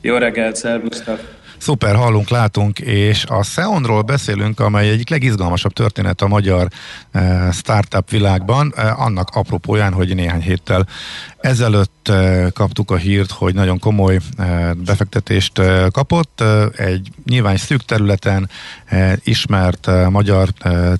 [0.00, 1.20] Jó reggelt, szervusztok!
[1.64, 6.68] Szuper, hallunk, látunk, és a Seonról beszélünk, amely egyik legizgalmasabb történet a magyar
[7.14, 10.86] uh, startup világban, uh, annak apropóján, hogy néhány héttel
[11.44, 16.42] ezelőtt uh, kaptuk a hírt, hogy nagyon komoly uh, befektetést uh, kapott,
[16.76, 18.50] egy nyilván szűk területen
[19.24, 20.48] ismert magyar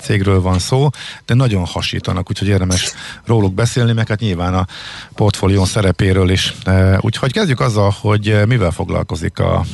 [0.03, 0.89] cégről van szó,
[1.27, 2.93] de nagyon hasítanak, úgyhogy érdemes
[3.25, 4.67] róluk beszélni, meg hát nyilván a
[5.15, 6.55] portfólión szerepéről is.
[7.01, 9.65] Úgyhogy kezdjük azzal, hogy mivel foglalkozik a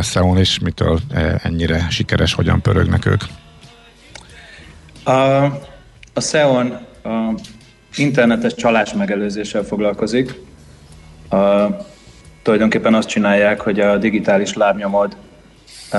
[0.00, 1.00] Xeon, és mitől
[1.42, 3.22] ennyire sikeres, hogyan pörögnek ők?
[5.04, 5.44] A,
[6.12, 7.34] a Xeon a
[7.96, 10.34] internetes csalás megelőzéssel foglalkozik.
[11.30, 11.66] A,
[12.42, 15.16] tulajdonképpen azt csinálják, hogy a digitális lábnyomod
[15.92, 15.96] a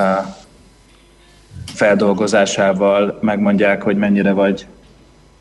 [1.74, 4.66] feldolgozásával megmondják, hogy mennyire vagy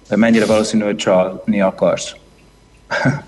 [0.08, 2.14] mennyire valószínű, hogy csalni akarsz.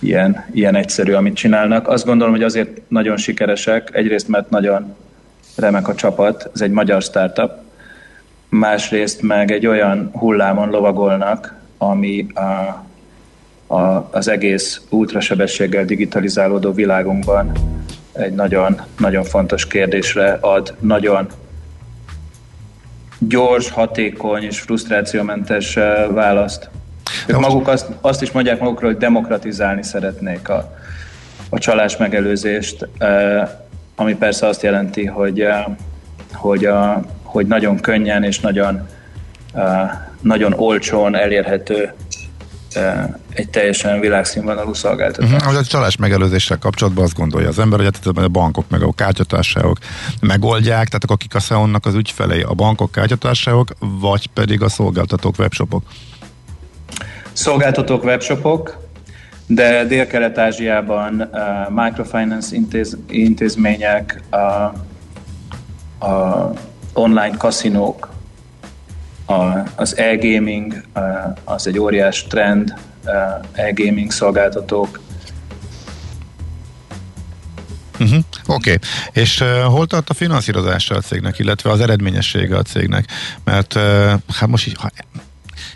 [0.00, 1.88] ilyen, ilyen egyszerű, amit csinálnak.
[1.88, 4.96] Azt gondolom, hogy azért nagyon sikeresek, egyrészt mert nagyon
[5.56, 7.50] remek a csapat, ez egy magyar startup,
[8.48, 12.84] másrészt meg egy olyan hullámon lovagolnak, ami a,
[13.74, 17.52] a, az egész ultrasebességgel digitalizálódó világunkban
[18.12, 21.28] egy nagyon, nagyon fontos kérdésre ad nagyon
[23.18, 25.74] gyors, hatékony és frusztrációmentes
[26.10, 26.70] választ.
[27.26, 30.76] Ők maguk azt, azt is mondják magukról, hogy demokratizálni szeretnék a,
[31.48, 32.88] a csalás megelőzést,
[33.96, 35.46] ami persze azt jelenti, hogy,
[36.32, 38.88] hogy, a, hogy nagyon könnyen és nagyon,
[40.26, 41.92] nagyon olcsón elérhető
[43.32, 45.30] egy teljesen világszínvonalú szolgáltatás.
[45.32, 45.56] Uh-huh.
[45.56, 49.78] A csalás megelőzéssel kapcsolatban azt gondolja az ember, hogy a bankok meg a kártyatárságok
[50.20, 53.68] megoldják, tehát akik a SEON-nak az ügyfelei, a bankok, kártyatárságok,
[54.00, 55.82] vagy pedig a szolgáltatók, webshopok?
[57.32, 58.76] Szolgáltatók, webshopok,
[59.46, 64.78] de Dél-Kelet-Ázsiában uh, microfinance intéz, intézmények, uh,
[66.10, 66.58] uh,
[66.92, 68.14] online kaszinók,
[69.26, 70.82] a, az e-gaming
[71.44, 72.74] az egy óriás trend,
[73.52, 75.00] e-gaming szolgáltatók.
[78.00, 78.18] Uh-huh.
[78.46, 78.88] Oké, okay.
[79.12, 83.06] és uh, hol tart a finanszírozása a cégnek, illetve az eredményessége a cégnek?
[83.44, 83.82] Mert uh,
[84.34, 84.90] hát most így, ha,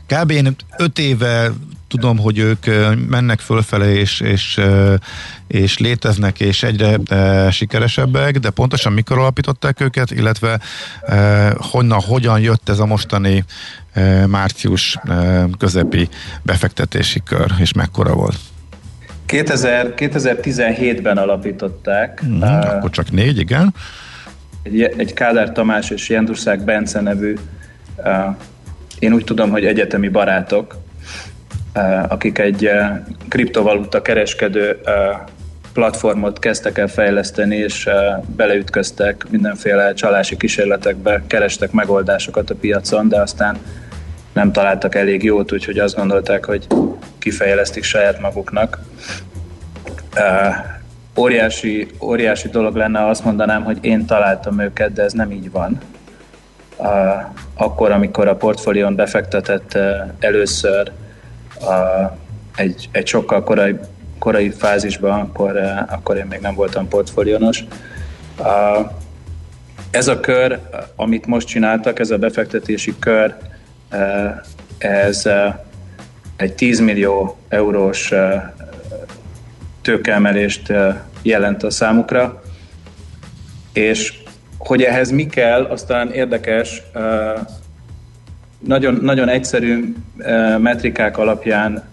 [0.06, 0.30] kb.
[0.30, 1.50] én öt éve
[1.90, 2.66] tudom, hogy ők
[3.08, 4.60] mennek fölfele és, és,
[5.46, 6.98] és léteznek, és egyre
[7.50, 10.60] sikeresebbek, de pontosan mikor alapították őket, illetve
[11.56, 13.44] honnan, hogyan jött ez a mostani
[14.26, 14.98] március
[15.58, 16.08] közepi
[16.42, 18.38] befektetési kör, és mekkora volt?
[19.30, 22.22] 2000, 2017-ben alapították.
[22.26, 23.74] Mm, uh, akkor csak négy, igen.
[24.62, 27.34] Egy, egy Kádár Tamás és Jendruszák Bence nevű,
[27.96, 28.36] uh,
[28.98, 30.76] én úgy tudom, hogy egyetemi barátok,
[32.08, 32.98] akik egy uh,
[33.28, 34.92] kriptovaluta kereskedő uh,
[35.72, 37.88] platformot kezdtek el fejleszteni, és
[38.36, 43.58] beleütköztek mindenféle csalási kísérletekbe, kerestek megoldásokat a piacon, de aztán
[44.32, 46.66] nem találtak elég jót, úgyhogy azt gondolták, hogy
[47.18, 48.78] kifejlesztik saját maguknak.
[51.16, 55.80] Óriási, óriási dolog lenne, azt mondanám, hogy én találtam őket, de ez nem így van.
[57.54, 59.78] Akkor, amikor a portfólión befektetett
[60.18, 60.92] először
[61.60, 62.12] uh,
[62.56, 63.78] egy, egy sokkal korai,
[64.18, 67.64] korai fázisban, akkor, uh, akkor én még nem voltam portfóliónos.
[69.90, 70.58] Ez a kör,
[70.96, 73.34] amit most csináltak, ez a befektetési kör,
[74.78, 75.28] ez
[76.36, 78.12] egy 10 millió eurós
[79.82, 80.72] tőkeemelést
[81.22, 82.42] jelent a számukra,
[83.72, 84.22] és
[84.58, 86.82] hogy ehhez mi kell, aztán érdekes,
[88.60, 89.94] nagyon, nagyon egyszerű
[90.58, 91.84] metrikák alapján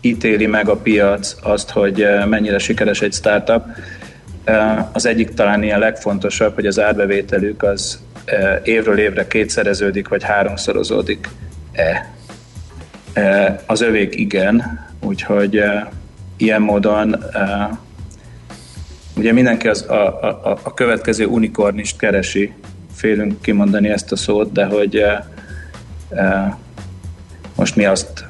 [0.00, 3.62] ítéli meg a piac azt, hogy mennyire sikeres egy startup.
[4.92, 7.98] Az egyik talán ilyen legfontosabb, hogy az árbevételük az
[8.62, 12.12] évről évre kétszereződik, vagy háromszorozódik-e.
[13.66, 15.62] Az övék igen, úgyhogy
[16.36, 17.24] ilyen módon
[19.16, 22.52] ugye mindenki az a, a, a következő unikornist keresi,
[22.94, 25.04] félünk kimondani ezt a szót, de hogy
[27.54, 28.24] most mi azt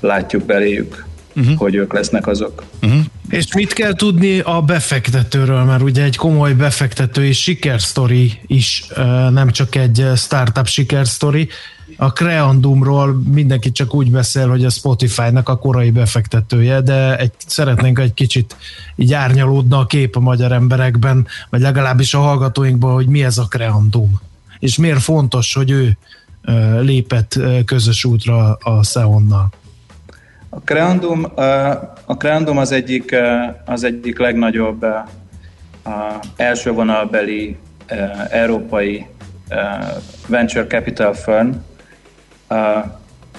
[0.00, 1.56] látjuk beléjük, uh-huh.
[1.56, 2.64] hogy ők lesznek azok.
[2.82, 3.00] Uh-huh.
[3.28, 8.86] És mit kell tudni a befektetőről, mert ugye egy komoly befektetői sikersztori is,
[9.30, 11.48] nem csak egy startup sikersztori.
[11.96, 17.98] A Creandumról mindenki csak úgy beszél, hogy a Spotify-nak a korai befektetője, de egy, szeretnénk
[17.98, 18.56] egy kicsit
[18.96, 23.46] így árnyalódna a kép a magyar emberekben, vagy legalábbis a hallgatóinkban, hogy mi ez a
[23.48, 24.20] Creandum,
[24.58, 25.98] és miért fontos, hogy ő
[26.80, 29.48] lépett közös útra a Seonnal.
[30.48, 31.24] A Creandum,
[32.04, 33.16] a Creandum az egyik,
[33.64, 34.86] az egyik legnagyobb
[36.36, 37.56] első vonalbeli
[38.30, 39.06] európai
[40.26, 41.50] venture capital firm,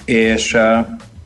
[0.04, 0.56] és,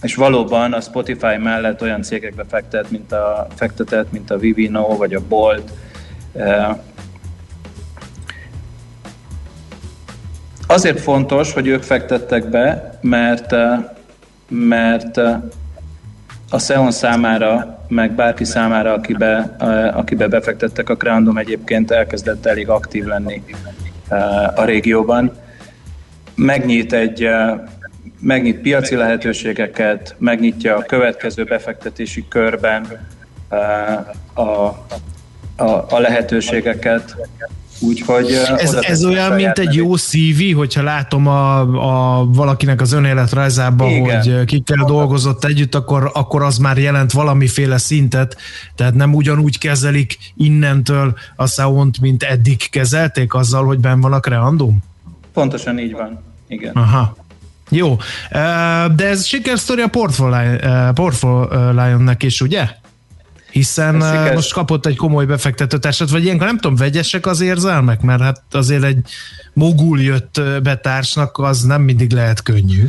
[0.03, 5.15] és valóban a Spotify mellett olyan cégekbe fektet, mint a, fektetett, mint a Vivino vagy
[5.15, 5.73] a Bolt.
[10.67, 13.55] Azért fontos, hogy ők fektettek be, mert,
[14.49, 15.17] mert
[16.51, 19.57] a Xeon számára, meg bárki számára, akibe,
[19.95, 23.43] akibe befektettek, a Creandum egyébként elkezdett elég aktív lenni
[24.55, 25.33] a régióban.
[26.35, 27.29] Megnyit egy
[28.21, 33.09] megnyit piaci lehetőségeket, megnyitja a következő befektetési körben
[34.35, 37.17] a, a, a lehetőségeket,
[37.79, 41.59] Úgyhogy Ez, ez olyan, mint egy jó CV, hogyha látom a,
[42.21, 44.23] a valakinek az önéletrajzában, Igen.
[44.23, 48.37] hogy kikkel dolgozott együtt, akkor, akkor az már jelent valamiféle szintet,
[48.75, 54.21] tehát nem ugyanúgy kezelik innentől a sound, mint eddig kezelték azzal, hogy benn van a
[54.21, 54.79] Creandum?
[55.33, 56.23] Pontosan így van.
[56.49, 56.73] Igen.
[56.73, 57.17] Aha.
[57.71, 57.97] Jó,
[58.97, 60.61] de ez sikersztori a Portfolio-
[60.95, 62.69] Portfolio-nek is, ugye?
[63.55, 68.01] Hiszen ö, siker- most kapott egy komoly befektetőtársat, vagy ilyenkor nem tudom, vegyesek az érzelmek,
[68.01, 68.99] mert hát azért egy
[69.53, 72.87] mogul jött ö, be társnak, az nem mindig lehet könnyű.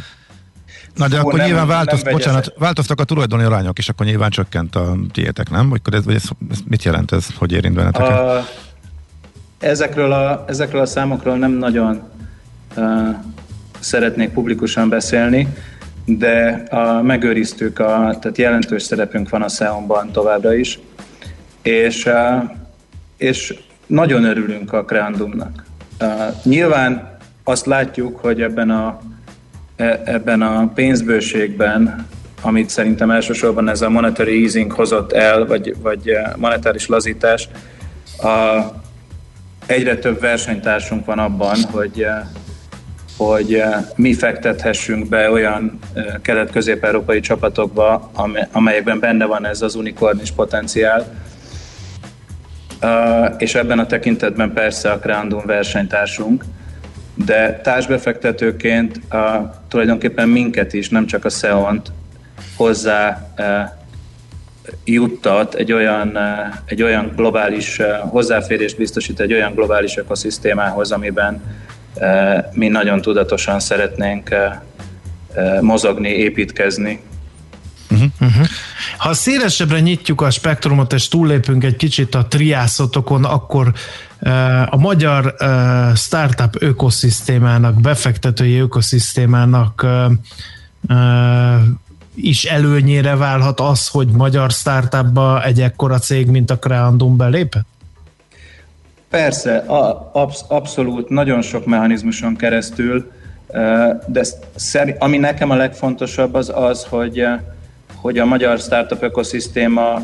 [0.96, 2.12] Na de Fú, akkor nem- nyilván nem vegyesek.
[2.12, 5.70] bocsánat, változtak a tulajdoni arányok, és akkor nyilván csökkent a tiétek, nem?
[5.70, 8.10] Vagy ez, vagy ez, ez mit jelent ez, hogy érint benneteket?
[8.20, 8.46] A,
[9.60, 12.02] ezekről, a, ezekről a számokról nem nagyon
[12.76, 12.86] uh,
[13.80, 15.48] szeretnék publikusan beszélni,
[16.06, 20.80] de a, megőriztük, a, tehát jelentős szerepünk van a SEON-ban továbbra is,
[21.62, 22.10] és,
[23.18, 25.66] és nagyon örülünk a Creandumnak.
[26.02, 26.10] Uh,
[26.44, 29.02] nyilván azt látjuk, hogy ebben a,
[29.76, 32.06] e- ebben a pénzbőségben,
[32.42, 37.50] amit szerintem elsősorban ez a monetary easing hozott el, vagy, vagy monetáris lazítás,
[38.22, 38.62] a,
[39.66, 42.06] egyre több versenytársunk van abban, hogy,
[43.18, 49.76] hogy eh, mi fektethessünk be olyan eh, kelet-közép-európai csapatokba, ame- amelyekben benne van ez az
[49.76, 51.24] unikornis potenciál,
[52.82, 56.46] Uh, és ebben a tekintetben persze a Creandum versenytársunk,
[57.14, 59.22] de társbefektetőként uh,
[59.68, 61.92] tulajdonképpen minket is, nem csak a SEON-t
[62.58, 63.46] hozzá uh,
[64.84, 71.42] juttat egy olyan, uh, egy olyan globális uh, hozzáférést biztosít egy olyan globális ökoszisztémához, amiben
[72.52, 74.36] mi nagyon tudatosan szeretnénk
[75.62, 77.02] mozogni, építkezni.
[77.92, 78.48] Uh-huh.
[78.98, 83.74] Ha szélesebbre nyitjuk a spektrumot, és túllépünk egy kicsit a triászotokon, akkor
[84.70, 85.36] a magyar
[85.96, 89.86] startup ökoszisztémának, befektetői ökoszisztémának
[92.16, 97.68] is előnyére válhat az, hogy magyar startupba egy ekkora cég, mint a Creandum belépett?
[99.10, 103.12] Persze, a, absz, abszolút, nagyon sok mechanizmuson keresztül,
[104.08, 104.24] de
[104.56, 107.26] szeri, ami nekem a legfontosabb az az, hogy,
[107.96, 110.02] hogy a magyar startup ökoszisztéma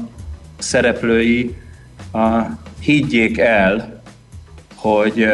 [0.57, 1.57] szereplői
[2.11, 2.41] a,
[2.80, 4.02] higgyék el,
[4.76, 5.28] hogy,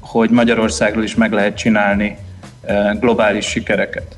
[0.00, 2.16] hogy Magyarországról is meg lehet csinálni
[3.00, 4.16] globális sikereket.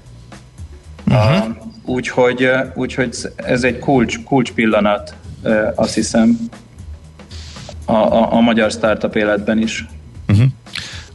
[1.06, 1.56] Uh-huh.
[1.84, 5.14] Úgyhogy, úgyhogy ez egy kulcs, kulcs pillanat,
[5.74, 6.38] azt hiszem,
[7.86, 9.86] a, a, a magyar startup életben is.
[10.28, 10.46] Uh-huh.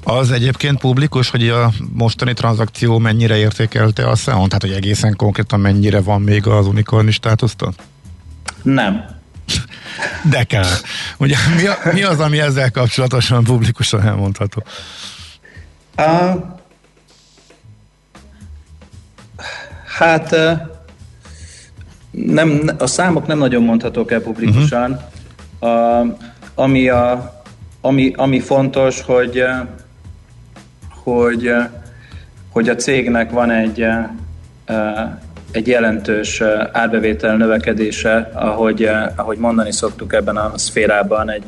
[0.04, 4.48] Az egyébként publikus, hogy a mostani tranzakció mennyire értékelte a SEON?
[4.48, 7.74] Tehát, hogy egészen konkrétan mennyire van még az unikorni státusztól?
[8.64, 9.06] Nem.
[10.30, 10.70] De kell.
[11.18, 14.64] Ugye, mi, a, mi az, ami ezzel kapcsolatosan publikusan elmondható?
[15.98, 16.44] Uh,
[19.98, 20.52] hát uh,
[22.12, 25.00] nem, a számok nem nagyon mondhatók el publikusan.
[25.60, 26.06] Uh-huh.
[26.06, 26.18] Uh,
[26.62, 27.34] ami, a,
[27.82, 29.68] ami, ami fontos, hogy, uh,
[31.04, 31.64] hogy, uh,
[32.52, 35.10] hogy a cégnek van egy, uh,
[35.52, 41.44] egy jelentős árbevétel növekedése, ahogy, ahogy mondani szoktuk ebben a szférában, egy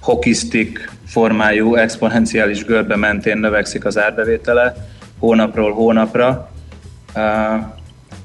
[0.00, 4.74] hokisztik formájú, exponenciális görbe mentén növekszik az árbevétele
[5.18, 6.50] hónapról hónapra,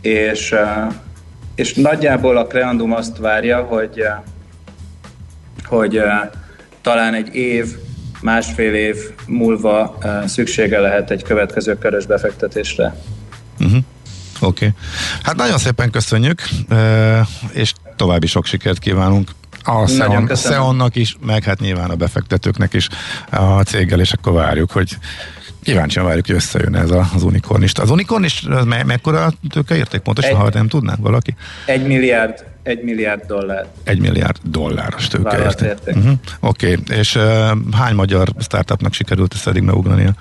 [0.01, 0.55] és,
[1.55, 4.03] és nagyjából a Creandum azt várja, hogy,
[5.77, 6.01] hogy
[6.81, 7.65] talán egy év,
[8.21, 8.95] másfél év
[9.27, 12.95] múlva szüksége lehet egy következő körös befektetésre.
[13.59, 13.77] Uh-huh.
[14.41, 14.65] Oké.
[14.65, 14.69] Okay.
[15.23, 16.41] Hát nagyon szépen köszönjük,
[17.51, 19.29] és további sok sikert kívánunk
[19.63, 22.87] a Szeon, Szeonnak is, meg hát nyilván a befektetőknek is
[23.29, 24.97] a céggel, és akkor várjuk, hogy
[25.63, 27.81] kíváncsian várjuk, hogy összejön ez az unikornista.
[27.81, 31.35] Az unikornis me- mekkora tőkeérték pontosan, Egy- ha nem tudnánk valaki?
[31.65, 33.67] Egy milliárd, egy milliárd dollár.
[33.83, 35.07] Egy milliárd dolláros
[35.61, 35.95] érték.
[35.95, 36.11] Uh-huh.
[36.39, 36.97] Oké, okay.
[36.97, 37.23] és uh,
[37.71, 40.13] hány magyar startupnak sikerült ezt eddig megugrania?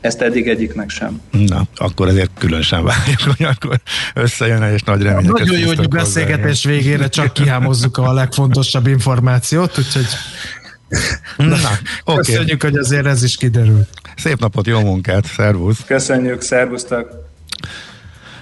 [0.00, 1.20] Ezt eddig egyiknek sem.
[1.30, 3.80] Na, akkor ezért különösen várjuk, hogy akkor
[4.14, 6.04] összejön és nagy reményeket Nagyon jó, hogy fűztek hozzá.
[6.04, 10.06] beszélgetés végére csak kihámozzuk a legfontosabb információt, úgyhogy
[11.36, 11.56] Na,
[12.04, 12.16] oké.
[12.16, 13.88] köszönjük, hogy azért ez is kiderült.
[14.16, 15.84] Szép napot, jó munkát, szervusz!
[15.86, 17.27] Köszönjük, szervusztok!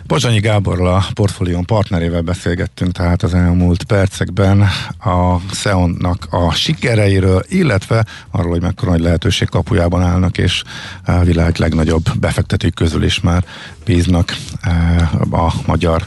[0.07, 4.69] Pozsonyi Gáborral a portfólión partnerével beszélgettünk tehát az elmúlt percekben
[4.99, 10.63] a Xeonnak a sikereiről, illetve arról, hogy mekkora nagy lehetőség kapujában állnak, és
[11.05, 13.45] a világ legnagyobb befektetők közül is már
[13.85, 16.07] bíznak eh, a magyar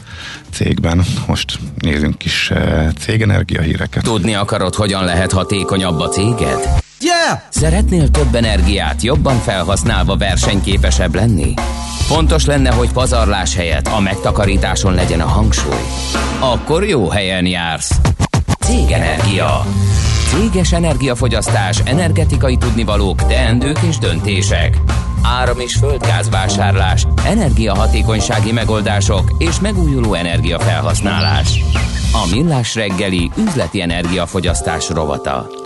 [0.50, 1.04] cégben.
[1.26, 4.02] Most nézzünk kis uh, cégenergia híreket.
[4.02, 6.88] Tudni akarod, hogyan lehet hatékonyabb a céged?
[7.02, 7.40] Yeah!
[7.48, 11.54] Szeretnél több energiát jobban felhasználva versenyképesebb lenni?
[12.06, 15.84] Fontos lenne, hogy pazarlás helyett a megtakarításon legyen a hangsúly.
[16.38, 18.00] Akkor jó helyen jársz.
[18.58, 19.64] Cégenergia.
[20.28, 24.80] Céges energiafogyasztás, energetikai tudnivalók, teendők és döntések.
[25.22, 31.64] Áram- és földgázvásárlás, energiahatékonysági megoldások és megújuló energiafelhasználás.
[32.12, 35.59] A Millás reggeli üzleti energiafogyasztás rovata.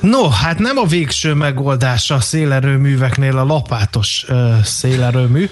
[0.00, 5.48] No, hát nem a végső megoldás a szélerőműveknél a lapátos uh, szélerőmű,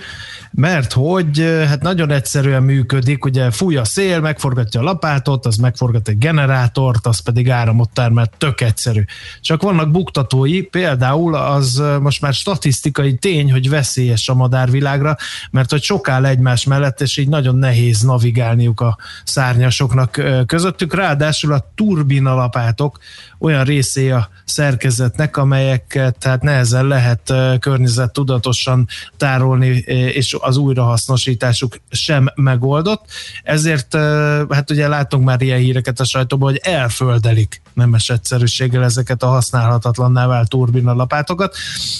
[0.56, 6.08] mert hogy hát nagyon egyszerűen működik, ugye fúj a szél, megforgatja a lapátot, az megforgat
[6.08, 9.04] egy generátort, az pedig áramot termel, tök egyszerű.
[9.40, 15.16] Csak vannak buktatói, például az most már statisztikai tény, hogy veszélyes a madárvilágra,
[15.50, 21.70] mert hogy sokáll egymás mellett, és így nagyon nehéz navigálniuk a szárnyasoknak közöttük, ráadásul a
[21.74, 22.98] turbinalapátok
[23.44, 29.66] olyan részé a szerkezetnek, amelyeket tehát nehezen lehet környezettudatosan tárolni,
[30.12, 33.04] és az újrahasznosításuk sem megoldott.
[33.42, 33.94] Ezért
[34.50, 40.26] hát ugye látunk már ilyen híreket a sajtóban, hogy elföldelik nemes egyszerűséggel ezeket a használhatatlanná
[40.26, 41.56] vált turbinalapátokat.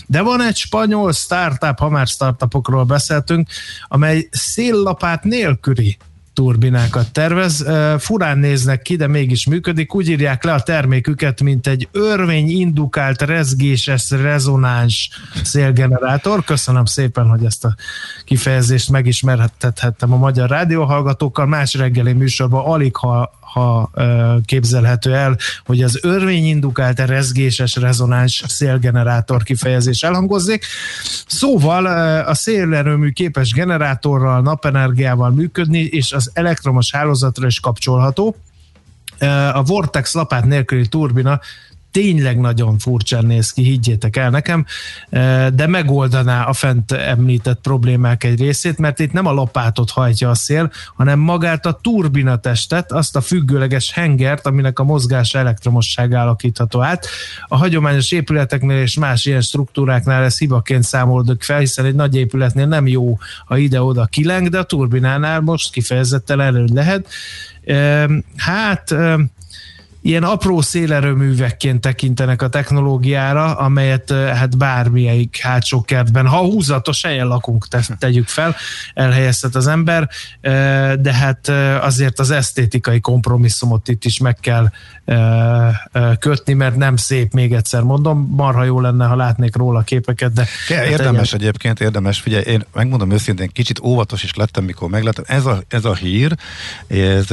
[0.06, 3.48] De van egy spanyol startup, ha már startupokról beszéltünk,
[3.88, 5.96] amely széllapát nélküli
[6.34, 7.64] turbinákat tervez.
[7.98, 9.94] Furán néznek ki, de mégis működik.
[9.94, 15.10] Úgy írják le a terméküket, mint egy örvény indukált rezgéses rezonáns
[15.44, 16.44] szélgenerátor.
[16.44, 17.74] Köszönöm szépen, hogy ezt a
[18.24, 21.46] kifejezést megismertethettem a magyar rádióhallgatókkal.
[21.46, 23.90] Más reggeli műsorban alig ha ha
[24.44, 26.60] képzelhető el, hogy az örvény
[26.96, 30.64] rezgéses rezonáns szélgenerátor kifejezés elhangozzék.
[31.26, 31.86] Szóval
[32.26, 38.36] a szélerőmű képes generátorral, napenergiával működni, és az elektromos hálózatra is kapcsolható.
[39.52, 41.40] A Vortex lapát nélküli turbina
[41.94, 44.66] tényleg nagyon furcsán néz ki, higgyétek el nekem,
[45.54, 50.34] de megoldaná a fent említett problémák egy részét, mert itt nem a lapátot hajtja a
[50.34, 57.06] szél, hanem magát a turbinatestet, azt a függőleges hengert, aminek a mozgása elektromosság alakítható át.
[57.46, 62.66] A hagyományos épületeknél és más ilyen struktúráknál ez hibaként számolódik fel, hiszen egy nagy épületnél
[62.66, 67.08] nem jó, ha ide-oda kileng, de a turbinánál most kifejezetten előny lehet.
[68.36, 68.94] Hát
[70.04, 77.68] ilyen apró szélerőművekként tekintenek a technológiára, amelyet hát bármelyik hátsó kertben, ha húzatos helyen lakunk,
[77.68, 78.56] te, tegyük fel,
[78.94, 80.08] elhelyezhet az ember,
[81.00, 81.48] de hát
[81.80, 84.70] azért az esztétikai kompromisszumot itt is meg kell
[86.18, 90.46] kötni, mert nem szép, még egyszer mondom, marha jó lenne, ha látnék róla képeket, de...
[90.68, 91.40] Hát érdemes egyen...
[91.40, 95.24] egyébként, érdemes, figyelj, én megmondom őszintén, kicsit óvatos is lettem, mikor meglettem.
[95.26, 96.36] Ez a, ez a hír,
[96.86, 97.26] ez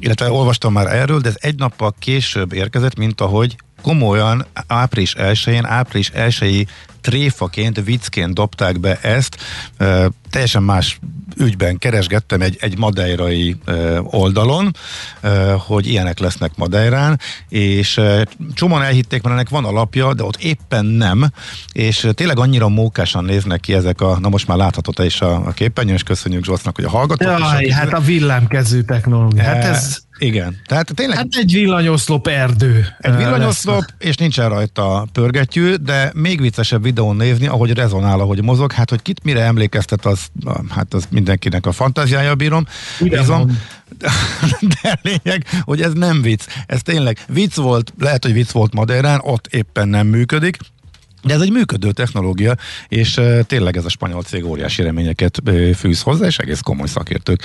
[0.00, 5.64] illetve olvastam már erről, de ez egy nappal később érkezett, mint ahogy komolyan április 1-én,
[5.64, 6.68] április 1
[7.00, 9.36] tréfaként, viccként dobták be ezt.
[9.76, 10.98] E, teljesen más
[11.36, 13.72] ügyben keresgettem egy, egy madeirai e,
[14.02, 14.76] oldalon,
[15.20, 20.36] e, hogy ilyenek lesznek Madeirán, és e, csomóan elhitték, mert ennek van alapja, de ott
[20.36, 21.30] éppen nem,
[21.72, 25.46] és tényleg annyira mókásan néznek ki ezek a, na most már láthatod te is a,
[25.46, 29.42] a képernyőn, és köszönjük Zsosznak, hogy a hallgatók Jaj, hát a villámkezű technológia.
[29.42, 30.56] Hát ez igen.
[30.66, 31.16] Tehát tényleg...
[31.16, 32.86] Hát egy villanyoszlop erdő.
[32.98, 38.72] Egy villanyoszlop, és nincsen rajta pörgetjű, de még viccesebb videón nézni, ahogy rezonál, ahogy mozog.
[38.72, 40.26] Hát, hogy kit mire emlékeztet, az,
[40.68, 42.66] hát az mindenkinek a fantáziája bírom.
[43.00, 43.58] Bízom.
[44.82, 46.44] De lényeg, hogy ez nem vicc.
[46.66, 50.56] Ez tényleg vicc volt, lehet, hogy vicc volt Madeirán, ott éppen nem működik.
[51.22, 52.56] De ez egy működő technológia,
[52.88, 55.42] és tényleg ez a spanyol cég óriási reményeket
[55.76, 57.44] fűz hozzá, és egész komoly szakértők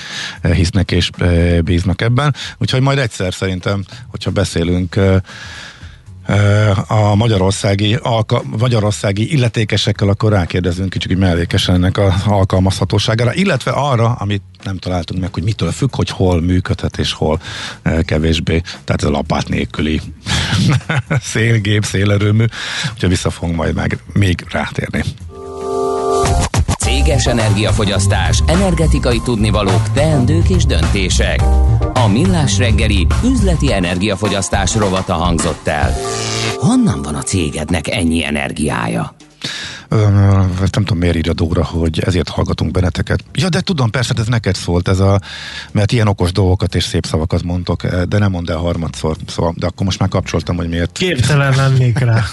[0.54, 1.10] hisznek és
[1.64, 2.36] bíznak ebben.
[2.58, 5.00] Úgyhogy majd egyszer szerintem, hogyha beszélünk
[6.88, 14.42] a magyarországi, alka, magyarországi illetékesekkel, akkor rákérdezünk kicsit mellékesen ennek az alkalmazhatóságára, illetve arra, amit
[14.64, 17.40] nem találtunk meg, hogy mitől függ, hogy hol működhet és hol
[18.02, 18.62] kevésbé.
[18.84, 20.02] Tehát ez a lapát nélküli
[21.34, 22.46] szélgép, szélerőmű,
[22.94, 25.04] úgyhogy vissza fogunk majd meg még rátérni.
[26.96, 31.42] Céges energiafogyasztás, energetikai tudnivalók, teendők és döntések.
[31.94, 35.94] A Millás reggeli üzleti energiafogyasztás rovata hangzott el.
[36.58, 39.16] Honnan van a cégednek ennyi energiája?
[39.96, 43.24] Nem tudom miért írja Dóra, hogy ezért hallgatunk benneteket.
[43.34, 45.22] Ja, de tudom, persze, ez neked szólt, ez a,
[45.72, 49.66] mert ilyen okos dolgokat és szép szavakat mondtok, de nem mondd el harmadszor, szóval, de
[49.66, 50.92] akkor most már kapcsoltam, hogy miért.
[50.92, 52.24] Képtelen lennék rá.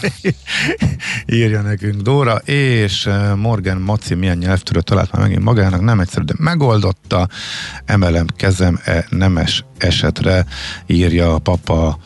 [1.27, 6.35] írja nekünk Dóra, és Morgan Maci milyen nyelvtörőt talált már megint magának, nem egyszerű, de
[6.39, 7.29] megoldotta,
[7.85, 10.47] emelem kezem e nemes esetre,
[10.87, 11.99] írja a papa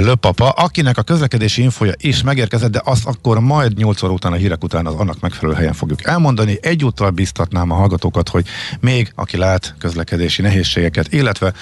[0.00, 4.36] Löpapa, akinek a közlekedési infoja is megérkezett, de azt akkor majd 8 óra után a
[4.36, 6.58] hírek után az annak megfelelő helyen fogjuk elmondani.
[6.62, 8.46] Egyúttal biztatnám a hallgatókat, hogy
[8.80, 11.52] még aki lát közlekedési nehézségeket, illetve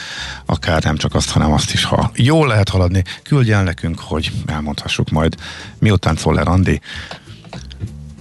[0.47, 4.32] akár nem csak azt, hanem azt is, ha jól lehet haladni, küldj el nekünk, hogy
[4.47, 5.35] elmondhassuk majd,
[5.78, 6.81] miután Szoller Andi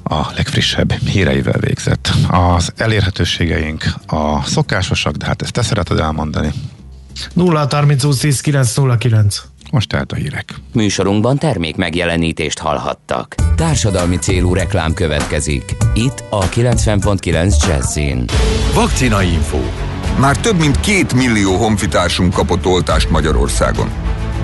[0.04, 2.12] a legfrissebb híreivel végzett.
[2.28, 6.52] Az elérhetőségeink a szokásosak, de hát ezt te szereted elmondani.
[7.34, 9.44] 0 30 10 909
[9.76, 10.54] most tehát a hírek.
[10.74, 13.36] Műsorunkban termék megjelenítést hallhattak.
[13.56, 15.76] Társadalmi célú reklám következik.
[15.94, 18.26] Itt a 90.9 Jazzin.
[18.74, 19.60] Vakcina Info.
[20.20, 23.90] Már több mint két millió honfitársunk kapott oltást Magyarországon.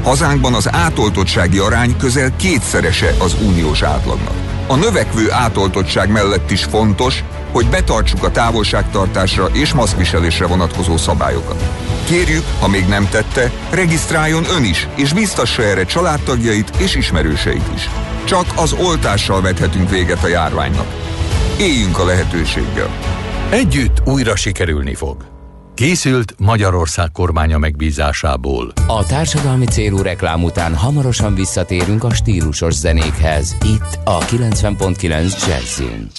[0.04, 4.36] Hazánkban az átoltottsági arány közel kétszerese az uniós átlagnak.
[4.68, 11.64] A növekvő átoltottság mellett is fontos, hogy betartsuk a távolságtartásra és maszkviselésre vonatkozó szabályokat.
[12.06, 17.90] Kérjük, ha még nem tette, regisztráljon ön is, és biztassa erre családtagjait és ismerőseit is.
[18.24, 20.88] Csak az oltással vethetünk véget a járványnak.
[21.60, 22.90] Éljünk a lehetőséggel.
[23.50, 25.30] Együtt újra sikerülni fog.
[25.74, 28.72] Készült Magyarország kormánya megbízásából.
[28.88, 33.56] A társadalmi célú reklám után hamarosan visszatérünk a stílusos zenékhez.
[33.66, 36.10] Itt a 90.9 Jazzin.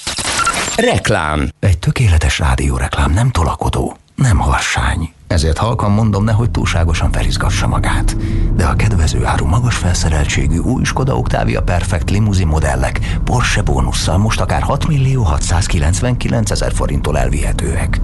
[0.77, 1.49] Reklám.
[1.61, 5.13] Egy tökéletes rádióreklám nem tolakodó, nem harsány.
[5.27, 8.17] Ezért halkan mondom, nehogy túlságosan felizgassa magát.
[8.55, 14.41] De a kedvező áru magas felszereltségű új Skoda Octavia Perfect limuzin modellek Porsche bónusszal most
[14.41, 18.01] akár 6 millió 699 ezer forinttól elvihetőek.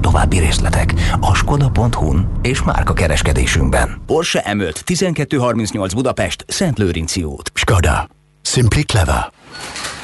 [0.00, 4.02] További részletek a skoda.hu-n és márka kereskedésünkben.
[4.06, 7.50] Porsche M5 1238 Budapest Szent Lőrinci út.
[7.54, 8.08] Skoda.
[8.42, 9.32] Simply clever.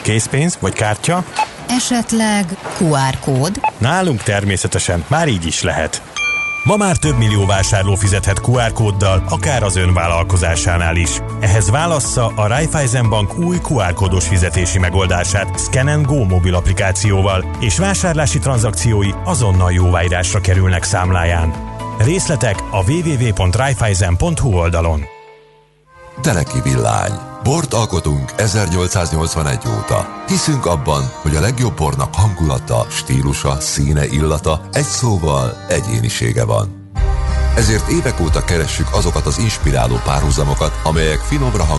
[0.03, 1.25] Készpénz vagy kártya?
[1.69, 2.45] Esetleg
[2.79, 3.61] QR kód?
[3.79, 6.03] Nálunk természetesen már így is lehet.
[6.67, 11.11] Ma már több millió vásárló fizethet QR kóddal, akár az ön vállalkozásánál is.
[11.41, 17.79] Ehhez válassza a Raiffeisen Bank új QR kódos fizetési megoldását Scan Go mobil applikációval, és
[17.79, 21.55] vásárlási tranzakciói azonnal jóváírásra kerülnek számláján.
[21.99, 25.16] Részletek a www.raiffeisen.hu oldalon.
[26.21, 27.13] Teleki Villány.
[27.43, 30.23] Bort alkotunk 1881 óta.
[30.27, 36.91] Hiszünk abban, hogy a legjobb bornak hangulata, stílusa, színe, illata, egy szóval egyénisége van.
[37.57, 41.75] Ezért évek óta keressük azokat az inspiráló párhuzamokat, amelyek finomra hang